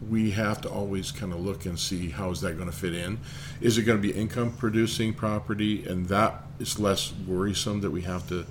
we 0.09 0.30
have 0.30 0.61
to 0.62 0.70
always 0.70 1.11
kind 1.11 1.33
of 1.33 1.40
look 1.40 1.66
and 1.66 1.78
see 1.78 2.09
how 2.11 2.30
is 2.30 2.40
that 2.40 2.54
going 2.56 2.70
to 2.70 2.76
fit 2.76 2.94
in. 2.94 3.18
Is 3.61 3.78
it 3.78 3.83
going 3.83 4.00
to 4.00 4.02
be 4.02 4.12
income 4.12 4.52
producing 4.52 5.12
property? 5.14 5.87
And 5.87 6.06
that 6.06 6.42
is 6.59 6.78
less 6.78 7.12
worrisome 7.26 7.80
that 7.80 7.90
we 7.90 8.02
have 8.02 8.28
to. 8.28 8.46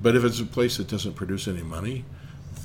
But 0.00 0.16
if 0.16 0.24
it's 0.24 0.40
a 0.40 0.44
place 0.44 0.78
that 0.78 0.88
doesn't 0.88 1.14
produce 1.14 1.46
any 1.48 1.62
money, 1.62 2.04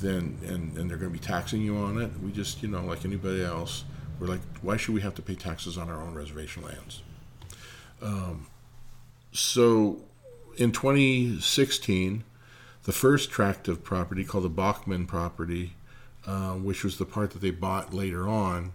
then 0.00 0.38
and, 0.46 0.76
and 0.76 0.90
they're 0.90 0.96
going 0.96 1.12
to 1.12 1.18
be 1.18 1.24
taxing 1.24 1.62
you 1.62 1.76
on 1.76 2.00
it. 2.00 2.10
We 2.22 2.32
just, 2.32 2.62
you 2.62 2.68
know, 2.68 2.84
like 2.84 3.04
anybody 3.04 3.42
else, 3.42 3.84
we're 4.18 4.26
like, 4.26 4.40
why 4.62 4.76
should 4.76 4.94
we 4.94 5.00
have 5.00 5.14
to 5.16 5.22
pay 5.22 5.34
taxes 5.34 5.78
on 5.78 5.88
our 5.88 6.00
own 6.00 6.14
reservation 6.14 6.62
lands? 6.62 7.02
Um, 8.02 8.46
so 9.32 10.00
in 10.56 10.72
2016, 10.72 12.24
the 12.84 12.92
first 12.92 13.30
tract 13.30 13.68
of 13.68 13.84
property 13.84 14.24
called 14.24 14.44
the 14.44 14.48
Bachman 14.48 15.06
property, 15.06 15.74
uh, 16.26 16.54
which 16.54 16.84
was 16.84 16.98
the 16.98 17.04
part 17.04 17.30
that 17.32 17.40
they 17.40 17.50
bought 17.50 17.94
later 17.94 18.28
on 18.28 18.72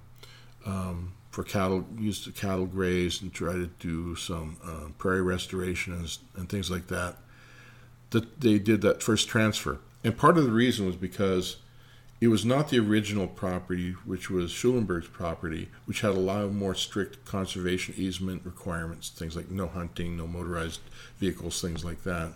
um, 0.66 1.14
for 1.32 1.44
cattle, 1.44 1.86
used 1.98 2.24
to 2.26 2.32
cattle 2.32 2.66
graze 2.66 3.22
and 3.22 3.34
try 3.34 3.54
to 3.54 3.68
do 3.80 4.16
some 4.16 4.58
uh, 4.64 4.90
prairie 4.98 5.22
restoration 5.22 5.94
and, 5.94 6.18
and 6.36 6.50
things 6.50 6.70
like 6.70 6.88
that. 6.88 7.18
That 8.12 8.42
they 8.42 8.60
did 8.60 8.82
that 8.82 9.02
first 9.02 9.28
transfer, 9.28 9.80
and 10.04 10.18
part 10.18 10.38
of 10.38 10.44
the 10.44 10.52
reason 10.52 10.86
was 10.86 10.96
because 10.96 11.58
it 12.24 12.30
was 12.30 12.46
not 12.46 12.70
the 12.70 12.80
original 12.80 13.28
property, 13.28 13.92
which 14.06 14.30
was 14.30 14.52
Schulenberg's 14.52 15.10
property, 15.10 15.70
which 15.86 16.02
had 16.02 16.12
a 16.12 16.20
lot 16.20 16.42
of 16.44 16.54
more 16.54 16.74
strict 16.74 17.26
conservation 17.26 17.94
easement 17.98 18.46
requirements, 18.46 19.10
things 19.10 19.36
like 19.36 19.52
no 19.52 19.68
hunting, 19.68 20.16
no 20.16 20.26
motorized 20.26 20.80
vehicles, 21.20 21.62
things 21.62 21.84
like 21.84 22.04
that. 22.04 22.32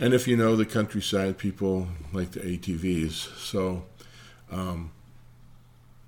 And 0.00 0.14
if 0.14 0.26
you 0.26 0.36
know 0.36 0.56
the 0.56 0.66
countryside, 0.66 1.38
people 1.38 1.88
like 2.12 2.32
the 2.32 2.40
ATVs. 2.40 3.38
So 3.38 3.84
um, 4.50 4.90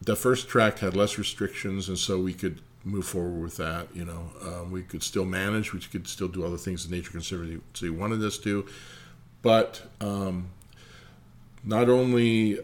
the 0.02 0.16
first 0.16 0.48
tract 0.48 0.80
had 0.80 0.96
less 0.96 1.18
restrictions, 1.18 1.88
and 1.88 1.98
so 1.98 2.18
we 2.18 2.33
could 2.33 2.61
move 2.85 3.06
forward 3.06 3.40
with 3.40 3.56
that. 3.59 3.88
You 3.94 4.04
know, 4.04 4.30
um, 4.42 4.72
we 4.72 4.83
could 4.83 5.02
still 5.02 5.24
manage, 5.24 5.72
we 5.72 5.80
could 5.80 6.09
still 6.09 6.28
do 6.28 6.44
all 6.44 6.50
the 6.50 6.59
things 6.59 6.88
the 6.88 6.94
Nature 6.94 7.12
Conservancy 7.12 7.90
wanted 7.90 8.22
us 8.24 8.38
to, 8.38 8.66
but 9.42 9.83
um, 10.00 10.50
not 11.64 11.88
only 11.88 12.59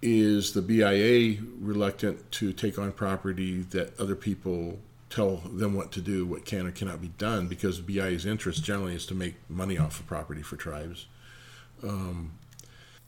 is 0.00 0.52
the 0.52 0.62
BIA 0.62 1.38
reluctant 1.60 2.30
to 2.32 2.52
take 2.52 2.78
on 2.78 2.92
property 2.92 3.62
that 3.62 3.98
other 4.00 4.16
people 4.16 4.78
tell 5.08 5.36
them 5.36 5.74
what 5.74 5.92
to 5.92 6.00
do, 6.00 6.26
what 6.26 6.44
can 6.44 6.66
or 6.66 6.70
cannot 6.70 7.00
be 7.00 7.08
done, 7.18 7.46
because 7.46 7.76
the 7.76 7.82
BIA's 7.82 8.26
interest 8.26 8.64
generally 8.64 8.94
is 8.94 9.06
to 9.06 9.14
make 9.14 9.34
money 9.48 9.78
off 9.78 10.00
of 10.00 10.06
property 10.06 10.42
for 10.42 10.56
tribes. 10.56 11.06
Um, 11.82 12.32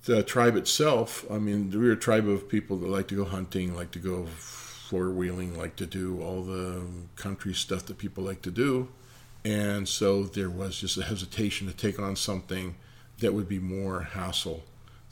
the 0.04 0.22
tribe 0.22 0.54
itself, 0.54 1.24
I 1.30 1.38
mean, 1.38 1.70
we're 1.74 1.92
a 1.92 1.96
tribe 1.96 2.28
of 2.28 2.48
people 2.48 2.76
that 2.78 2.88
like 2.88 3.09
to 3.09 3.16
go 3.16 3.24
hunting, 3.24 3.74
like 3.74 3.90
to 3.92 3.98
go 3.98 4.26
four 4.26 5.11
wheeling, 5.11 5.57
like 5.57 5.76
to 5.76 5.87
do 5.87 6.22
all 6.22 6.42
the 6.42 6.83
country 7.16 7.54
stuff 7.54 7.87
that 7.87 7.96
people 7.96 8.22
like 8.22 8.42
to 8.42 8.50
do. 8.50 8.88
And 9.44 9.88
so 9.88 10.24
there 10.24 10.50
was 10.50 10.78
just 10.78 10.98
a 10.98 11.04
hesitation 11.04 11.66
to 11.66 11.74
take 11.74 11.98
on 11.98 12.16
something 12.16 12.76
that 13.18 13.33
would 13.33 13.48
be 13.48 13.59
more 13.59 14.02
hassle. 14.02 14.62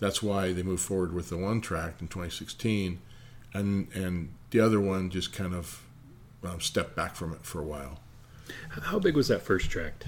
That's 0.02 0.20
why 0.20 0.52
they 0.52 0.64
moved 0.64 0.82
forward 0.82 1.14
with 1.14 1.28
the 1.28 1.36
one 1.36 1.60
tract 1.60 2.00
in 2.00 2.08
2016, 2.08 2.98
and 3.54 3.86
and 3.94 4.30
the 4.50 4.58
other 4.58 4.80
one 4.80 5.10
just 5.10 5.32
kind 5.32 5.54
of 5.54 5.80
um, 6.42 6.60
stepped 6.60 6.96
back 6.96 7.14
from 7.14 7.32
it 7.32 7.44
for 7.44 7.60
a 7.60 7.64
while. 7.64 8.00
How 8.68 8.98
big 8.98 9.14
was 9.14 9.28
that 9.28 9.42
first 9.42 9.70
tract? 9.70 10.06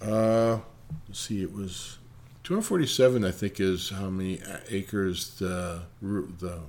Uh, 0.00 0.60
let's 1.06 1.20
see, 1.20 1.42
it 1.42 1.52
was 1.52 1.98
247. 2.44 3.26
I 3.26 3.30
think 3.30 3.60
is 3.60 3.90
how 3.90 4.08
many 4.08 4.40
acres 4.70 5.34
the 5.38 5.82
the 6.00 6.60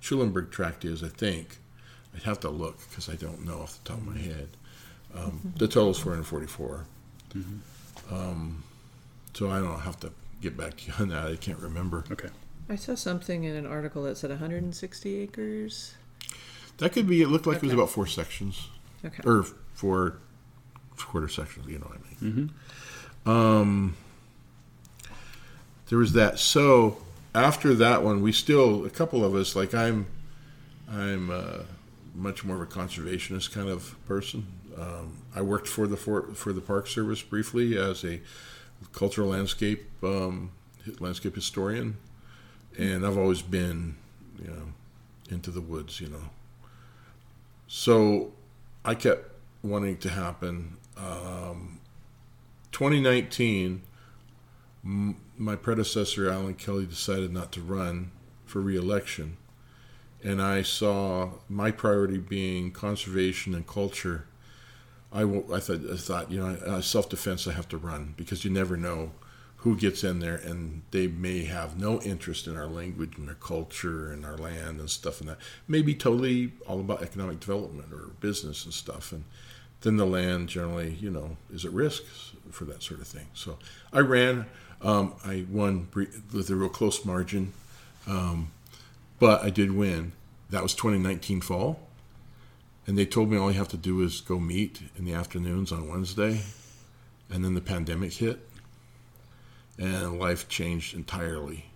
Schulenberg 0.00 0.50
tract 0.50 0.86
is. 0.86 1.04
I 1.04 1.08
think 1.08 1.58
I'd 2.14 2.22
have 2.22 2.40
to 2.40 2.48
look 2.48 2.78
because 2.88 3.10
I 3.10 3.16
don't 3.16 3.44
know 3.44 3.58
off 3.60 3.78
the 3.82 3.90
top 3.90 3.98
of 3.98 4.06
my 4.06 4.16
head. 4.16 4.48
Um, 5.14 5.52
the 5.58 5.68
total 5.68 5.90
is 5.90 5.98
444. 5.98 6.86
Um, 8.10 8.64
so 9.34 9.50
I 9.50 9.58
don't 9.58 9.80
have 9.80 10.00
to 10.00 10.12
get 10.40 10.56
back 10.56 10.76
to 10.78 10.86
you 10.88 10.92
on 10.98 11.08
that. 11.08 11.26
I 11.26 11.36
can't 11.36 11.58
remember. 11.58 12.04
Okay. 12.10 12.28
I 12.68 12.76
saw 12.76 12.94
something 12.94 13.44
in 13.44 13.56
an 13.56 13.66
article 13.66 14.02
that 14.04 14.16
said 14.16 14.30
160 14.30 15.16
acres. 15.16 15.94
That 16.78 16.92
could 16.92 17.08
be. 17.08 17.20
It 17.22 17.28
looked 17.28 17.46
like 17.46 17.56
it 17.58 17.62
was 17.64 17.72
about 17.72 17.90
four 17.90 18.06
sections 18.06 18.68
Okay. 19.04 19.22
or 19.24 19.44
four 19.74 20.18
quarter 20.96 21.28
sections. 21.28 21.66
You 21.66 21.78
know 21.78 21.86
what 21.86 21.98
I 21.98 22.24
mean? 22.24 22.50
Um, 23.26 23.96
there 25.88 25.98
was 25.98 26.12
that. 26.12 26.38
So 26.38 26.98
after 27.34 27.74
that 27.74 28.02
one, 28.02 28.22
we 28.22 28.32
still 28.32 28.84
a 28.86 28.90
couple 28.90 29.24
of 29.24 29.34
us 29.34 29.54
like 29.56 29.74
I'm. 29.74 30.06
I'm 30.90 31.30
uh, 31.30 31.58
much 32.16 32.44
more 32.44 32.56
of 32.56 32.62
a 32.62 32.66
conservationist 32.66 33.52
kind 33.52 33.68
of 33.68 33.94
person. 34.06 34.46
Um, 34.76 35.18
I 35.36 35.40
worked 35.42 35.68
for 35.68 35.86
the 35.86 35.96
for, 35.96 36.22
for 36.34 36.52
the 36.52 36.60
Park 36.60 36.86
Service 36.88 37.22
briefly 37.22 37.76
as 37.78 38.04
a 38.04 38.20
cultural 38.92 39.28
landscape 39.28 39.88
um, 40.02 40.50
landscape 40.98 41.34
historian, 41.34 41.96
and 42.78 43.06
I've 43.06 43.18
always 43.18 43.42
been, 43.42 43.96
you 44.42 44.48
know, 44.50 44.72
into 45.30 45.50
the 45.50 45.60
woods. 45.60 46.00
You 46.00 46.08
know, 46.08 46.30
so 47.66 48.32
I 48.84 48.94
kept 48.94 49.30
wanting 49.62 49.98
to 49.98 50.08
happen. 50.10 50.76
Um, 50.96 51.80
2019, 52.72 53.82
m- 54.84 55.16
my 55.36 55.56
predecessor 55.56 56.30
Alan 56.30 56.54
Kelly 56.54 56.86
decided 56.86 57.32
not 57.32 57.52
to 57.52 57.60
run 57.60 58.10
for 58.44 58.60
reelection, 58.60 59.36
and 60.22 60.40
I 60.42 60.62
saw 60.62 61.30
my 61.48 61.70
priority 61.70 62.18
being 62.18 62.72
conservation 62.72 63.54
and 63.54 63.66
culture. 63.66 64.26
I, 65.12 65.22
I 65.22 65.60
thought 65.60 65.80
I 65.90 65.96
thought 65.96 66.30
you 66.30 66.40
know 66.40 66.80
self 66.80 67.08
defense 67.08 67.46
I 67.46 67.52
have 67.52 67.68
to 67.70 67.78
run 67.78 68.14
because 68.16 68.44
you 68.44 68.50
never 68.50 68.76
know 68.76 69.12
who 69.58 69.76
gets 69.76 70.02
in 70.02 70.20
there 70.20 70.36
and 70.36 70.82
they 70.90 71.06
may 71.06 71.44
have 71.44 71.78
no 71.78 72.00
interest 72.00 72.46
in 72.46 72.56
our 72.56 72.66
language 72.66 73.18
and 73.18 73.28
our 73.28 73.34
culture 73.34 74.10
and 74.10 74.24
our 74.24 74.36
land 74.38 74.80
and 74.80 74.88
stuff 74.88 75.20
and 75.20 75.28
that. 75.28 75.38
May 75.68 75.82
be 75.82 75.94
totally 75.94 76.52
all 76.66 76.80
about 76.80 77.02
economic 77.02 77.40
development 77.40 77.92
or 77.92 78.12
business 78.20 78.64
and 78.64 78.72
stuff 78.72 79.12
and 79.12 79.24
then 79.82 79.96
the 79.96 80.06
land 80.06 80.48
generally 80.48 80.96
you 81.00 81.10
know 81.10 81.36
is 81.52 81.64
at 81.64 81.72
risk 81.72 82.04
for 82.50 82.64
that 82.64 82.82
sort 82.82 83.00
of 83.00 83.06
thing. 83.06 83.26
So 83.34 83.58
I 83.92 84.00
ran 84.00 84.46
um, 84.82 85.14
I 85.24 85.44
won 85.50 85.88
with 86.32 86.48
a 86.48 86.56
real 86.56 86.70
close 86.70 87.04
margin 87.04 87.52
um, 88.06 88.50
but 89.18 89.42
I 89.42 89.50
did 89.50 89.72
win. 89.72 90.12
That 90.48 90.62
was 90.62 90.74
2019 90.74 91.42
fall, 91.42 91.78
and 92.90 92.98
they 92.98 93.06
told 93.06 93.30
me 93.30 93.38
all 93.38 93.52
you 93.52 93.56
have 93.56 93.68
to 93.68 93.76
do 93.76 94.02
is 94.02 94.20
go 94.20 94.40
meet 94.40 94.82
in 94.98 95.04
the 95.04 95.14
afternoons 95.14 95.70
on 95.70 95.88
Wednesday, 95.88 96.40
and 97.30 97.44
then 97.44 97.54
the 97.54 97.60
pandemic 97.60 98.14
hit, 98.14 98.40
and 99.78 100.18
life 100.18 100.48
changed 100.48 100.96
entirely. 100.96 101.66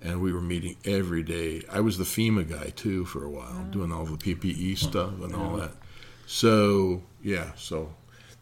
And 0.00 0.22
we 0.22 0.32
were 0.32 0.40
meeting 0.40 0.76
every 0.84 1.24
day. 1.24 1.62
I 1.68 1.80
was 1.80 1.98
the 1.98 2.04
FEMA 2.04 2.48
guy 2.48 2.70
too 2.70 3.04
for 3.04 3.24
a 3.24 3.28
while, 3.28 3.64
doing 3.72 3.90
all 3.90 4.04
the 4.04 4.16
PPE 4.16 4.78
stuff 4.78 5.20
and 5.20 5.34
all 5.34 5.56
that. 5.56 5.72
So 6.28 7.02
yeah, 7.20 7.50
so 7.56 7.92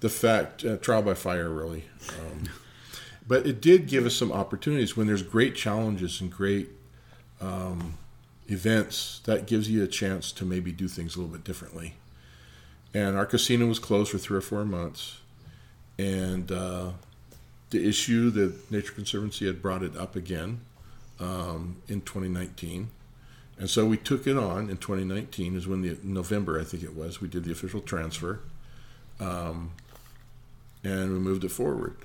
the 0.01 0.11
fact 0.11 0.67
uh, 0.67 0.77
trial 0.77 1.01
by 1.01 1.15
fire 1.15 1.49
really, 1.49 1.87
um, 2.11 2.51
but 3.27 3.47
it 3.47 3.63
did 3.63 3.89
give 3.89 4.05
us 4.05 4.15
some 4.15 4.33
opportunities 4.33 4.99
when 4.99 5.07
there's 5.07 5.23
great 5.23 5.55
challenges 5.55 6.21
and 6.21 6.31
great 6.31 6.69
um, 7.41 7.97
events. 8.49 9.21
That 9.25 9.47
gives 9.47 9.69
you 9.69 9.83
a 9.83 9.89
chance 9.89 10.33
to 10.33 10.45
maybe 10.45 10.73
do 10.73 10.89
things 10.89 11.17
a 11.17 11.21
little 11.21 11.33
bit 11.33 11.45
differently. 11.45 11.95
And 12.95 13.17
our 13.17 13.27
casino 13.27 13.67
was 13.67 13.79
closed 13.79 14.11
for 14.11 14.19
three 14.19 14.39
or 14.39 14.43
four 14.43 14.65
months, 14.65 15.21
and 15.99 16.51
uh, 16.51 16.93
the 17.71 17.87
issue 17.87 18.31
the 18.31 18.55
Nature 18.71 18.93
Conservancy 18.93 19.47
had 19.47 19.61
brought 19.61 19.83
it 19.83 19.97
up 19.97 20.17
again 20.17 20.61
um, 21.21 21.77
in 21.89 22.01
2019. 22.01 22.89
And 23.59 23.71
so 23.71 23.87
we 23.87 23.97
took 23.97 24.27
it 24.27 24.37
on 24.37 24.71
in 24.71 24.77
2019 24.77 25.57
is 25.57 25.67
when 25.67 25.83
the 25.83 25.99
November 26.03 26.61
I 26.61 26.65
think 26.65 26.83
it 26.83 26.95
was 26.95 27.21
we 27.21 27.29
did 27.29 27.45
the 27.45 27.53
official 27.53 27.81
transfer, 27.81 28.41
um, 29.19 29.73
and 30.85 31.13
we 31.13 31.19
moved 31.19 31.45
it 31.45 31.51
forward. 31.51 31.97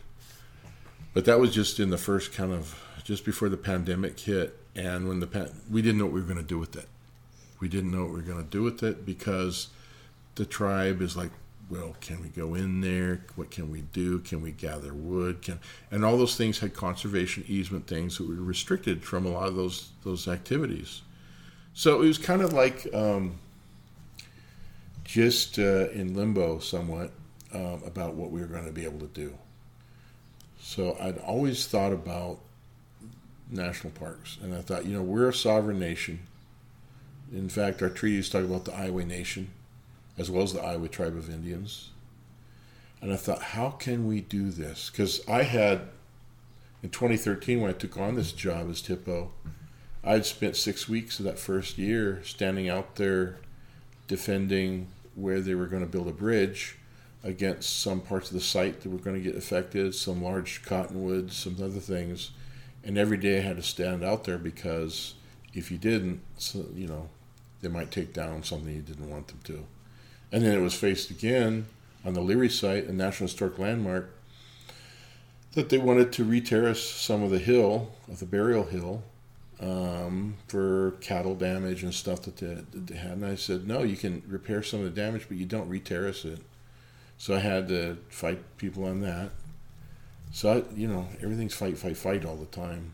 But 1.13 1.25
that 1.25 1.39
was 1.39 1.54
just 1.54 1.80
in 1.80 1.89
the 1.89 1.97
first 1.97 2.34
kind 2.34 2.54
of 2.54 2.82
just 3.04 3.25
before 3.25 3.49
the 3.49 3.58
pandemic 3.58 4.19
hit, 4.19 4.58
and 4.76 5.08
when 5.08 5.20
the 5.20 5.28
pan- 5.28 5.62
we 5.70 5.82
didn't 5.82 5.98
know 5.98 6.06
what 6.06 6.14
we 6.14 6.22
were 6.22 6.28
going 6.28 6.38
to 6.38 6.44
do 6.44 6.60
with 6.60 6.76
it. 6.76 6.88
We 7.60 7.68
didn't 7.68 7.92
know 7.92 8.04
what 8.04 8.12
we 8.12 8.16
were 8.18 8.22
going 8.22 8.44
to 8.44 8.50
do 8.50 8.64
with 8.64 8.82
it 8.84 9.06
because 9.06 9.68
the 10.36 10.46
tribe 10.46 11.02
is 11.02 11.16
like, 11.16 11.32
well, 11.70 11.96
can 12.02 12.22
we 12.22 12.28
go 12.30 12.54
in 12.56 12.82
there? 12.82 13.22
What 13.36 13.50
can 13.50 13.72
we 13.72 13.82
do? 13.82 14.20
Can 14.20 14.42
we 14.42 14.52
gather 14.52 14.94
wood? 14.94 15.42
Can 15.42 15.60
and 15.90 16.04
all 16.04 16.18
those 16.18 16.36
things 16.36 16.60
had 16.60 16.74
conservation 16.74 17.46
easement 17.48 17.88
things 17.88 18.18
that 18.18 18.28
were 18.28 18.36
restricted 18.36 19.04
from 19.04 19.26
a 19.26 19.30
lot 19.30 19.48
of 19.48 19.56
those 19.56 19.90
those 20.04 20.28
activities. 20.28 21.02
So 21.74 22.02
it 22.02 22.08
was 22.08 22.18
kind 22.18 22.42
of 22.42 22.52
like 22.52 22.94
um, 22.94 23.36
just 25.06 25.60
uh, 25.60 25.90
in 25.92 26.14
limbo 26.14 26.60
somewhat 26.60 27.12
um, 27.54 27.82
about 27.86 28.16
what 28.16 28.32
we 28.32 28.42
were 28.42 28.48
going 28.48 28.66
to 28.66 28.74
be 28.74 28.84
able 28.84 29.00
to 29.00 29.08
do. 29.08 29.34
So 30.60 30.98
I'd 31.00 31.18
always 31.20 31.68
thought 31.68 31.94
about 31.94 32.40
national 33.52 33.92
parks, 33.94 34.38
and 34.42 34.56
I 34.56 34.62
thought, 34.62 34.86
you 34.86 34.94
know, 34.94 35.04
we're 35.04 35.30
a 35.30 35.34
sovereign 35.34 35.80
nation. 35.80 36.20
In 37.32 37.50
fact, 37.50 37.82
our 37.82 37.90
treaties 37.90 38.30
talk 38.30 38.44
about 38.44 38.66
the 38.66 38.74
Iowa 38.74 39.06
Nation, 39.06 39.50
as 40.18 40.30
well 40.30 40.44
as 40.44 40.54
the 40.54 40.62
Iowa 40.62 40.88
Tribe 40.88 41.16
of 41.16 41.30
Indians. 41.30 41.90
And 43.02 43.12
I 43.12 43.16
thought, 43.16 43.42
how 43.42 43.72
can 43.72 44.08
we 44.08 44.22
do 44.22 44.52
this? 44.52 44.90
Because 44.90 45.28
I 45.28 45.44
had, 45.44 45.82
in 46.84 46.90
2013, 46.90 47.60
when 47.60 47.70
I 47.70 47.74
took 47.74 47.98
on 47.98 48.16
this 48.16 48.32
job 48.32 48.70
as 48.70 48.82
THPO, 48.82 49.30
I'd 50.04 50.26
spent 50.26 50.56
six 50.56 50.90
weeks 50.90 51.20
of 51.20 51.26
that 51.26 51.40
first 51.40 51.78
year 51.78 52.22
standing 52.24 52.70
out 52.70 52.96
there 52.96 53.38
defending 54.08 54.88
where 55.16 55.42
they 55.42 55.56
were 55.56 55.68
going 55.68 55.84
to 55.84 55.90
build 55.90 56.08
a 56.08 56.12
bridge 56.12 56.78
against 57.24 57.80
some 57.80 58.02
parts 58.02 58.30
of 58.30 58.34
the 58.34 58.42
site 58.42 58.82
that 58.82 58.90
were 58.90 58.98
going 58.98 59.16
to 59.16 59.22
get 59.22 59.36
affected, 59.36 59.94
some 59.94 60.24
large 60.24 60.64
cottonwoods, 60.64 61.38
some 61.38 61.56
other 61.62 61.80
things. 61.80 62.32
And 62.84 62.98
every 62.98 63.17
day 63.17 63.38
I 63.38 63.41
had 63.41 63.58
to 63.58 63.63
stand 63.63 64.04
out 64.04 64.24
there 64.24 64.38
because 64.38 65.13
if 65.54 65.72
you 65.72 65.78
didn't, 65.78 66.22
so, 66.38 66.65
you 66.74 66.88
know, 66.88 67.10
they 67.62 67.70
might 67.70 67.91
take 67.91 68.13
down 68.13 68.44
something 68.44 68.74
you 68.74 68.82
didn't 68.82 69.10
want 69.10 69.28
them 69.28 69.39
to. 69.44 69.65
And 70.32 70.44
then 70.44 70.58
it 70.58 70.62
was 70.62 70.74
faced 70.74 71.12
again 71.12 71.67
on 72.04 72.13
the 72.13 72.22
Leary 72.22 72.50
site, 72.50 72.86
a 72.86 72.94
National 72.94 73.28
Historic 73.28 73.60
Landmark, 73.60 74.10
that 75.54 75.70
they 75.70 75.78
wanted 75.78 76.12
to 76.13 76.24
re-terrace 76.24 76.89
some 76.89 77.22
of 77.22 77.30
the 77.30 77.39
hill, 77.39 77.91
of 78.08 78.20
the 78.20 78.26
burial 78.26 78.63
hill, 78.63 79.04
um, 79.60 80.38
for 80.48 80.91
cattle 81.02 81.36
damage 81.36 81.84
and 81.84 81.94
stuff 81.94 82.24
that 82.24 82.38
they, 82.38 82.56
that 82.56 82.88
they 82.88 82.96
had. 82.96 83.12
And 83.12 83.26
I 83.26 83.36
said, 83.36 83.67
no, 83.67 83.84
you 83.84 83.98
can 83.98 84.24
repair 84.28 84.63
some 84.63 84.80
of 84.80 84.86
the 84.86 85.02
damage, 85.02 85.26
but 85.28 85.38
you 85.38 85.46
don't 85.46 85.70
re-terrace 85.70 86.26
it. 86.26 86.39
So 87.17 87.36
I 87.36 87.39
had 87.39 87.67
to 87.67 87.98
fight 88.10 88.39
people 88.58 88.86
on 88.86 89.02
that. 89.02 89.30
So 90.32 90.52
I, 90.52 90.76
you 90.76 90.88
know, 90.88 91.08
everything's 91.22 91.54
fight, 91.54 91.78
fight, 91.78 91.98
fight 91.98 92.26
all 92.26 92.36
the 92.36 92.46
time. 92.46 92.94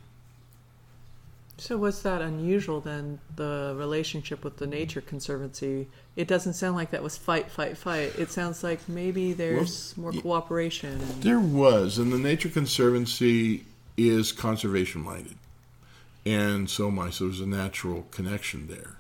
So 1.60 1.76
what's 1.78 2.04
that 2.04 2.22
unusual 2.22 2.82
then? 2.82 3.20
The 3.36 3.74
relationship 3.78 4.44
with 4.44 4.58
the 4.58 4.68
Nature 4.68 5.02
Conservancy. 5.02 5.88
It 6.16 6.28
doesn't 6.28 6.54
sound 6.54 6.76
like 6.76 6.92
that 6.92 7.02
was 7.02 7.18
fight, 7.18 7.50
fight, 7.50 7.78
fight. 7.78 8.14
It 8.18 8.30
sounds 8.30 8.64
like 8.64 8.88
maybe 8.88 9.34
there's 9.34 9.98
more 9.98 10.12
cooperation. 10.12 10.94
And... 10.94 11.24
There 11.24 11.40
was, 11.40 11.98
and 11.98 12.12
the 12.12 12.20
Nature 12.20 12.50
Conservancy 12.50 13.66
is 13.98 14.32
conservation 14.32 15.02
minded, 15.02 15.38
and 16.24 16.70
so 16.70 16.92
my 16.92 17.10
so 17.10 17.26
there's 17.26 17.42
a 17.42 17.48
natural 17.48 18.06
connection 18.12 18.68
there. 18.68 18.98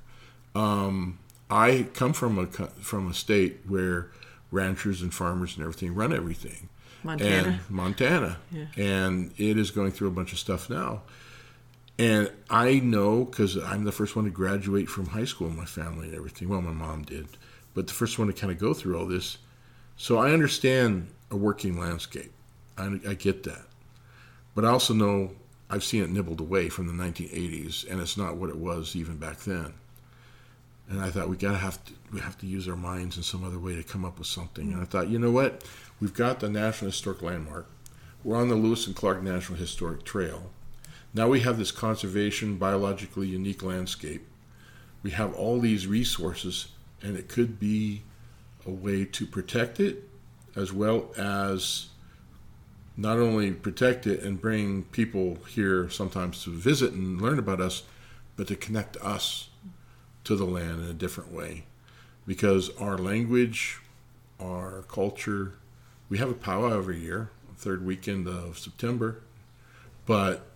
Um, 0.59 1.19
I 1.51 1.87
come 1.93 2.13
from 2.13 2.39
a 2.39 2.47
from 2.47 3.07
a 3.07 3.13
state 3.13 3.59
where 3.67 4.09
ranchers 4.51 5.03
and 5.03 5.13
farmers 5.13 5.55
and 5.55 5.61
everything 5.61 5.93
run 5.93 6.11
everything. 6.11 6.69
Montana. 7.07 7.47
And 7.47 7.69
Montana. 7.69 8.37
Yeah. 8.51 8.65
And 8.77 9.33
it 9.37 9.57
is 9.57 9.71
going 9.71 9.91
through 9.91 10.09
a 10.09 10.11
bunch 10.11 10.33
of 10.33 10.39
stuff 10.39 10.69
now. 10.69 11.01
And 11.97 12.31
I 12.49 12.79
know 12.79 13.25
because 13.25 13.57
I'm 13.57 13.85
the 13.85 13.91
first 13.91 14.15
one 14.15 14.25
to 14.25 14.31
graduate 14.31 14.89
from 14.89 15.07
high 15.07 15.25
school 15.25 15.47
in 15.47 15.55
my 15.55 15.65
family 15.65 16.09
and 16.09 16.15
everything. 16.15 16.49
Well, 16.49 16.61
my 16.61 16.71
mom 16.71 17.03
did, 17.03 17.27
but 17.73 17.87
the 17.87 17.93
first 17.93 18.19
one 18.19 18.27
to 18.27 18.33
kind 18.33 18.51
of 18.51 18.59
go 18.59 18.73
through 18.73 18.99
all 18.99 19.07
this. 19.07 19.37
So 19.95 20.17
I 20.17 20.31
understand 20.31 21.07
a 21.31 21.35
working 21.37 21.79
landscape. 21.79 22.31
I, 22.77 22.99
I 23.07 23.13
get 23.15 23.43
that. 23.43 23.65
But 24.53 24.65
I 24.65 24.69
also 24.69 24.93
know 24.93 25.31
I've 25.69 25.83
seen 25.83 26.03
it 26.03 26.11
nibbled 26.11 26.39
away 26.39 26.69
from 26.69 26.87
the 26.87 27.03
1980s, 27.03 27.89
and 27.89 27.99
it's 27.99 28.17
not 28.17 28.35
what 28.35 28.49
it 28.49 28.57
was 28.57 28.95
even 28.95 29.17
back 29.17 29.39
then. 29.39 29.73
And 30.89 31.01
I 31.01 31.09
thought 31.09 31.29
we 31.29 31.35
gotta 31.35 31.57
have 31.57 31.83
to 31.85 31.93
we 32.13 32.19
have 32.21 32.37
to 32.39 32.45
use 32.45 32.67
our 32.69 32.75
minds 32.75 33.17
in 33.17 33.23
some 33.23 33.43
other 33.43 33.59
way 33.59 33.75
to 33.75 33.83
come 33.83 34.05
up 34.05 34.19
with 34.19 34.27
something. 34.27 34.71
And 34.71 34.81
I 34.81 34.85
thought, 34.85 35.09
you 35.09 35.19
know 35.19 35.31
what? 35.31 35.63
We've 35.99 36.13
got 36.13 36.39
the 36.39 36.49
National 36.49 36.91
Historic 36.91 37.23
Landmark. 37.23 37.65
We're 38.23 38.37
on 38.37 38.49
the 38.49 38.55
Lewis 38.55 38.85
and 38.85 38.95
Clark 38.95 39.23
National 39.23 39.57
Historic 39.57 40.03
Trail. 40.03 40.51
Now 41.11 41.27
we 41.27 41.39
have 41.39 41.57
this 41.57 41.71
conservation, 41.71 42.57
biologically 42.57 43.25
unique 43.25 43.63
landscape. 43.63 44.27
We 45.01 45.09
have 45.11 45.33
all 45.33 45.59
these 45.59 45.87
resources, 45.87 46.67
and 47.01 47.17
it 47.17 47.27
could 47.27 47.59
be 47.59 48.03
a 48.63 48.69
way 48.69 49.05
to 49.05 49.25
protect 49.25 49.79
it 49.79 50.07
as 50.55 50.71
well 50.71 51.11
as 51.17 51.87
not 52.95 53.17
only 53.17 53.51
protect 53.51 54.05
it 54.05 54.21
and 54.21 54.39
bring 54.39 54.83
people 54.83 55.39
here 55.49 55.89
sometimes 55.89 56.43
to 56.43 56.51
visit 56.51 56.93
and 56.93 57.19
learn 57.19 57.39
about 57.39 57.59
us, 57.59 57.81
but 58.35 58.47
to 58.49 58.55
connect 58.55 58.97
us 58.97 59.49
to 60.25 60.35
the 60.35 60.45
land 60.45 60.83
in 60.83 60.89
a 60.89 60.93
different 60.93 61.31
way. 61.31 61.65
Because 62.27 62.69
our 62.77 62.99
language, 62.99 63.79
our 64.39 64.83
culture, 64.83 65.53
we 66.09 66.17
have 66.17 66.29
a 66.29 66.33
powwow 66.33 66.77
every 66.77 66.99
year, 66.99 67.29
third 67.57 67.85
weekend 67.85 68.27
of 68.27 68.57
September, 68.57 69.21
but 70.05 70.47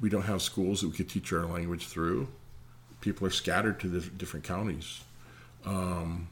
we 0.00 0.08
don't 0.08 0.22
have 0.22 0.42
schools 0.42 0.80
that 0.80 0.88
we 0.88 0.96
could 0.96 1.08
teach 1.08 1.32
our 1.32 1.44
language 1.44 1.86
through. 1.86 2.28
People 3.00 3.26
are 3.26 3.30
scattered 3.30 3.78
to 3.80 3.88
the 3.88 4.00
different 4.00 4.44
counties. 4.44 5.02
Um, 5.64 6.28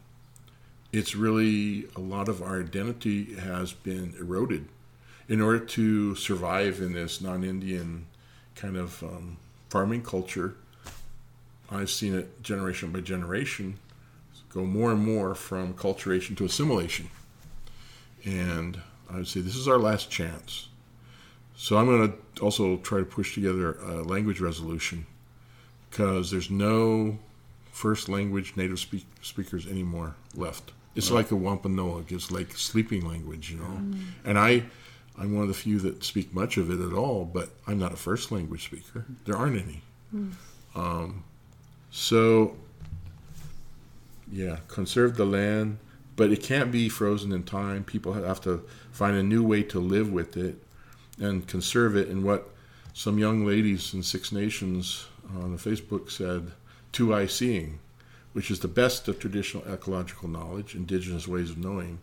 it's 0.93 1.15
really 1.15 1.87
a 1.95 2.01
lot 2.01 2.29
of 2.29 2.43
our 2.43 2.61
identity 2.61 3.35
has 3.35 3.73
been 3.73 4.15
eroded 4.19 4.67
in 5.29 5.41
order 5.41 5.61
to 5.61 6.17
survive 6.17 6.81
in 6.81 6.93
this 6.93 7.21
non-Indian 7.21 8.07
kind 8.57 8.77
of 8.77 9.03
um, 9.03 9.37
farming 9.69 10.03
culture. 10.03 10.55
I've 11.71 11.91
seen 11.91 12.15
it 12.15 12.43
generation 12.43 12.91
by 12.91 13.01
generation 13.01 13.79
go 14.53 14.65
more 14.65 14.91
and 14.91 15.01
more 15.01 15.35
from 15.37 15.75
culturation 15.75 16.35
to 16.37 16.45
assimilation. 16.45 17.09
And 18.25 18.81
I 19.09 19.17
would 19.17 19.29
say 19.29 19.41
this 19.41 19.57
is 19.57 19.69
our 19.69 19.79
last 19.79 20.11
chance. 20.11 20.69
So 21.57 21.77
I'm 21.77 21.87
going 21.87 22.13
to 22.13 22.43
also 22.43 22.79
try 22.79 22.99
to 22.99 23.05
push 23.05 23.35
together 23.35 23.75
a 23.75 24.03
language 24.03 24.41
resolution 24.41 25.07
because 25.91 26.31
there's 26.31 26.51
no 26.51 27.19
first 27.73 28.09
language 28.09 28.55
native 28.57 28.79
speak, 28.79 29.07
speakers 29.23 29.67
anymore 29.67 30.15
left. 30.35 30.73
It's 30.97 31.11
right. 31.11 31.19
like 31.19 31.31
a 31.31 31.37
Wampanoag. 31.37 32.13
It's 32.13 32.31
like 32.31 32.53
sleeping 32.53 33.07
language, 33.07 33.51
you 33.51 33.59
know. 33.59 33.65
Mm. 33.65 34.01
And 34.25 34.39
I, 34.39 34.65
I'm 35.19 35.35
one 35.35 35.43
of 35.43 35.49
the 35.49 35.55
few 35.55 35.79
that 35.81 36.03
speak 36.03 36.35
much 36.35 36.57
of 36.57 36.71
it 36.71 36.81
at 36.85 36.93
all, 36.93 37.25
but 37.25 37.51
I'm 37.67 37.79
not 37.79 37.93
a 37.93 37.97
first 37.97 38.33
language 38.33 38.65
speaker. 38.65 39.05
There 39.25 39.37
aren't 39.37 39.61
any. 39.61 39.83
Mm. 40.15 40.33
Um, 40.75 41.25
so, 41.91 42.57
yeah, 44.33 44.59
conserve 44.69 45.17
the 45.17 45.27
land, 45.27 45.79
but 46.21 46.31
it 46.31 46.43
can't 46.43 46.71
be 46.71 46.87
frozen 46.87 47.33
in 47.33 47.43
time. 47.43 47.83
People 47.83 48.13
have 48.13 48.43
to 48.43 48.63
find 48.93 49.17
a 49.17 49.23
new 49.23 49.43
way 49.43 49.63
to 49.63 49.81
live 49.81 50.13
with 50.13 50.37
it 50.37 50.63
and 51.19 51.49
conserve 51.49 51.97
it. 51.97 52.09
And 52.09 52.23
what 52.23 52.51
some 52.93 53.19
young 53.19 53.47
ladies 53.47 53.95
in 53.95 54.03
Six 54.03 54.31
Nations 54.31 55.07
on 55.35 55.53
the 55.53 55.57
Facebook 55.57 56.11
said, 56.11 56.53
Two 56.93 57.15
Eye 57.15 57.25
Seeing, 57.25 57.79
which 58.35 58.51
is 58.51 58.61
the 58.61 58.69
best 58.69 59.09
of 59.09 59.19
traditional 59.19 59.67
ecological 59.67 60.29
knowledge, 60.29 60.75
indigenous 60.75 61.27
ways 61.27 61.49
of 61.49 61.57
knowing, 61.57 62.01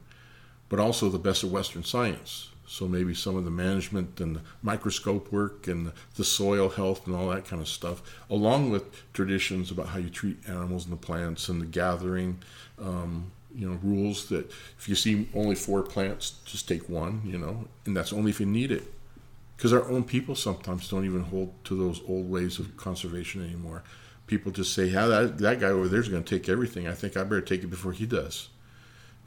but 0.67 0.79
also 0.79 1.09
the 1.09 1.19
best 1.19 1.43
of 1.43 1.51
Western 1.51 1.83
science. 1.83 2.49
So 2.65 2.87
maybe 2.87 3.13
some 3.13 3.35
of 3.35 3.45
the 3.45 3.51
management 3.51 4.19
and 4.19 4.37
the 4.37 4.41
microscope 4.63 5.31
work 5.31 5.67
and 5.67 5.91
the 6.15 6.23
soil 6.23 6.69
health 6.69 7.05
and 7.05 7.15
all 7.15 7.29
that 7.29 7.45
kind 7.45 7.61
of 7.61 7.67
stuff, 7.67 8.01
along 8.31 8.71
with 8.71 9.13
traditions 9.13 9.69
about 9.69 9.89
how 9.89 9.99
you 9.99 10.09
treat 10.09 10.37
animals 10.49 10.85
and 10.85 10.93
the 10.93 10.97
plants 10.97 11.49
and 11.49 11.61
the 11.61 11.67
gathering, 11.67 12.39
um, 12.81 13.31
you 13.55 13.69
know, 13.69 13.79
rules 13.81 14.29
that 14.29 14.49
if 14.77 14.87
you 14.87 14.95
see 14.95 15.27
only 15.33 15.55
four 15.55 15.81
plants, 15.81 16.35
just 16.45 16.67
take 16.67 16.89
one, 16.89 17.21
you 17.25 17.37
know, 17.37 17.67
and 17.85 17.95
that's 17.95 18.13
only 18.13 18.29
if 18.29 18.39
you 18.39 18.45
need 18.45 18.71
it. 18.71 18.83
Because 19.55 19.73
our 19.73 19.89
own 19.89 20.03
people 20.03 20.35
sometimes 20.35 20.87
don't 20.87 21.05
even 21.05 21.23
hold 21.23 21.51
to 21.65 21.75
those 21.75 22.01
old 22.07 22.29
ways 22.29 22.59
of 22.59 22.77
conservation 22.77 23.43
anymore. 23.43 23.83
People 24.27 24.51
just 24.51 24.73
say, 24.73 24.85
"Yeah, 24.85 25.07
that, 25.07 25.37
that 25.39 25.59
guy 25.59 25.67
over 25.67 25.87
there 25.87 25.99
is 25.99 26.09
going 26.09 26.23
to 26.23 26.37
take 26.37 26.47
everything. 26.47 26.87
I 26.87 26.93
think 26.93 27.17
I 27.17 27.23
better 27.23 27.41
take 27.41 27.63
it 27.63 27.67
before 27.67 27.93
he 27.93 28.05
does." 28.05 28.49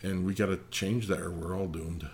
And 0.03 0.25
we 0.25 0.35
got 0.35 0.47
to 0.47 0.61
change 0.71 1.09
that, 1.09 1.21
or 1.21 1.31
we're 1.31 1.57
all 1.57 1.67
doomed. 1.67 2.09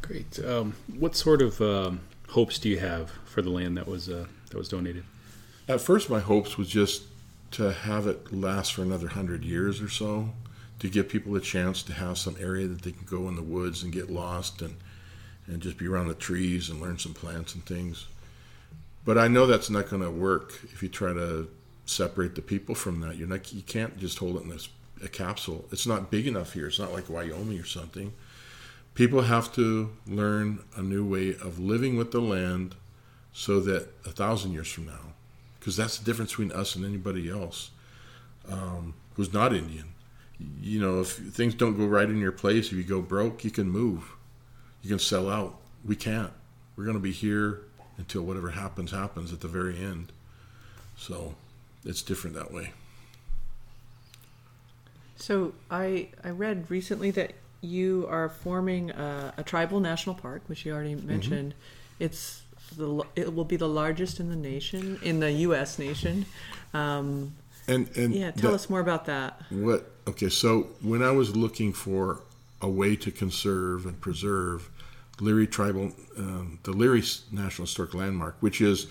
Great. 0.00 0.38
Um, 0.44 0.74
what 0.98 1.14
sort 1.16 1.42
of 1.42 1.60
um, 1.60 2.00
hopes 2.28 2.58
do 2.58 2.68
you 2.68 2.78
have 2.78 3.10
for 3.24 3.42
the 3.42 3.50
land 3.50 3.76
that 3.76 3.86
was 3.86 4.08
uh, 4.08 4.26
that 4.50 4.56
was 4.56 4.68
donated? 4.68 5.04
At 5.68 5.80
first, 5.80 6.08
my 6.08 6.20
hopes 6.20 6.56
was 6.56 6.68
just 6.68 7.02
to 7.56 7.72
have 7.72 8.06
it 8.06 8.32
last 8.32 8.74
for 8.74 8.82
another 8.82 9.08
hundred 9.08 9.44
years 9.44 9.80
or 9.80 9.88
so, 9.88 10.30
to 10.78 10.88
give 10.88 11.08
people 11.08 11.34
a 11.36 11.40
chance 11.40 11.82
to 11.82 11.92
have 11.94 12.18
some 12.18 12.36
area 12.38 12.66
that 12.66 12.82
they 12.82 12.92
can 12.92 13.06
go 13.06 13.28
in 13.28 13.36
the 13.36 13.42
woods 13.42 13.82
and 13.82 13.92
get 13.92 14.10
lost 14.10 14.62
and 14.62 14.76
and 15.46 15.62
just 15.62 15.78
be 15.78 15.86
around 15.86 16.08
the 16.08 16.14
trees 16.14 16.68
and 16.68 16.80
learn 16.80 16.98
some 16.98 17.14
plants 17.14 17.54
and 17.54 17.64
things. 17.64 18.06
But 19.04 19.16
I 19.16 19.28
know 19.28 19.46
that's 19.46 19.70
not 19.70 19.88
going 19.88 20.02
to 20.02 20.10
work 20.10 20.58
if 20.64 20.82
you 20.82 20.88
try 20.88 21.12
to 21.12 21.48
separate 21.86 22.34
the 22.34 22.42
people 22.42 22.74
from 22.74 23.00
that. 23.00 23.16
You're 23.16 23.28
not, 23.28 23.52
you 23.52 23.62
can't 23.62 23.96
just 23.96 24.18
hold 24.18 24.36
it 24.36 24.42
in 24.42 24.48
this 24.48 24.68
a 25.04 25.08
capsule. 25.08 25.66
It's 25.70 25.86
not 25.86 26.10
big 26.10 26.26
enough 26.26 26.54
here. 26.54 26.66
It's 26.66 26.78
not 26.78 26.92
like 26.92 27.08
Wyoming 27.08 27.60
or 27.60 27.64
something. 27.64 28.12
People 28.94 29.22
have 29.22 29.52
to 29.54 29.92
learn 30.06 30.64
a 30.74 30.82
new 30.82 31.04
way 31.04 31.30
of 31.30 31.58
living 31.58 31.96
with 31.96 32.12
the 32.12 32.20
land 32.20 32.74
so 33.32 33.60
that 33.60 33.88
a 34.06 34.10
thousand 34.10 34.52
years 34.52 34.72
from 34.72 34.86
now, 34.86 35.12
because 35.66 35.76
that's 35.76 35.98
the 35.98 36.04
difference 36.04 36.30
between 36.30 36.52
us 36.52 36.76
and 36.76 36.84
anybody 36.84 37.28
else 37.28 37.72
um, 38.48 38.94
who's 39.14 39.32
not 39.32 39.52
Indian. 39.52 39.94
You 40.62 40.80
know, 40.80 41.00
if 41.00 41.08
things 41.08 41.54
don't 41.54 41.76
go 41.76 41.86
right 41.86 42.08
in 42.08 42.20
your 42.20 42.30
place, 42.30 42.66
if 42.66 42.74
you 42.74 42.84
go 42.84 43.00
broke, 43.00 43.42
you 43.42 43.50
can 43.50 43.68
move, 43.68 44.12
you 44.80 44.88
can 44.88 45.00
sell 45.00 45.28
out. 45.28 45.58
We 45.84 45.96
can't. 45.96 46.30
We're 46.76 46.84
going 46.84 46.96
to 46.96 47.02
be 47.02 47.10
here 47.10 47.62
until 47.98 48.22
whatever 48.22 48.50
happens, 48.50 48.92
happens 48.92 49.32
at 49.32 49.40
the 49.40 49.48
very 49.48 49.76
end. 49.76 50.12
So 50.96 51.34
it's 51.84 52.00
different 52.00 52.36
that 52.36 52.52
way. 52.52 52.70
So 55.16 55.52
I 55.68 56.10
I 56.22 56.30
read 56.30 56.70
recently 56.70 57.10
that 57.10 57.32
you 57.60 58.06
are 58.08 58.28
forming 58.28 58.90
a, 58.92 59.34
a 59.36 59.42
tribal 59.42 59.80
national 59.80 60.14
park, 60.14 60.42
which 60.46 60.64
you 60.64 60.72
already 60.72 60.94
mm-hmm. 60.94 61.08
mentioned. 61.08 61.54
Mm-hmm. 61.54 62.04
It's 62.04 62.42
the 62.76 63.04
it 63.14 63.34
will 63.34 63.44
be 63.44 63.56
the 63.56 63.68
largest 63.68 64.20
in 64.20 64.28
the 64.28 64.36
nation, 64.36 64.98
in 65.02 65.20
the 65.20 65.30
U.S. 65.32 65.78
nation. 65.78 66.26
Um, 66.74 67.34
and 67.68 67.88
and 67.96 68.14
yeah, 68.14 68.30
tell 68.30 68.54
us 68.54 68.70
more 68.70 68.80
about 68.80 69.06
that. 69.06 69.40
What? 69.50 69.90
Okay, 70.08 70.28
so 70.28 70.68
when 70.82 71.02
I 71.02 71.10
was 71.10 71.34
looking 71.34 71.72
for 71.72 72.20
a 72.62 72.68
way 72.68 72.96
to 72.96 73.10
conserve 73.10 73.86
and 73.86 74.00
preserve 74.00 74.70
Leary 75.20 75.46
Tribal, 75.46 75.92
um, 76.16 76.58
the 76.62 76.72
Leary 76.72 77.02
National 77.32 77.66
Historic 77.66 77.94
Landmark, 77.94 78.36
which 78.40 78.60
is 78.60 78.86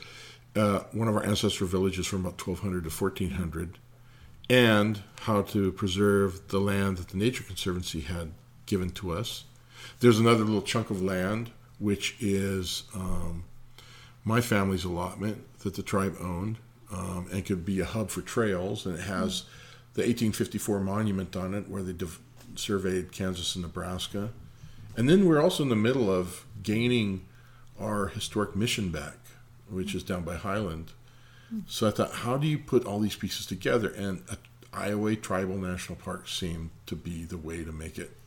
uh, 0.56 0.80
one 0.92 1.08
of 1.08 1.16
our 1.16 1.24
ancestral 1.24 1.70
villages 1.70 2.08
from 2.08 2.22
about 2.22 2.46
1200 2.46 2.84
to 2.84 2.90
1400, 2.90 3.78
and 4.50 5.02
how 5.22 5.42
to 5.42 5.72
preserve 5.72 6.48
the 6.50 6.60
land 6.60 6.98
that 6.98 7.10
the 7.10 7.18
Nature 7.18 7.44
Conservancy 7.44 8.02
had 8.02 8.32
given 8.66 8.90
to 8.90 9.12
us. 9.12 9.46
There's 10.00 10.20
another 10.20 10.44
little 10.44 10.62
chunk 10.62 10.90
of 10.90 11.02
land, 11.02 11.52
which 11.80 12.16
is 12.20 12.84
um, 12.94 13.44
my 14.26 14.42
family's 14.42 14.84
allotment 14.84 15.44
that 15.60 15.76
the 15.76 15.84
tribe 15.84 16.18
owned 16.20 16.58
um, 16.92 17.28
and 17.32 17.46
could 17.46 17.64
be 17.64 17.80
a 17.80 17.86
hub 17.86 18.10
for 18.10 18.22
trails. 18.22 18.86
And 18.86 18.96
it 18.98 19.02
has 19.04 19.44
the 19.94 20.02
1854 20.02 20.80
monument 20.82 21.36
on 21.36 21.54
it 21.54 21.70
where 21.70 21.84
they 21.84 21.94
div- 21.94 22.20
surveyed 22.56 23.12
Kansas 23.12 23.56
and 23.56 23.64
Nebraska. 23.64 24.32
And 24.98 25.08
then 25.08 25.26
we're 25.28 25.42
also 25.42 25.64
in 25.64 25.70
the 25.70 25.76
middle 25.76 26.12
of 26.12 26.46
gaining 26.64 27.26
our 27.80 28.08
historic 28.08 28.56
mission 28.56 28.90
back, 28.90 29.18
which 29.70 29.94
is 29.94 30.04
down 30.04 30.24
by 30.24 30.36
Highland. 30.36 30.92
So 31.68 31.88
I 31.88 31.92
thought, 31.92 32.12
how 32.12 32.38
do 32.38 32.48
you 32.48 32.58
put 32.58 32.86
all 32.86 33.00
these 33.00 33.16
pieces 33.16 33.46
together? 33.46 33.90
And 33.90 34.24
Iowa 34.74 35.16
Tribal 35.16 35.58
National 35.58 35.98
Park 35.98 36.28
seemed 36.28 36.72
to 36.88 36.96
be 36.96 37.24
the 37.24 37.38
way 37.38 37.64
to 37.64 37.72
make 37.72 37.98
it 37.98 38.18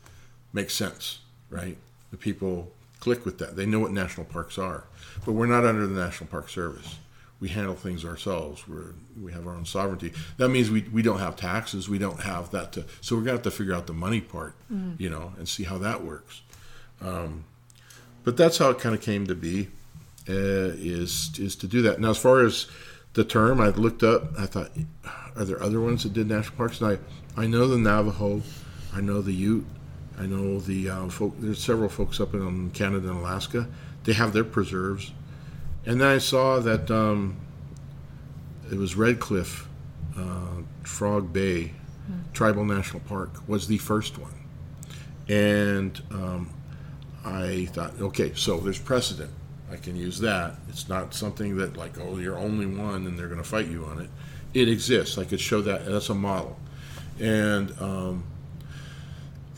make 0.52 0.70
sense, 0.70 1.18
right? 1.50 1.76
The 2.10 2.16
people 2.16 2.72
click 3.00 3.24
with 3.24 3.38
that. 3.38 3.56
They 3.56 3.66
know 3.66 3.80
what 3.80 3.92
national 3.92 4.26
parks 4.26 4.58
are, 4.58 4.84
but 5.24 5.32
we're 5.32 5.46
not 5.46 5.64
under 5.64 5.86
the 5.86 6.00
National 6.00 6.28
Park 6.28 6.48
Service. 6.48 6.98
We 7.40 7.48
handle 7.48 7.74
things 7.74 8.04
ourselves. 8.04 8.66
We're 8.66 8.94
we 9.20 9.32
have 9.32 9.46
our 9.46 9.54
own 9.54 9.64
sovereignty. 9.64 10.12
That 10.38 10.48
means 10.48 10.70
we, 10.70 10.82
we 10.92 11.02
don't 11.02 11.20
have 11.20 11.36
taxes. 11.36 11.88
We 11.88 11.98
don't 11.98 12.20
have 12.20 12.50
that 12.50 12.72
to. 12.72 12.84
So 13.00 13.14
we're 13.14 13.22
gonna 13.22 13.32
have 13.32 13.42
to 13.42 13.50
figure 13.50 13.74
out 13.74 13.86
the 13.86 13.92
money 13.92 14.20
part, 14.20 14.54
mm-hmm. 14.72 15.00
you 15.00 15.08
know, 15.08 15.32
and 15.38 15.48
see 15.48 15.64
how 15.64 15.78
that 15.78 16.04
works. 16.04 16.42
Um, 17.00 17.44
but 18.24 18.36
that's 18.36 18.58
how 18.58 18.70
it 18.70 18.80
kind 18.80 18.94
of 18.94 19.00
came 19.00 19.26
to 19.28 19.34
be. 19.34 19.68
Uh, 20.28 20.74
is 20.76 21.30
is 21.38 21.56
to 21.56 21.66
do 21.66 21.80
that. 21.82 22.00
Now, 22.00 22.10
as 22.10 22.18
far 22.18 22.44
as 22.44 22.66
the 23.14 23.24
term, 23.24 23.60
I 23.60 23.68
looked 23.68 24.02
up. 24.02 24.38
I 24.38 24.46
thought, 24.46 24.70
are 25.36 25.44
there 25.44 25.62
other 25.62 25.80
ones 25.80 26.02
that 26.02 26.12
did 26.12 26.28
national 26.28 26.56
parks? 26.56 26.80
And 26.80 26.98
I 27.36 27.42
I 27.42 27.46
know 27.46 27.68
the 27.68 27.78
Navajo, 27.78 28.42
I 28.92 29.00
know 29.00 29.22
the 29.22 29.32
Ute, 29.32 29.64
I 30.18 30.26
know 30.26 30.58
the 30.58 30.88
uh, 30.88 31.08
folk. 31.08 31.34
There's 31.38 31.62
several 31.62 31.88
folks 31.88 32.20
up 32.20 32.34
in 32.34 32.70
Canada 32.70 33.08
and 33.08 33.18
Alaska. 33.18 33.68
They 34.04 34.12
have 34.14 34.32
their 34.32 34.44
preserves, 34.44 35.12
and 35.86 36.00
then 36.00 36.08
I 36.08 36.18
saw 36.18 36.58
that 36.60 36.90
um, 36.90 37.36
it 38.70 38.76
was 38.76 38.96
Red 38.96 39.20
Cliff, 39.20 39.68
uh, 40.16 40.62
Frog 40.82 41.32
Bay, 41.32 41.72
mm. 42.10 42.32
Tribal 42.32 42.64
National 42.64 43.00
Park 43.00 43.30
was 43.46 43.68
the 43.68 43.78
first 43.78 44.18
one, 44.18 44.34
and 45.28 46.00
um, 46.10 46.50
I 47.24 47.66
thought, 47.66 48.00
okay, 48.00 48.32
so 48.34 48.58
there's 48.58 48.78
precedent. 48.78 49.30
I 49.70 49.76
can 49.76 49.94
use 49.94 50.18
that. 50.20 50.54
It's 50.68 50.88
not 50.88 51.14
something 51.14 51.56
that 51.58 51.76
like, 51.76 51.98
oh, 52.00 52.16
you're 52.18 52.38
only 52.38 52.66
one 52.66 53.06
and 53.06 53.18
they're 53.18 53.28
going 53.28 53.42
to 53.42 53.48
fight 53.48 53.66
you 53.66 53.84
on 53.84 54.00
it. 54.00 54.08
It 54.54 54.68
exists. 54.68 55.18
I 55.18 55.24
could 55.24 55.40
show 55.40 55.60
that. 55.60 55.84
That's 55.84 56.08
a 56.08 56.14
model, 56.14 56.58
and 57.20 57.72
um, 57.80 58.24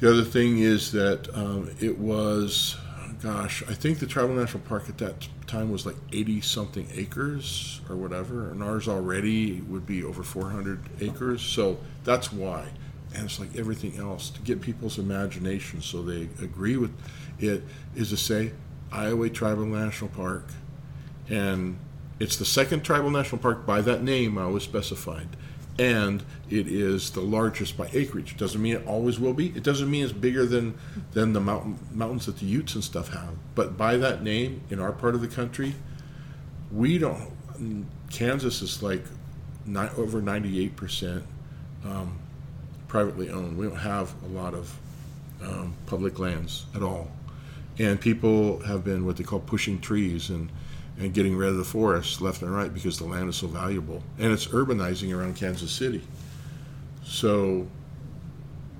the 0.00 0.10
other 0.10 0.24
thing 0.24 0.58
is 0.58 0.92
that 0.92 1.28
um, 1.34 1.70
it 1.78 1.98
was, 1.98 2.76
gosh, 3.22 3.62
I 3.68 3.74
think 3.74 3.98
the 3.98 4.06
Tribal 4.06 4.34
National 4.34 4.62
Park 4.62 4.88
at 4.88 4.98
that 4.98 5.28
time 5.46 5.70
was 5.70 5.84
like 5.84 5.96
80 6.12 6.40
something 6.40 6.88
acres 6.94 7.82
or 7.88 7.96
whatever, 7.96 8.50
and 8.50 8.62
ours 8.62 8.88
already 8.88 9.60
would 9.60 9.86
be 9.86 10.02
over 10.02 10.22
400 10.22 10.80
acres. 11.00 11.42
So 11.42 11.78
that's 12.04 12.32
why. 12.32 12.68
And 13.14 13.26
it's 13.26 13.38
like 13.38 13.54
everything 13.56 13.98
else 13.98 14.30
to 14.30 14.40
get 14.40 14.62
people's 14.62 14.98
imagination 14.98 15.82
so 15.82 16.00
they 16.02 16.28
agree 16.42 16.76
with 16.76 16.92
it 17.38 17.62
is 17.94 18.10
to 18.10 18.16
say 18.16 18.52
Iowa 18.90 19.28
Tribal 19.28 19.66
National 19.66 20.10
Park. 20.10 20.44
And 21.28 21.78
it's 22.18 22.36
the 22.36 22.44
second 22.44 22.82
tribal 22.82 23.10
national 23.10 23.38
park 23.38 23.66
by 23.66 23.80
that 23.80 24.02
name 24.02 24.36
I 24.36 24.46
was 24.46 24.62
specified 24.62 25.28
and 25.80 26.22
it 26.50 26.68
is 26.68 27.10
the 27.12 27.22
largest 27.22 27.78
by 27.78 27.88
acreage. 27.94 28.32
It 28.32 28.36
doesn't 28.36 28.60
mean 28.60 28.76
it 28.76 28.86
always 28.86 29.18
will 29.18 29.32
be. 29.32 29.46
It 29.48 29.62
doesn't 29.62 29.90
mean 29.90 30.04
it's 30.04 30.12
bigger 30.12 30.44
than 30.44 30.78
than 31.12 31.32
the 31.32 31.40
mountain 31.40 31.78
mountains 31.90 32.26
that 32.26 32.36
the 32.38 32.44
Utes 32.44 32.74
and 32.74 32.84
stuff 32.84 33.08
have. 33.08 33.34
But 33.54 33.78
by 33.78 33.96
that 33.96 34.22
name, 34.22 34.60
in 34.68 34.78
our 34.78 34.92
part 34.92 35.14
of 35.14 35.22
the 35.22 35.28
country, 35.28 35.74
we 36.70 36.98
don't. 36.98 37.32
Kansas 38.10 38.60
is 38.60 38.82
like 38.82 39.04
not 39.64 39.96
over 39.96 40.20
ninety 40.20 40.62
eight 40.62 40.76
percent 40.76 41.24
um, 41.82 42.18
privately 42.86 43.30
owned. 43.30 43.56
We 43.56 43.66
don't 43.66 43.76
have 43.76 44.14
a 44.22 44.28
lot 44.28 44.52
of 44.52 44.78
um, 45.42 45.74
public 45.86 46.18
lands 46.18 46.66
at 46.74 46.82
all, 46.82 47.10
and 47.78 47.98
people 47.98 48.58
have 48.64 48.84
been 48.84 49.06
what 49.06 49.16
they 49.16 49.24
call 49.24 49.40
pushing 49.40 49.80
trees 49.80 50.28
and 50.28 50.50
and 51.00 51.14
getting 51.14 51.34
rid 51.34 51.48
of 51.48 51.56
the 51.56 51.64
forests 51.64 52.20
left 52.20 52.42
and 52.42 52.54
right 52.54 52.72
because 52.72 52.98
the 52.98 53.04
land 53.04 53.28
is 53.28 53.36
so 53.36 53.46
valuable. 53.46 54.02
And 54.18 54.32
it's 54.32 54.46
urbanizing 54.48 55.16
around 55.16 55.34
Kansas 55.34 55.72
City. 55.72 56.02
So 57.02 57.66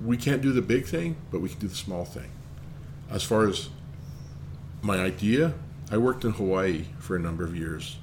we 0.05 0.17
can't 0.17 0.41
do 0.41 0.51
the 0.51 0.61
big 0.61 0.85
thing, 0.85 1.15
but 1.31 1.41
we 1.41 1.49
can 1.49 1.59
do 1.59 1.67
the 1.67 1.75
small 1.75 2.05
thing. 2.05 2.29
As 3.09 3.23
far 3.23 3.47
as 3.47 3.69
my 4.81 4.97
idea, 4.97 5.53
I 5.91 5.97
worked 5.97 6.23
in 6.23 6.31
Hawaii 6.31 6.85
for 6.99 7.15
a 7.15 7.19
number 7.19 7.43
of 7.43 7.55
years 7.55 7.97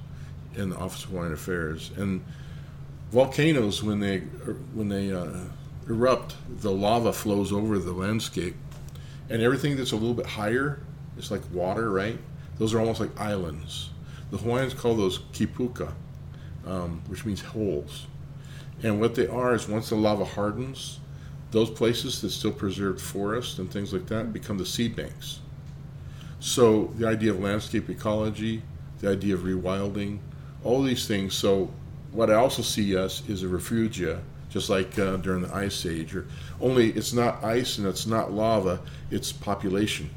in 0.54 0.70
the 0.70 0.76
Office 0.76 1.04
of 1.04 1.10
Hawaiian 1.10 1.32
Affairs, 1.32 1.90
and 1.96 2.22
volcanoes 3.12 3.82
when 3.82 4.00
they 4.00 4.18
when 4.74 4.88
they 4.88 5.12
uh, 5.12 5.44
erupt, 5.88 6.34
the 6.60 6.70
lava 6.70 7.12
flows 7.12 7.52
over 7.52 7.78
the 7.78 7.92
landscape, 7.92 8.56
and 9.30 9.42
everything 9.42 9.76
that's 9.76 9.92
a 9.92 9.96
little 9.96 10.14
bit 10.14 10.26
higher 10.26 10.80
is 11.16 11.30
like 11.30 11.42
water, 11.52 11.90
right? 11.90 12.18
Those 12.58 12.74
are 12.74 12.80
almost 12.80 13.00
like 13.00 13.18
islands. 13.18 13.90
The 14.30 14.38
Hawaiians 14.38 14.74
call 14.74 14.94
those 14.94 15.18
kipuka, 15.32 15.92
um, 16.66 17.02
which 17.06 17.24
means 17.24 17.40
holes. 17.40 18.06
And 18.82 19.00
what 19.00 19.14
they 19.14 19.26
are 19.26 19.54
is 19.54 19.68
once 19.68 19.88
the 19.88 19.96
lava 19.96 20.24
hardens, 20.24 21.00
those 21.50 21.70
places 21.70 22.20
that 22.20 22.30
still 22.30 22.52
preserved 22.52 23.00
forest 23.00 23.58
and 23.58 23.70
things 23.70 23.92
like 23.92 24.06
that 24.06 24.32
become 24.32 24.58
the 24.58 24.66
seed 24.66 24.94
banks. 24.94 25.40
So 26.40 26.92
the 26.96 27.08
idea 27.08 27.32
of 27.32 27.40
landscape 27.40 27.88
ecology, 27.88 28.62
the 29.00 29.10
idea 29.10 29.34
of 29.34 29.40
rewilding, 29.40 30.18
all 30.62 30.82
these 30.82 31.08
things. 31.08 31.34
So 31.34 31.70
what 32.12 32.30
I 32.30 32.34
also 32.34 32.62
see 32.62 32.96
us 32.96 33.26
is 33.28 33.42
a 33.42 33.46
refugia, 33.46 34.20
just 34.50 34.70
like 34.70 34.98
uh, 34.98 35.16
during 35.16 35.42
the 35.42 35.54
ice 35.54 35.86
age. 35.86 36.14
Or 36.14 36.26
only 36.60 36.90
it's 36.90 37.12
not 37.12 37.42
ice 37.42 37.78
and 37.78 37.86
it's 37.86 38.06
not 38.06 38.32
lava; 38.32 38.80
it's 39.10 39.32
population 39.32 40.10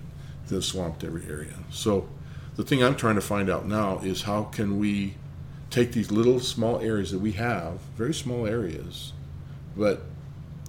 that 0.47 0.62
swamped 0.62 1.03
every 1.03 1.26
area. 1.28 1.53
So 1.70 2.07
the 2.56 2.64
thing 2.64 2.84
I'm 2.84 2.95
trying 2.95 3.16
to 3.16 3.22
find 3.22 3.49
out 3.49 3.68
now 3.68 3.99
is 3.99 4.24
how 4.24 4.43
can 4.43 4.78
we 4.80 5.16
take 5.70 5.93
these 5.93 6.12
little 6.12 6.39
small 6.39 6.80
areas 6.80 7.12
that 7.12 7.20
we 7.20 7.32
have, 7.34 7.80
very 7.95 8.14
small 8.14 8.45
areas, 8.45 9.14
but 9.76 10.04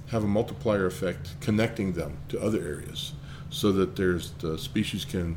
have 0.09 0.23
a 0.23 0.29
multiplier 0.29 0.87
effect 0.87 1.41
connecting 1.41 1.95
them 1.95 2.19
to 2.29 2.41
other 2.41 2.61
areas 2.61 3.13
so 3.51 3.73
that 3.73 3.97
there's 3.97 4.31
the 4.33 4.59
species 4.59 5.05
can 5.05 5.37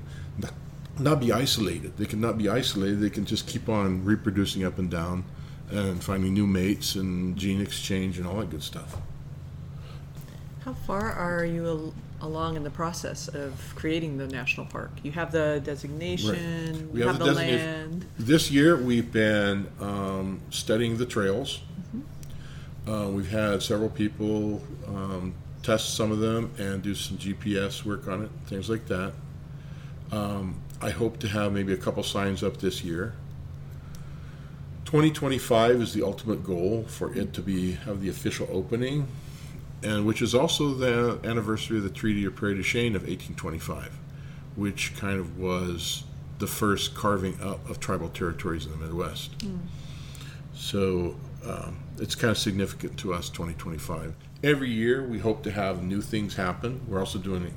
not 0.98 1.20
be 1.20 1.32
isolated. 1.32 1.98
They 1.98 2.06
cannot 2.06 2.38
be 2.38 2.48
isolated. 2.48 3.02
They 3.02 3.10
can 3.10 3.26
just 3.26 3.48
keep 3.48 3.68
on 3.68 4.06
reproducing 4.06 4.64
up 4.64 4.78
and 4.78 4.90
down 4.90 5.26
and 5.70 6.02
finding 6.04 6.34
new 6.34 6.48
mates 6.48 6.96
and 6.96 7.36
gene 7.36 7.60
exchange 7.60 8.18
and 8.18 8.28
all 8.28 8.38
that 8.38 8.50
good 8.50 8.64
stuff. 8.64 8.96
How 10.64 10.74
far 10.74 11.12
are 11.12 11.46
you 11.46 11.94
along 12.22 12.56
in 12.56 12.64
the 12.64 12.70
process 12.70 13.28
of 13.28 13.74
creating 13.76 14.18
the 14.18 14.28
national 14.28 14.66
park? 14.66 14.92
You 15.04 15.12
have 15.12 15.32
the 15.32 15.62
designation, 15.64 16.86
Right. 16.86 16.94
We 16.94 17.02
have, 17.02 17.18
have 17.18 17.20
the, 17.20 17.26
the 17.26 17.34
land. 17.34 18.06
This 18.18 18.52
year 18.52 18.76
we've 18.76 19.12
been 19.12 19.68
um, 19.80 20.42
studying 20.50 20.98
the 20.98 21.06
trails. 21.06 21.62
Uh, 22.88 23.10
we've 23.12 23.32
had 23.32 23.64
several 23.64 23.90
people 23.90 24.62
um, 24.88 25.34
test 25.64 25.96
some 25.96 26.12
of 26.12 26.20
them 26.20 26.52
and 26.60 26.84
do 26.84 26.94
some 26.94 27.18
GPS 27.18 27.84
work 27.84 28.08
on 28.08 28.24
it, 28.24 28.30
things 28.46 28.70
like 28.70 28.86
that. 28.88 29.14
Um, 30.12 30.62
I 30.82 30.92
hope 30.92 31.20
to 31.20 31.28
have 31.28 31.52
maybe 31.52 31.74
a 31.74 31.78
couple 31.78 32.04
signs 32.04 32.44
up 32.44 32.58
this 32.58 32.84
year. 32.84 33.14
2025 34.86 35.82
is 35.82 35.94
the 35.94 36.04
ultimate 36.04 36.44
goal 36.44 36.86
for 36.88 37.14
it 37.16 37.34
to 37.34 37.42
be 37.42 37.72
have 37.74 38.02
the 38.02 38.10
official 38.10 38.48
opening, 38.52 39.08
and 39.86 40.06
which 40.06 40.22
is 40.22 40.34
also 40.34 40.74
the 40.74 41.20
anniversary 41.24 41.78
of 41.78 41.84
the 41.84 41.90
Treaty 41.92 42.26
of 42.26 42.36
Prairie 42.36 42.56
du 42.56 42.64
Chien 42.64 42.96
of 42.96 43.04
1825, 43.04 43.98
which 44.56 44.96
kind 44.98 45.20
of 45.20 45.38
was 45.38 46.06
the 46.40 46.48
first 46.48 46.96
carving 46.96 47.40
up 47.40 47.70
of 47.70 47.80
tribal 47.80 48.10
territories 48.10 48.66
in 48.66 48.72
the 48.72 48.78
Midwest. 48.78 49.32
So 50.56 51.16
um, 51.48 51.78
it's 52.00 52.16
kind 52.16 52.32
of 52.32 52.38
significant 52.38 52.98
to 53.00 53.14
us 53.14 53.30
2025. 53.30 54.16
Every 54.44 54.70
year 54.70 55.04
we 55.06 55.20
hope 55.20 55.44
to 55.44 55.52
have 55.52 55.84
new 55.84 56.02
things 56.02 56.36
happen. 56.36 56.82
We're 56.88 57.00
also 57.00 57.20
doing 57.20 57.54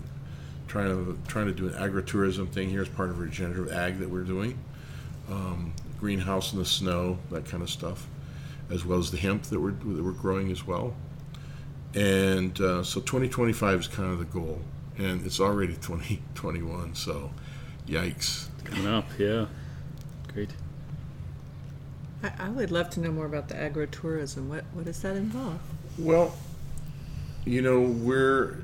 trying 0.67 0.89
to 0.89 1.19
trying 1.27 1.47
to 1.47 1.53
do 1.53 1.67
an 1.67 1.73
agritourism 1.75 2.51
thing 2.51 2.69
here 2.69 2.83
as 2.83 2.89
part 2.89 3.09
of 3.09 3.19
regenerative 3.19 3.73
ag 3.73 3.99
that 4.01 4.11
we're 4.11 4.23
doing. 4.23 4.59
Um, 5.31 5.73
greenhouse 5.99 6.53
in 6.53 6.59
the 6.59 6.67
snow, 6.67 7.19
that 7.31 7.47
kind 7.47 7.63
of 7.63 7.71
stuff, 7.71 8.07
as 8.71 8.85
well 8.85 8.99
as 8.99 9.11
the 9.11 9.17
hemp 9.17 9.45
that 9.45 9.61
we're 9.61 9.71
that 9.71 10.05
we're 10.05 10.13
growing 10.13 10.51
as 10.51 10.67
well. 10.67 10.95
And 11.95 12.61
uh, 12.61 12.83
so 12.83 13.01
2025 13.01 13.81
is 13.81 13.89
kind 13.89 14.13
of 14.13 14.19
the 14.19 14.25
goal, 14.27 14.61
and 14.97 15.25
it's 15.25 15.41
already 15.41 15.75
2021. 15.81 16.95
So, 16.95 17.33
yikes! 17.87 18.49
Coming 18.65 18.87
up, 18.87 19.07
yeah. 19.19 19.47
Great. 20.33 20.51
I, 22.23 22.33
I 22.39 22.49
would 22.51 22.71
love 22.71 22.91
to 22.91 23.01
know 23.01 23.11
more 23.11 23.27
about 23.27 23.49
the 23.49 23.55
agritourism. 23.55 24.49
What 24.49 24.65
what 24.73 24.85
does 24.85 25.01
that 25.03 25.17
involve? 25.17 25.61
Well, 25.99 26.35
you 27.45 27.63
know, 27.63 27.81
we're. 27.81 28.59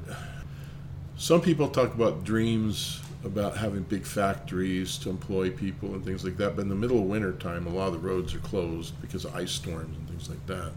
Some 1.17 1.41
people 1.41 1.69
talk 1.69 1.95
about 1.95 2.25
dreams 2.25 3.01
about 3.25 3.57
having 3.57 3.83
big 3.83 4.05
factories 4.05 4.99
to 4.99 5.11
employ 5.11 5.51
people 5.51 5.95
and 5.95 6.05
things 6.05 6.25
like 6.25 6.37
that, 6.37 6.57
but 6.57 6.63
in 6.63 6.69
the 6.69 6.75
middle 6.75 6.99
of 6.99 7.05
winter 7.05 7.33
time, 7.33 7.67
a 7.67 7.71
lot 7.71 7.87
of 7.87 7.95
the 7.95 7.99
roads 7.99 8.35
are 8.35 8.41
closed 8.41 9.01
because 9.01 9.25
of 9.25 9.35
ice 9.35 9.53
storms 9.53 9.97
and 9.97 10.09
things 10.09 10.29
like 10.29 10.45
that. 10.47 10.73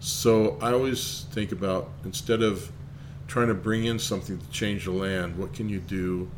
So 0.00 0.58
I 0.60 0.72
always 0.72 1.26
think 1.32 1.52
about 1.52 1.90
instead 2.04 2.42
of 2.42 2.70
trying 3.26 3.48
to 3.48 3.54
bring 3.54 3.84
in 3.84 3.98
something 3.98 4.38
to 4.38 4.50
change 4.50 4.84
the 4.84 4.92
land, 4.92 5.36
what 5.36 5.52
can 5.52 5.68
you 5.68 5.80
do 5.80 6.30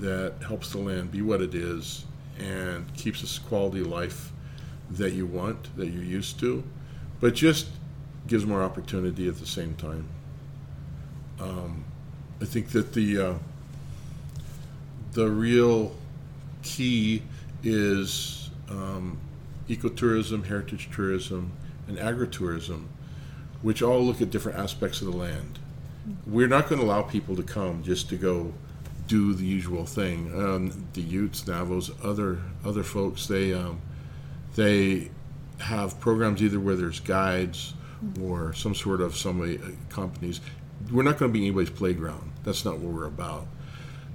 that 0.00 0.34
helps 0.46 0.72
the 0.72 0.78
land 0.78 1.10
be 1.10 1.22
what 1.22 1.40
it 1.40 1.54
is 1.54 2.04
and 2.38 2.92
keeps 2.94 3.22
this 3.22 3.38
quality 3.38 3.80
life 3.80 4.32
that 4.90 5.12
you 5.12 5.26
want, 5.26 5.74
that 5.76 5.86
you're 5.86 6.02
used 6.02 6.38
to, 6.40 6.62
but 7.20 7.34
just 7.34 7.68
gives 8.26 8.44
more 8.44 8.62
opportunity 8.62 9.28
at 9.28 9.38
the 9.38 9.46
same 9.46 9.74
time. 9.74 10.08
Um, 11.40 11.84
I 12.40 12.44
think 12.44 12.68
that 12.70 12.92
the 12.92 13.18
uh, 13.18 13.34
the 15.12 15.30
real 15.30 15.94
key 16.62 17.22
is 17.62 18.50
um, 18.68 19.18
ecotourism, 19.68 20.44
heritage 20.46 20.90
tourism, 20.92 21.52
and 21.88 21.98
agritourism, 21.98 22.86
which 23.62 23.82
all 23.82 24.02
look 24.02 24.20
at 24.20 24.30
different 24.30 24.58
aspects 24.58 25.00
of 25.00 25.10
the 25.10 25.16
land. 25.16 25.58
We're 26.26 26.48
not 26.48 26.68
going 26.68 26.80
to 26.80 26.86
allow 26.86 27.02
people 27.02 27.36
to 27.36 27.42
come 27.42 27.82
just 27.82 28.08
to 28.10 28.16
go 28.16 28.52
do 29.06 29.34
the 29.34 29.44
usual 29.44 29.86
thing. 29.86 30.32
Um, 30.34 30.88
the 30.92 31.02
Utes, 31.02 31.42
Navos, 31.44 31.90
other 32.04 32.40
other 32.64 32.82
folks, 32.82 33.26
they 33.26 33.52
um, 33.52 33.80
they 34.54 35.10
have 35.60 35.98
programs 36.00 36.42
either 36.42 36.60
where 36.60 36.76
there's 36.76 37.00
guides 37.00 37.74
or 38.20 38.52
some 38.52 38.74
sort 38.74 39.00
of 39.00 39.16
somebody 39.16 39.58
uh, 39.58 39.70
companies. 39.88 40.40
We're 40.92 41.02
not 41.02 41.18
going 41.18 41.32
to 41.32 41.38
be 41.38 41.46
anybody's 41.46 41.70
playground. 41.70 42.32
That's 42.44 42.64
not 42.64 42.78
what 42.78 42.92
we're 42.92 43.06
about. 43.06 43.46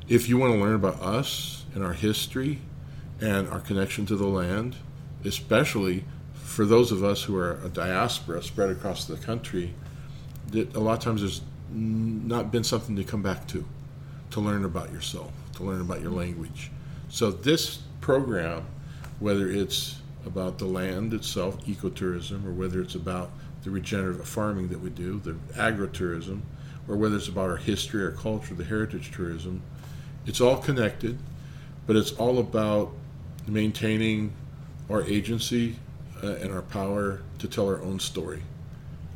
If 0.08 0.30
you 0.30 0.38
want 0.38 0.54
to 0.54 0.60
learn 0.60 0.76
about 0.76 1.02
us 1.02 1.66
and 1.74 1.84
our 1.84 1.94
history 1.94 2.60
and 3.20 3.48
our 3.50 3.60
connection 3.60 4.06
to 4.08 4.16
the 4.16 4.28
land, 4.28 4.76
especially 5.26 6.04
for 6.44 6.66
those 6.66 6.92
of 6.92 7.04
us 7.04 7.24
who 7.24 7.38
are 7.38 7.60
a 7.64 7.70
diaspora 7.70 8.44
spread 8.44 8.70
across 8.70 9.06
the 9.06 9.16
country, 9.16 9.74
that 10.50 10.76
a 10.76 10.80
lot 10.80 10.98
of 10.98 11.04
times 11.04 11.22
there's 11.22 11.42
not 11.72 12.52
been 12.52 12.64
something 12.64 12.96
to 12.96 13.04
come 13.04 13.22
back 13.22 13.48
to, 13.48 13.66
to 14.32 14.42
learn 14.42 14.66
about 14.66 14.92
yourself, 14.92 15.32
to 15.56 15.64
learn 15.64 15.82
about 15.82 16.02
your 16.02 16.12
language. 16.12 16.72
So 17.10 17.32
this 17.32 17.80
program, 18.02 18.66
whether 19.20 19.50
it's 19.50 20.02
about 20.26 20.58
the 20.58 20.66
land 20.66 21.14
itself, 21.14 21.66
ecotourism, 21.66 22.46
or 22.46 22.52
whether 22.52 22.82
it's 22.82 22.96
about 22.96 23.32
the 23.64 23.70
regenerative 23.70 24.28
farming 24.28 24.68
that 24.70 24.80
we 24.80 24.90
do, 24.90 25.20
the 25.20 25.34
agritourism, 25.54 26.42
or 26.88 26.98
whether 26.98 27.16
it's 27.16 27.28
about 27.28 27.50
our 27.50 27.58
history, 27.58 28.04
our 28.04 28.12
culture, 28.12 28.54
the 28.54 28.64
heritage 28.64 29.12
tourism, 29.12 29.62
it's 30.26 30.42
all 30.42 30.58
connected, 30.58 31.18
but 31.88 31.96
it's 31.96 32.12
all 32.14 32.40
about 32.40 32.92
maintaining 33.48 34.34
our 34.90 35.04
agency 35.04 35.78
uh, 36.24 36.36
and 36.42 36.52
our 36.52 36.62
power 36.62 37.22
to 37.40 37.48
tell 37.48 37.68
our 37.68 37.82
own 37.82 38.00
story 38.00 38.42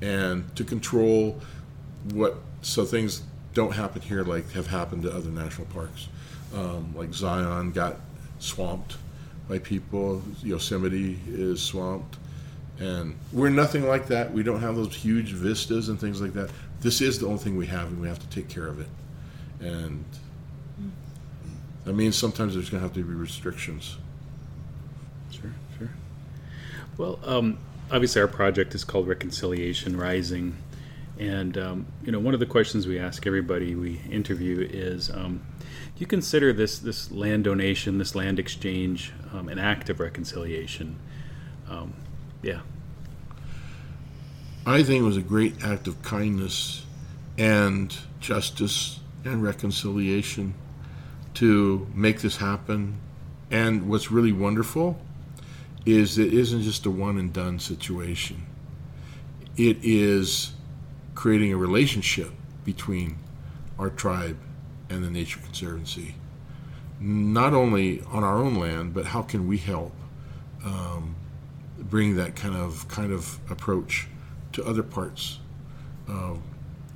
and 0.02 0.56
to 0.56 0.64
control 0.64 1.40
what 2.14 2.36
so 2.62 2.86
things 2.86 3.24
don't 3.54 3.74
happen 3.74 4.02
here 4.02 4.24
like 4.24 4.52
have 4.52 4.68
happened 4.68 5.04
to 5.04 5.12
other 5.12 5.30
national 5.30 5.68
parks. 5.68 6.08
Um, 6.54 6.94
like 6.96 7.14
Zion 7.14 7.72
got 7.72 7.98
swamped 8.40 8.98
by 9.48 9.60
people, 9.60 10.22
Yosemite 10.44 11.20
is 11.28 11.62
swamped. 11.62 12.18
And 12.80 13.16
we're 13.32 13.50
nothing 13.50 13.88
like 13.88 14.08
that. 14.08 14.34
We 14.34 14.44
don't 14.44 14.60
have 14.60 14.76
those 14.76 14.94
huge 14.94 15.32
vistas 15.32 15.88
and 15.90 16.00
things 16.00 16.22
like 16.22 16.34
that. 16.34 16.50
This 16.82 17.00
is 17.02 17.20
the 17.20 17.26
only 17.26 17.40
thing 17.40 17.56
we 17.56 17.68
have, 17.68 17.88
and 17.88 18.02
we 18.02 18.08
have 18.08 18.20
to 18.20 18.28
take 18.28 18.50
care 18.50 18.68
of 18.68 18.82
it. 18.82 18.88
And 19.62 20.04
that 21.86 21.94
means 21.94 22.18
sometimes 22.18 22.54
there's 22.54 22.70
going 22.70 22.82
to 22.82 22.88
have 22.88 22.96
to 22.96 23.04
be 23.04 23.14
restrictions. 23.14 23.96
Well, 26.98 27.20
um, 27.26 27.60
obviously, 27.92 28.22
our 28.22 28.28
project 28.28 28.74
is 28.74 28.84
called 28.84 29.08
Reconciliation 29.08 29.98
Rising. 29.98 30.56
And, 31.20 31.58
um, 31.58 31.86
you 32.04 32.12
know, 32.12 32.20
one 32.20 32.34
of 32.34 32.40
the 32.40 32.46
questions 32.46 32.88
we 32.88 33.00
ask 33.00 33.26
everybody 33.26 33.76
we 33.76 34.02
interview 34.10 34.68
is 34.70 35.10
um, 35.10 35.42
do 35.60 36.00
you 36.00 36.08
consider 36.08 36.52
this, 36.52 36.80
this 36.80 37.12
land 37.12 37.46
donation, 37.46 37.98
this 37.98 38.16
land 38.16 38.38
exchange, 38.38 39.14
um, 39.34 39.48
an 39.48 39.60
act 39.60 39.90
of 39.90 40.00
reconciliation? 40.00 40.98
Um, 41.70 41.94
yeah. 42.42 42.62
I 44.66 44.84
think 44.84 45.02
it 45.02 45.06
was 45.06 45.18
a 45.18 45.22
great 45.22 45.64
act 45.64 45.88
of 45.88 46.02
kindness 46.02 46.86
and 47.38 47.96
justice 48.20 49.00
and 49.24 49.44
reconciliation 49.44 50.54
to 51.36 51.88
make 51.94 52.22
this 52.22 52.38
happen. 52.38 53.00
And 53.52 53.88
what's 53.90 54.12
really 54.12 54.32
wonderful 54.32 55.00
is 55.86 56.18
it 56.18 56.34
isn't 56.34 56.64
just 56.64 56.86
a 56.86 56.92
one 56.92 57.18
and 57.18 57.32
done 57.32 57.60
situation. 57.60 58.46
It 59.58 59.78
is 59.84 60.54
creating 61.14 61.54
a 61.54 61.58
relationship 61.58 62.32
between 62.64 63.18
our 63.80 63.90
tribe 63.90 64.38
and 64.90 65.04
the 65.04 65.10
Nature 65.10 65.40
Conservancy. 65.40 66.16
not 67.00 67.54
only 67.54 68.02
on 68.08 68.24
our 68.24 68.38
own 68.38 68.56
land, 68.56 68.94
but 68.94 69.06
how 69.08 69.22
can 69.22 69.48
we 69.48 69.58
help 69.58 69.92
um, 70.64 71.16
bring 71.78 72.16
that 72.16 72.36
kind 72.36 72.56
of 72.56 72.88
kind 72.88 73.12
of 73.12 73.40
approach 73.50 74.08
to 74.54 74.64
other 74.66 74.84
parts 74.84 75.40
uh, 76.10 76.36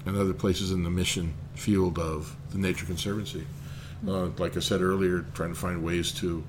and 0.05 0.17
other 0.17 0.33
places 0.33 0.71
in 0.71 0.83
the 0.83 0.89
mission 0.89 1.33
field 1.53 1.99
of 1.99 2.35
the 2.51 2.57
Nature 2.57 2.85
Conservancy. 2.85 3.45
Uh, 4.07 4.27
like 4.37 4.55
I 4.55 4.61
said 4.61 4.81
earlier, 4.81 5.25
trying 5.33 5.53
to 5.53 5.59
find 5.59 5.83
ways 5.83 6.11
to 6.13 6.43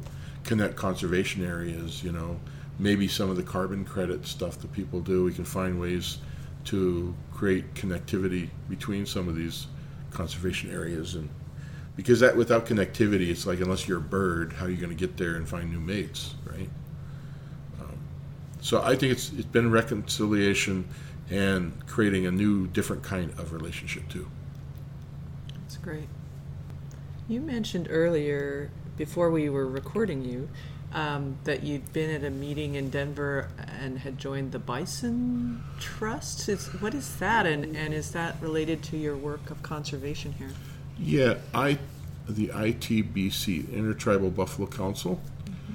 connect 0.44 0.76
conservation 0.76 1.44
areas. 1.44 2.02
You 2.02 2.12
know, 2.12 2.40
maybe 2.78 3.08
some 3.08 3.30
of 3.30 3.36
the 3.36 3.42
carbon 3.42 3.84
credit 3.84 4.26
stuff 4.26 4.58
that 4.58 4.72
people 4.72 5.00
do, 5.00 5.24
we 5.24 5.32
can 5.32 5.44
find 5.44 5.80
ways 5.80 6.18
to 6.66 7.14
create 7.32 7.74
connectivity 7.74 8.50
between 8.68 9.06
some 9.06 9.28
of 9.28 9.36
these 9.36 9.66
conservation 10.10 10.70
areas. 10.70 11.14
And 11.14 11.28
because 11.96 12.20
that 12.20 12.36
without 12.36 12.66
connectivity 12.66 13.28
it's 13.28 13.46
like 13.46 13.60
unless 13.60 13.86
you're 13.86 13.98
a 13.98 14.00
bird 14.00 14.54
how 14.54 14.64
are 14.64 14.70
you 14.70 14.76
going 14.76 14.96
to 14.96 14.96
get 14.96 15.16
there 15.18 15.34
and 15.34 15.46
find 15.46 15.70
new 15.70 15.80
mates 15.80 16.34
right? 16.46 16.70
Um, 17.80 17.98
so 18.62 18.80
i 18.80 18.94
think 18.96 19.12
it's 19.12 19.32
it's 19.32 19.44
been 19.44 19.70
reconciliation 19.70 20.88
and 21.30 21.86
creating 21.86 22.26
a 22.26 22.30
new 22.30 22.66
different 22.66 23.02
kind 23.02 23.30
of 23.38 23.52
relationship 23.52 24.08
too. 24.08 24.28
That's 25.54 25.76
great. 25.76 26.08
You 27.28 27.40
mentioned 27.40 27.86
earlier 27.88 28.70
before 29.00 29.30
we 29.30 29.48
were 29.48 29.66
recording 29.66 30.22
you 30.22 30.46
um, 30.92 31.38
that 31.44 31.62
you'd 31.62 31.90
been 31.94 32.10
at 32.10 32.22
a 32.22 32.28
meeting 32.28 32.74
in 32.74 32.90
Denver 32.90 33.48
and 33.80 33.98
had 33.98 34.18
joined 34.18 34.52
the 34.52 34.58
Bison 34.58 35.64
Trust. 35.78 36.50
Is, 36.50 36.66
what 36.82 36.92
is 36.92 37.16
that, 37.16 37.46
and, 37.46 37.74
and 37.74 37.94
is 37.94 38.10
that 38.10 38.36
related 38.42 38.82
to 38.82 38.98
your 38.98 39.16
work 39.16 39.50
of 39.50 39.62
conservation 39.62 40.32
here? 40.32 40.50
Yeah, 40.98 41.36
I, 41.54 41.78
the 42.28 42.48
ITBC 42.48 43.72
Intertribal 43.72 44.28
Buffalo 44.28 44.68
Council 44.68 45.18
mm-hmm. 45.46 45.72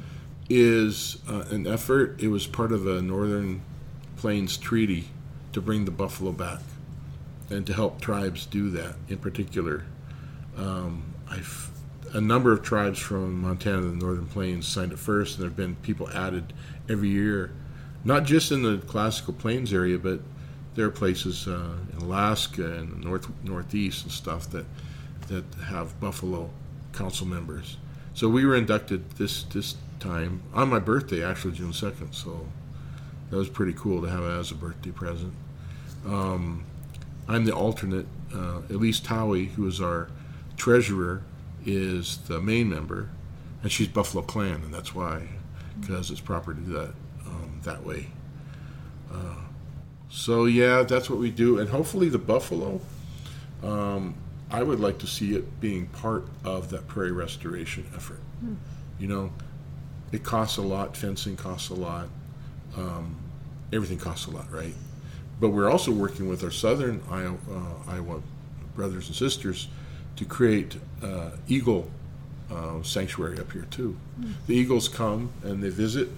is 0.48 1.18
uh, 1.28 1.46
an 1.50 1.66
effort. 1.66 2.22
It 2.22 2.28
was 2.28 2.46
part 2.46 2.72
of 2.72 2.86
a 2.86 3.02
Northern 3.02 3.64
Plains 4.18 4.56
Treaty 4.56 5.06
to 5.52 5.62
bring 5.62 5.86
the 5.86 5.92
buffalo 5.92 6.32
back 6.32 6.60
and 7.50 7.66
to 7.66 7.74
help 7.74 8.02
tribes 8.02 8.46
do 8.46 8.70
that. 8.70 8.98
In 9.10 9.18
particular, 9.18 9.84
um, 10.56 11.16
a 12.16 12.22
number 12.22 12.54
of 12.54 12.64
tribes 12.64 12.98
from 12.98 13.42
Montana 13.42 13.80
and 13.80 14.02
the 14.02 14.06
Northern 14.06 14.26
Plains 14.26 14.66
signed 14.66 14.94
up 14.94 15.00
first, 15.00 15.36
and 15.36 15.44
there 15.44 15.50
have 15.50 15.58
been 15.58 15.76
people 15.76 16.10
added 16.12 16.54
every 16.88 17.10
year, 17.10 17.52
not 18.06 18.24
just 18.24 18.54
in 18.54 18.64
the 18.64 18.78
classical 18.88 19.34
plains 19.34 19.74
area, 19.74 19.98
but 19.98 20.22
there 20.76 20.86
are 20.86 20.92
places 20.92 21.46
uh, 21.46 21.76
in 21.92 22.04
Alaska 22.04 22.78
and 22.78 22.92
the 22.94 23.06
north 23.06 23.28
northeast 23.44 24.04
and 24.04 24.12
stuff 24.12 24.50
that 24.52 24.66
that 25.28 25.44
have 25.66 26.00
buffalo 26.00 26.50
council 26.94 27.28
members. 27.28 27.78
So 28.14 28.30
we 28.30 28.46
were 28.46 28.56
inducted 28.56 29.12
this 29.12 29.44
this 29.44 29.76
time 30.00 30.42
on 30.54 30.70
my 30.70 30.80
birthday, 30.80 31.22
actually 31.22 31.54
June 31.54 31.74
second. 31.74 32.14
So 32.14 32.48
that 33.30 33.36
was 33.36 33.50
pretty 33.50 33.74
cool 33.74 34.02
to 34.02 34.08
have 34.08 34.24
it 34.24 34.40
as 34.40 34.52
a 34.52 34.56
birthday 34.56 34.92
present. 34.92 35.34
Um, 36.06 36.64
I'm 37.28 37.44
the 37.44 37.54
alternate. 37.54 38.08
Uh, 38.34 38.62
Elise 38.70 39.00
Towie, 39.00 39.50
who 39.52 39.68
is 39.68 39.80
our 39.80 40.10
treasurer, 40.58 41.22
is 41.66 42.18
the 42.28 42.42
main 42.42 42.70
member, 42.70 43.10
and 43.64 43.72
she's 43.72 43.88
Buffalo 43.88 44.24
Clan, 44.24 44.62
and 44.64 44.74
that's 44.74 44.94
why, 44.94 45.28
because 45.80 46.12
it's 46.12 46.22
proper 46.22 46.54
to 46.54 46.60
do 46.60 46.74
that 46.74 46.94
um, 47.26 47.60
that 47.64 47.84
way. 47.84 48.08
Uh, 49.12 49.36
so 50.10 50.46
yeah, 50.46 50.84
that's 50.84 51.10
what 51.10 51.20
we 51.20 51.32
do, 51.32 51.60
and 51.60 51.70
hopefully 51.70 52.10
the 52.10 52.20
buffalo. 52.20 52.80
Um, 53.64 54.16
I 54.52 54.62
would 54.62 54.80
like 54.80 55.00
to 55.00 55.08
see 55.08 55.36
it 55.36 55.60
being 55.60 55.88
part 55.88 56.28
of 56.44 56.70
that 56.70 56.88
prairie 56.88 57.12
restoration 57.12 57.86
effort. 57.96 58.20
Hmm. 58.40 58.56
You 59.00 59.08
know, 59.08 59.32
it 60.12 60.24
costs 60.24 60.58
a 60.58 60.62
lot. 60.62 60.96
Fencing 60.96 61.36
costs 61.36 61.70
a 61.70 61.74
lot. 61.74 62.08
Um, 62.78 63.18
everything 63.74 63.98
costs 63.98 64.28
a 64.28 64.32
lot, 64.32 64.52
right? 64.52 64.74
But 65.40 65.50
we're 65.50 65.70
also 65.70 65.92
working 65.92 66.30
with 66.30 66.44
our 66.44 66.52
southern 66.52 67.02
Iowa, 67.10 67.38
uh, 67.50 67.92
Iowa 67.92 68.22
brothers 68.76 69.08
and 69.08 69.16
sisters 69.16 69.68
to 70.16 70.26
create 70.26 70.78
uh, 71.04 71.32
eagle 71.48 71.90
uh, 72.52 72.82
sanctuary 72.84 73.40
up 73.40 73.52
here 73.52 73.68
too. 73.72 73.98
Mm. 74.20 74.34
The 74.48 74.56
eagles 74.56 74.88
come 74.88 75.32
and 75.44 75.64
they 75.64 75.70
visit 75.70 76.10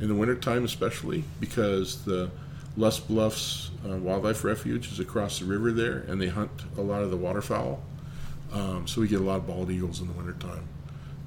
in 0.00 0.08
the 0.08 0.14
wintertime 0.14 0.64
especially 0.64 1.24
because 1.40 2.04
the 2.04 2.30
Loess 2.76 3.00
Bluffs 3.00 3.70
uh, 3.88 3.96
Wildlife 3.96 4.44
Refuge 4.44 4.92
is 4.92 5.00
across 5.00 5.40
the 5.40 5.44
river 5.44 5.72
there 5.72 6.04
and 6.08 6.20
they 6.20 6.28
hunt 6.28 6.50
a 6.76 6.80
lot 6.80 7.02
of 7.02 7.10
the 7.10 7.16
waterfowl. 7.16 7.82
Um, 8.52 8.86
so 8.86 9.00
we 9.00 9.08
get 9.08 9.20
a 9.20 9.24
lot 9.24 9.36
of 9.36 9.46
bald 9.46 9.70
eagles 9.70 10.00
in 10.00 10.06
the 10.06 10.12
wintertime. 10.12 10.64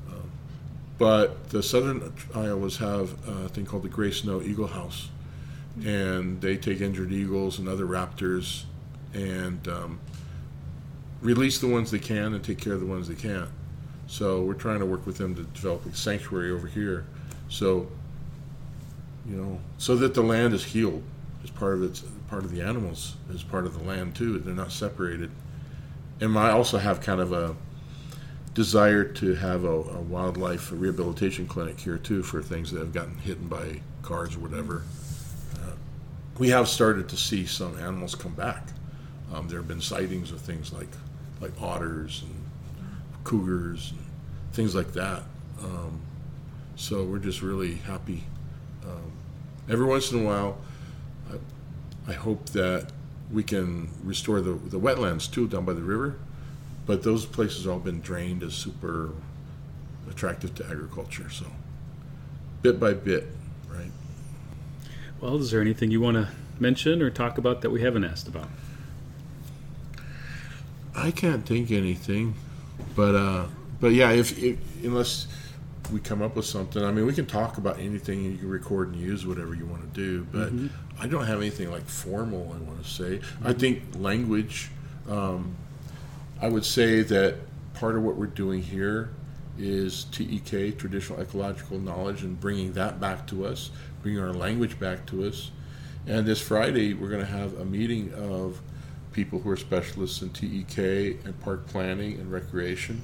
Um, 0.09 0.31
but 0.97 1.49
the 1.49 1.61
southern 1.61 1.99
Iowas 2.31 2.77
have 2.77 3.15
a 3.27 3.49
thing 3.49 3.65
called 3.65 3.83
the 3.83 3.89
Grey 3.89 4.11
Snow 4.11 4.41
Eagle 4.41 4.67
House. 4.67 5.09
And 5.85 6.41
they 6.41 6.57
take 6.57 6.81
injured 6.81 7.11
eagles 7.11 7.59
and 7.59 7.67
other 7.67 7.85
raptors 7.85 8.63
and 9.13 9.67
um, 9.67 9.99
release 11.21 11.59
the 11.59 11.67
ones 11.67 11.91
they 11.91 11.99
can 11.99 12.33
and 12.33 12.43
take 12.43 12.59
care 12.59 12.73
of 12.73 12.79
the 12.79 12.85
ones 12.85 13.07
they 13.07 13.15
can't. 13.15 13.49
So 14.07 14.41
we're 14.41 14.55
trying 14.55 14.79
to 14.79 14.85
work 14.85 15.05
with 15.05 15.17
them 15.17 15.35
to 15.35 15.43
develop 15.43 15.85
a 15.85 15.95
sanctuary 15.95 16.51
over 16.51 16.67
here. 16.67 17.05
So, 17.49 17.87
you 19.25 19.37
know, 19.37 19.59
so 19.77 19.95
that 19.95 20.13
the 20.13 20.21
land 20.21 20.53
is 20.53 20.63
healed 20.63 21.03
as 21.43 21.49
part 21.49 21.75
of 21.75 21.83
its 21.83 22.01
part 22.27 22.43
of 22.43 22.51
the 22.51 22.61
animals 22.61 23.15
as 23.33 23.43
part 23.43 23.65
of 23.65 23.77
the 23.77 23.83
land 23.83 24.15
too. 24.15 24.39
They're 24.39 24.53
not 24.53 24.71
separated. 24.71 25.31
And 26.19 26.37
I 26.37 26.51
also 26.51 26.77
have 26.77 27.01
kind 27.01 27.19
of 27.19 27.33
a 27.33 27.55
desire 28.53 29.03
to 29.03 29.35
have 29.35 29.63
a, 29.63 29.69
a 29.69 30.01
wildlife 30.01 30.71
rehabilitation 30.71 31.47
clinic 31.47 31.79
here 31.79 31.97
too 31.97 32.21
for 32.23 32.41
things 32.41 32.71
that 32.71 32.79
have 32.79 32.93
gotten 32.93 33.17
hit 33.17 33.49
by 33.49 33.81
cars 34.01 34.35
or 34.35 34.39
whatever. 34.39 34.83
Uh, 35.55 35.71
we 36.37 36.49
have 36.49 36.67
started 36.67 37.07
to 37.09 37.17
see 37.17 37.45
some 37.45 37.77
animals 37.77 38.15
come 38.15 38.33
back. 38.33 38.67
Um, 39.33 39.47
there 39.47 39.59
have 39.59 39.67
been 39.67 39.81
sightings 39.81 40.31
of 40.31 40.41
things 40.41 40.73
like 40.73 40.89
like 41.41 41.51
otters 41.61 42.23
and 42.23 42.35
cougars 43.23 43.91
and 43.91 43.99
things 44.53 44.75
like 44.75 44.93
that. 44.93 45.23
Um, 45.61 45.99
so 46.75 47.03
we're 47.03 47.19
just 47.19 47.41
really 47.41 47.75
happy. 47.75 48.23
Um, 48.83 49.11
every 49.69 49.85
once 49.85 50.11
in 50.11 50.23
a 50.23 50.25
while, 50.25 50.57
I, 51.29 52.11
I, 52.11 52.13
hope 52.13 52.47
that 52.49 52.91
we 53.31 53.43
can 53.43 53.89
restore 54.03 54.41
the, 54.41 54.53
the 54.53 54.79
wetlands 54.79 55.31
too 55.31 55.47
down 55.47 55.65
by 55.65 55.73
the 55.73 55.81
river, 55.81 56.15
but 56.87 57.03
those 57.03 57.25
places 57.25 57.65
have 57.65 57.73
all 57.73 57.79
been 57.79 58.01
drained 58.01 58.41
as 58.41 58.55
super 58.55 59.11
attractive 60.09 60.55
to 60.55 60.65
agriculture. 60.65 61.29
So 61.29 61.45
bit 62.61 62.79
by 62.79 62.93
bit, 62.93 63.27
right? 63.69 63.91
Well, 65.19 65.37
is 65.37 65.51
there 65.51 65.61
anything 65.61 65.91
you 65.91 66.01
want 66.01 66.17
to 66.17 66.29
mention 66.59 67.01
or 67.01 67.09
talk 67.11 67.37
about 67.37 67.61
that 67.61 67.69
we 67.69 67.81
haven't 67.81 68.03
asked 68.03 68.27
about? 68.27 68.49
I 70.95 71.11
can't 71.11 71.45
think 71.45 71.71
anything, 71.71 72.35
but 72.95 73.15
uh, 73.15 73.45
but 73.79 73.93
yeah, 73.93 74.11
if, 74.11 74.37
if 74.37 74.57
unless 74.83 75.27
we 75.91 75.99
come 75.99 76.21
up 76.21 76.35
with 76.35 76.45
something, 76.45 76.83
I 76.83 76.91
mean, 76.91 77.05
we 77.05 77.13
can 77.13 77.25
talk 77.25 77.57
about 77.57 77.79
anything. 77.79 78.23
You 78.23 78.37
can 78.37 78.49
record 78.49 78.89
and 78.93 78.97
use 78.97 79.25
whatever 79.25 79.53
you 79.55 79.65
want 79.65 79.81
to 79.81 79.99
do, 79.99 80.27
but 80.31 80.53
mm-hmm. 80.53 80.67
I 81.01 81.07
don't 81.07 81.25
have 81.25 81.39
anything 81.39 81.71
like 81.71 81.85
formal. 81.85 82.55
I 82.55 82.61
want 82.63 82.83
to 82.83 82.89
say. 82.89 83.17
Mm-hmm. 83.17 83.47
I 83.47 83.53
think 83.53 83.83
language. 83.95 84.69
Um, 85.09 85.55
I 86.41 86.49
would 86.49 86.65
say 86.65 87.01
that 87.03 87.35
part 87.73 87.95
of 87.95 88.03
what 88.03 88.15
we're 88.15 88.25
doing 88.25 88.61
here 88.61 89.11
is 89.57 90.05
TEK, 90.05 90.77
traditional 90.77 91.19
ecological 91.19 91.79
knowledge, 91.79 92.23
and 92.23 92.39
bringing 92.39 92.73
that 92.73 92.99
back 92.99 93.27
to 93.27 93.45
us, 93.45 93.71
bringing 94.01 94.21
our 94.21 94.33
language 94.33 94.79
back 94.79 95.05
to 95.07 95.25
us. 95.25 95.51
And 96.07 96.25
this 96.25 96.41
Friday, 96.41 96.93
we're 96.93 97.09
going 97.09 97.21
to 97.21 97.31
have 97.31 97.59
a 97.59 97.65
meeting 97.65 98.11
of 98.13 98.61
people 99.13 99.39
who 99.39 99.49
are 99.49 99.57
specialists 99.57 100.21
in 100.21 100.29
TEK 100.29 101.25
and 101.25 101.39
park 101.41 101.67
planning 101.67 102.19
and 102.19 102.31
recreation, 102.31 103.01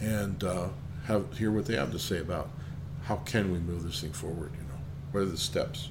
and 0.00 0.42
uh, 0.44 0.68
have 1.06 1.36
hear 1.38 1.50
what 1.50 1.66
they 1.66 1.76
have 1.76 1.92
to 1.92 1.98
say 1.98 2.18
about 2.18 2.50
how 3.04 3.16
can 3.16 3.52
we 3.52 3.58
move 3.58 3.84
this 3.84 4.00
thing 4.00 4.12
forward. 4.12 4.52
You 4.54 4.62
know, 4.68 4.80
what 5.12 5.20
are 5.20 5.26
the 5.26 5.36
steps? 5.36 5.88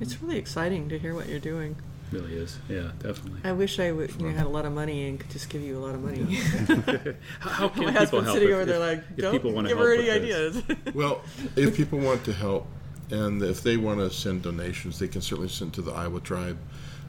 It's 0.00 0.20
really 0.22 0.38
exciting 0.38 0.88
to 0.88 0.98
hear 0.98 1.14
what 1.14 1.28
you're 1.28 1.38
doing. 1.38 1.76
Really 2.12 2.34
is, 2.34 2.58
yeah, 2.68 2.92
definitely. 3.00 3.40
I 3.42 3.52
wish 3.52 3.80
I 3.80 3.90
would, 3.90 4.12
you 4.12 4.28
know, 4.28 4.32
had 4.34 4.46
a 4.46 4.48
lot 4.48 4.64
of 4.64 4.72
money 4.72 5.08
and 5.08 5.18
could 5.18 5.30
just 5.30 5.48
give 5.48 5.62
you 5.62 5.76
a 5.76 5.80
lot 5.80 5.94
of 5.94 6.02
money. 6.02 6.34
how, 6.34 7.14
how 7.40 7.68
can 7.68 7.84
My 7.84 7.90
people 7.90 7.92
husband's 7.92 8.26
help? 8.26 8.36
sitting 8.36 8.48
if, 8.48 8.54
over 8.54 8.64
there 8.64 8.76
if, 8.76 8.80
like, 8.80 9.04
if 9.10 9.16
don't 9.16 9.32
people 9.32 9.52
want 9.52 9.66
give 9.68 9.78
her 9.78 9.92
any 9.92 10.04
with 10.04 10.12
ideas. 10.12 10.62
well, 10.94 11.22
if 11.56 11.76
people 11.76 11.98
want 11.98 12.24
to 12.24 12.32
help, 12.32 12.68
and 13.10 13.42
if 13.42 13.62
they 13.62 13.76
want 13.76 13.98
to 13.98 14.10
send 14.10 14.42
donations, 14.42 15.00
they 15.00 15.08
can 15.08 15.20
certainly 15.20 15.48
send 15.48 15.74
to 15.74 15.82
the 15.82 15.92
Iowa 15.92 16.20
Tribe 16.20 16.58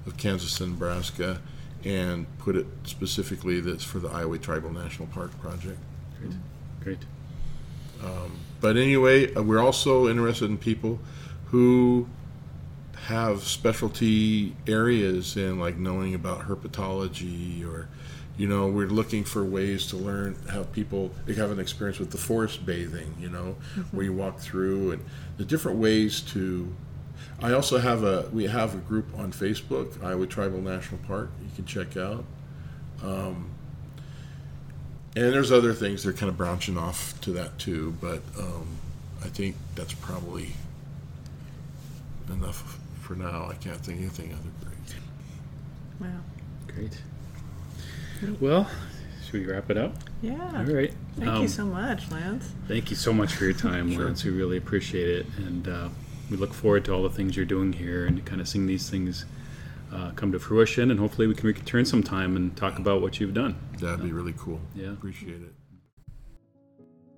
of 0.08 0.18
Kansas 0.18 0.60
and 0.62 0.72
Nebraska 0.72 1.42
and 1.86 2.26
put 2.40 2.56
it 2.56 2.66
specifically 2.86 3.60
that's 3.62 3.84
for 3.84 4.00
the 4.00 4.08
Iowa 4.10 4.40
Tribal 4.40 4.72
National 4.72 5.08
Park 5.10 5.40
project. 5.40 5.78
Great. 6.20 6.34
Great. 6.82 7.00
Um, 8.04 8.40
but 8.62 8.78
anyway, 8.78 9.34
uh, 9.34 9.44
we're 9.44 9.60
also 9.60 10.08
interested 10.08 10.50
in 10.50 10.58
people 10.58 11.00
who 11.48 12.08
have 13.06 13.44
specialty 13.44 14.56
areas 14.68 15.38
in 15.38 15.60
like 15.60 15.78
knowing 15.78 16.14
about 16.16 16.42
herpetology 16.48 17.66
or 17.66 17.88
You 18.38 18.48
know, 18.48 18.68
we're 18.68 18.88
looking 18.88 19.24
for 19.24 19.44
ways 19.44 19.88
to 19.88 19.98
learn 19.98 20.36
how 20.48 20.64
people 20.64 21.12
they 21.26 21.34
have 21.34 21.50
an 21.50 21.60
experience 21.60 21.98
with 21.98 22.12
the 22.12 22.20
forest 22.20 22.66
bathing. 22.66 23.16
You 23.20 23.30
know, 23.30 23.56
where 23.92 24.06
you 24.06 24.14
walk 24.14 24.40
through 24.40 24.92
and 24.92 25.04
the 25.38 25.46
different 25.46 25.80
ways 25.80 26.22
to. 26.34 26.74
I 27.42 27.54
also 27.54 27.78
have 27.78 28.04
a 28.04 28.30
we 28.34 28.46
have 28.48 28.74
a 28.76 28.80
group 28.80 29.08
on 29.18 29.32
Facebook, 29.32 30.04
Iowa 30.04 30.26
Tribal 30.28 30.62
National 30.62 31.00
Park. 31.08 31.30
You 31.42 31.50
can 31.56 31.66
check 31.66 31.96
out. 31.98 32.24
Um, 33.04 33.52
and 35.16 35.34
there's 35.34 35.52
other 35.52 35.74
things 35.74 36.04
that 36.04 36.10
are 36.12 36.18
kind 36.18 36.30
of 36.30 36.38
branching 36.38 36.78
off 36.78 37.20
to 37.22 37.32
that 37.34 37.58
too, 37.60 37.96
but 38.02 38.22
um, 38.38 38.68
I 39.24 39.28
think 39.30 39.56
that's 39.76 39.94
probably 39.94 40.54
enough 42.32 42.80
for 43.02 43.16
now. 43.16 43.48
I 43.50 43.54
can't 43.56 43.78
think 43.78 43.98
of 44.00 44.04
anything 44.20 44.34
other 44.34 44.50
great. 44.64 46.10
Wow. 46.12 46.20
Great. 46.68 47.02
Well, 48.40 48.70
should 49.24 49.34
we 49.34 49.46
wrap 49.46 49.70
it 49.70 49.78
up? 49.78 49.94
Yeah. 50.22 50.34
All 50.56 50.64
right. 50.66 50.94
Thank 51.18 51.30
Um, 51.30 51.42
you 51.44 51.48
so 51.48 51.66
much, 51.66 52.10
Lance. 52.12 52.52
Thank 52.68 52.90
you 52.90 52.96
so 52.96 53.14
much 53.14 53.34
for 53.34 53.44
your 53.46 53.54
time, 53.54 53.92
Sure. 53.92 54.06
Lance. 54.06 54.24
We 54.24 54.32
really 54.32 54.58
appreciate 54.58 55.08
it, 55.10 55.26
and 55.38 55.68
uh, 55.68 55.90
we 56.30 56.38
look 56.38 56.54
forward 56.54 56.86
to 56.86 56.94
all 56.94 57.04
the 57.04 57.10
things 57.10 57.36
you're 57.36 57.46
doing 57.46 57.74
here 57.74 58.06
and 58.06 58.26
kind 58.26 58.42
of 58.42 58.48
seeing 58.48 58.68
these 58.68 58.90
things 58.90 59.26
uh, 59.94 60.12
come 60.12 60.32
to 60.32 60.40
fruition. 60.40 60.92
And 60.92 61.00
hopefully, 61.00 61.28
we 61.28 61.36
can 61.36 61.48
return 61.48 61.86
sometime 61.86 62.36
and 62.36 62.56
talk 62.56 62.80
about 62.80 63.02
what 63.02 63.20
you've 63.20 63.34
done. 63.34 63.56
That'd 63.80 64.04
be 64.04 64.12
really 64.12 64.34
cool. 64.38 64.60
Yeah. 64.76 64.92
Appreciate 64.92 65.42
it. 65.42 65.54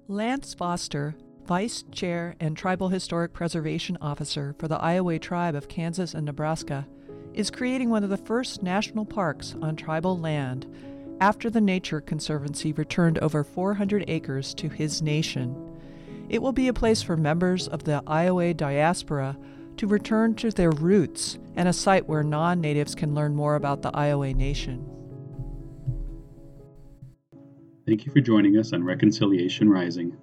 Lance 0.08 0.54
Foster, 0.54 1.16
Vice 1.46 1.84
Chair 1.92 2.36
and 2.40 2.58
Tribal 2.58 2.90
Historic 2.90 3.34
Preservation 3.34 3.98
Officer 4.02 4.56
for 4.58 4.68
the 4.68 4.82
Iowa 4.82 5.20
Tribe 5.20 5.56
of 5.56 5.68
Kansas 5.68 6.14
and 6.14 6.26
Nebraska, 6.26 6.88
is 7.34 7.52
creating 7.52 7.90
one 7.90 8.04
of 8.04 8.10
the 8.10 8.18
first 8.18 8.64
national 8.64 9.06
parks 9.06 9.56
on 9.62 9.76
tribal 9.76 10.18
land 10.18 10.68
after 11.22 11.50
the 11.50 11.62
Nature 11.62 12.02
Conservancy 12.02 12.72
returned 12.74 13.20
over 13.20 13.44
400 13.44 14.06
acres 14.08 14.54
to 14.56 14.70
his 14.70 15.02
nation. 15.02 15.69
It 16.30 16.42
will 16.44 16.52
be 16.52 16.68
a 16.68 16.74
place 16.74 17.02
for 17.02 17.18
members 17.18 17.68
of 17.68 17.86
the 17.86 18.04
Iowa 18.06 18.54
diaspora 18.54 19.36
to 19.78 19.88
return 19.88 20.36
to 20.36 20.52
their 20.52 20.70
roots 20.70 21.40
and 21.56 21.68
a 21.68 21.74
site 21.74 22.08
where 22.08 22.22
non 22.22 22.62
natives 22.62 22.94
can 22.94 23.16
learn 23.16 23.34
more 23.34 23.56
about 23.56 23.82
the 23.82 23.90
Iowa 23.96 24.32
Nation. 24.34 24.88
Thank 27.88 28.06
you 28.06 28.12
for 28.12 28.22
joining 28.22 28.58
us 28.58 28.74
on 28.74 28.84
Reconciliation 28.84 29.68
Rising, 29.70 30.16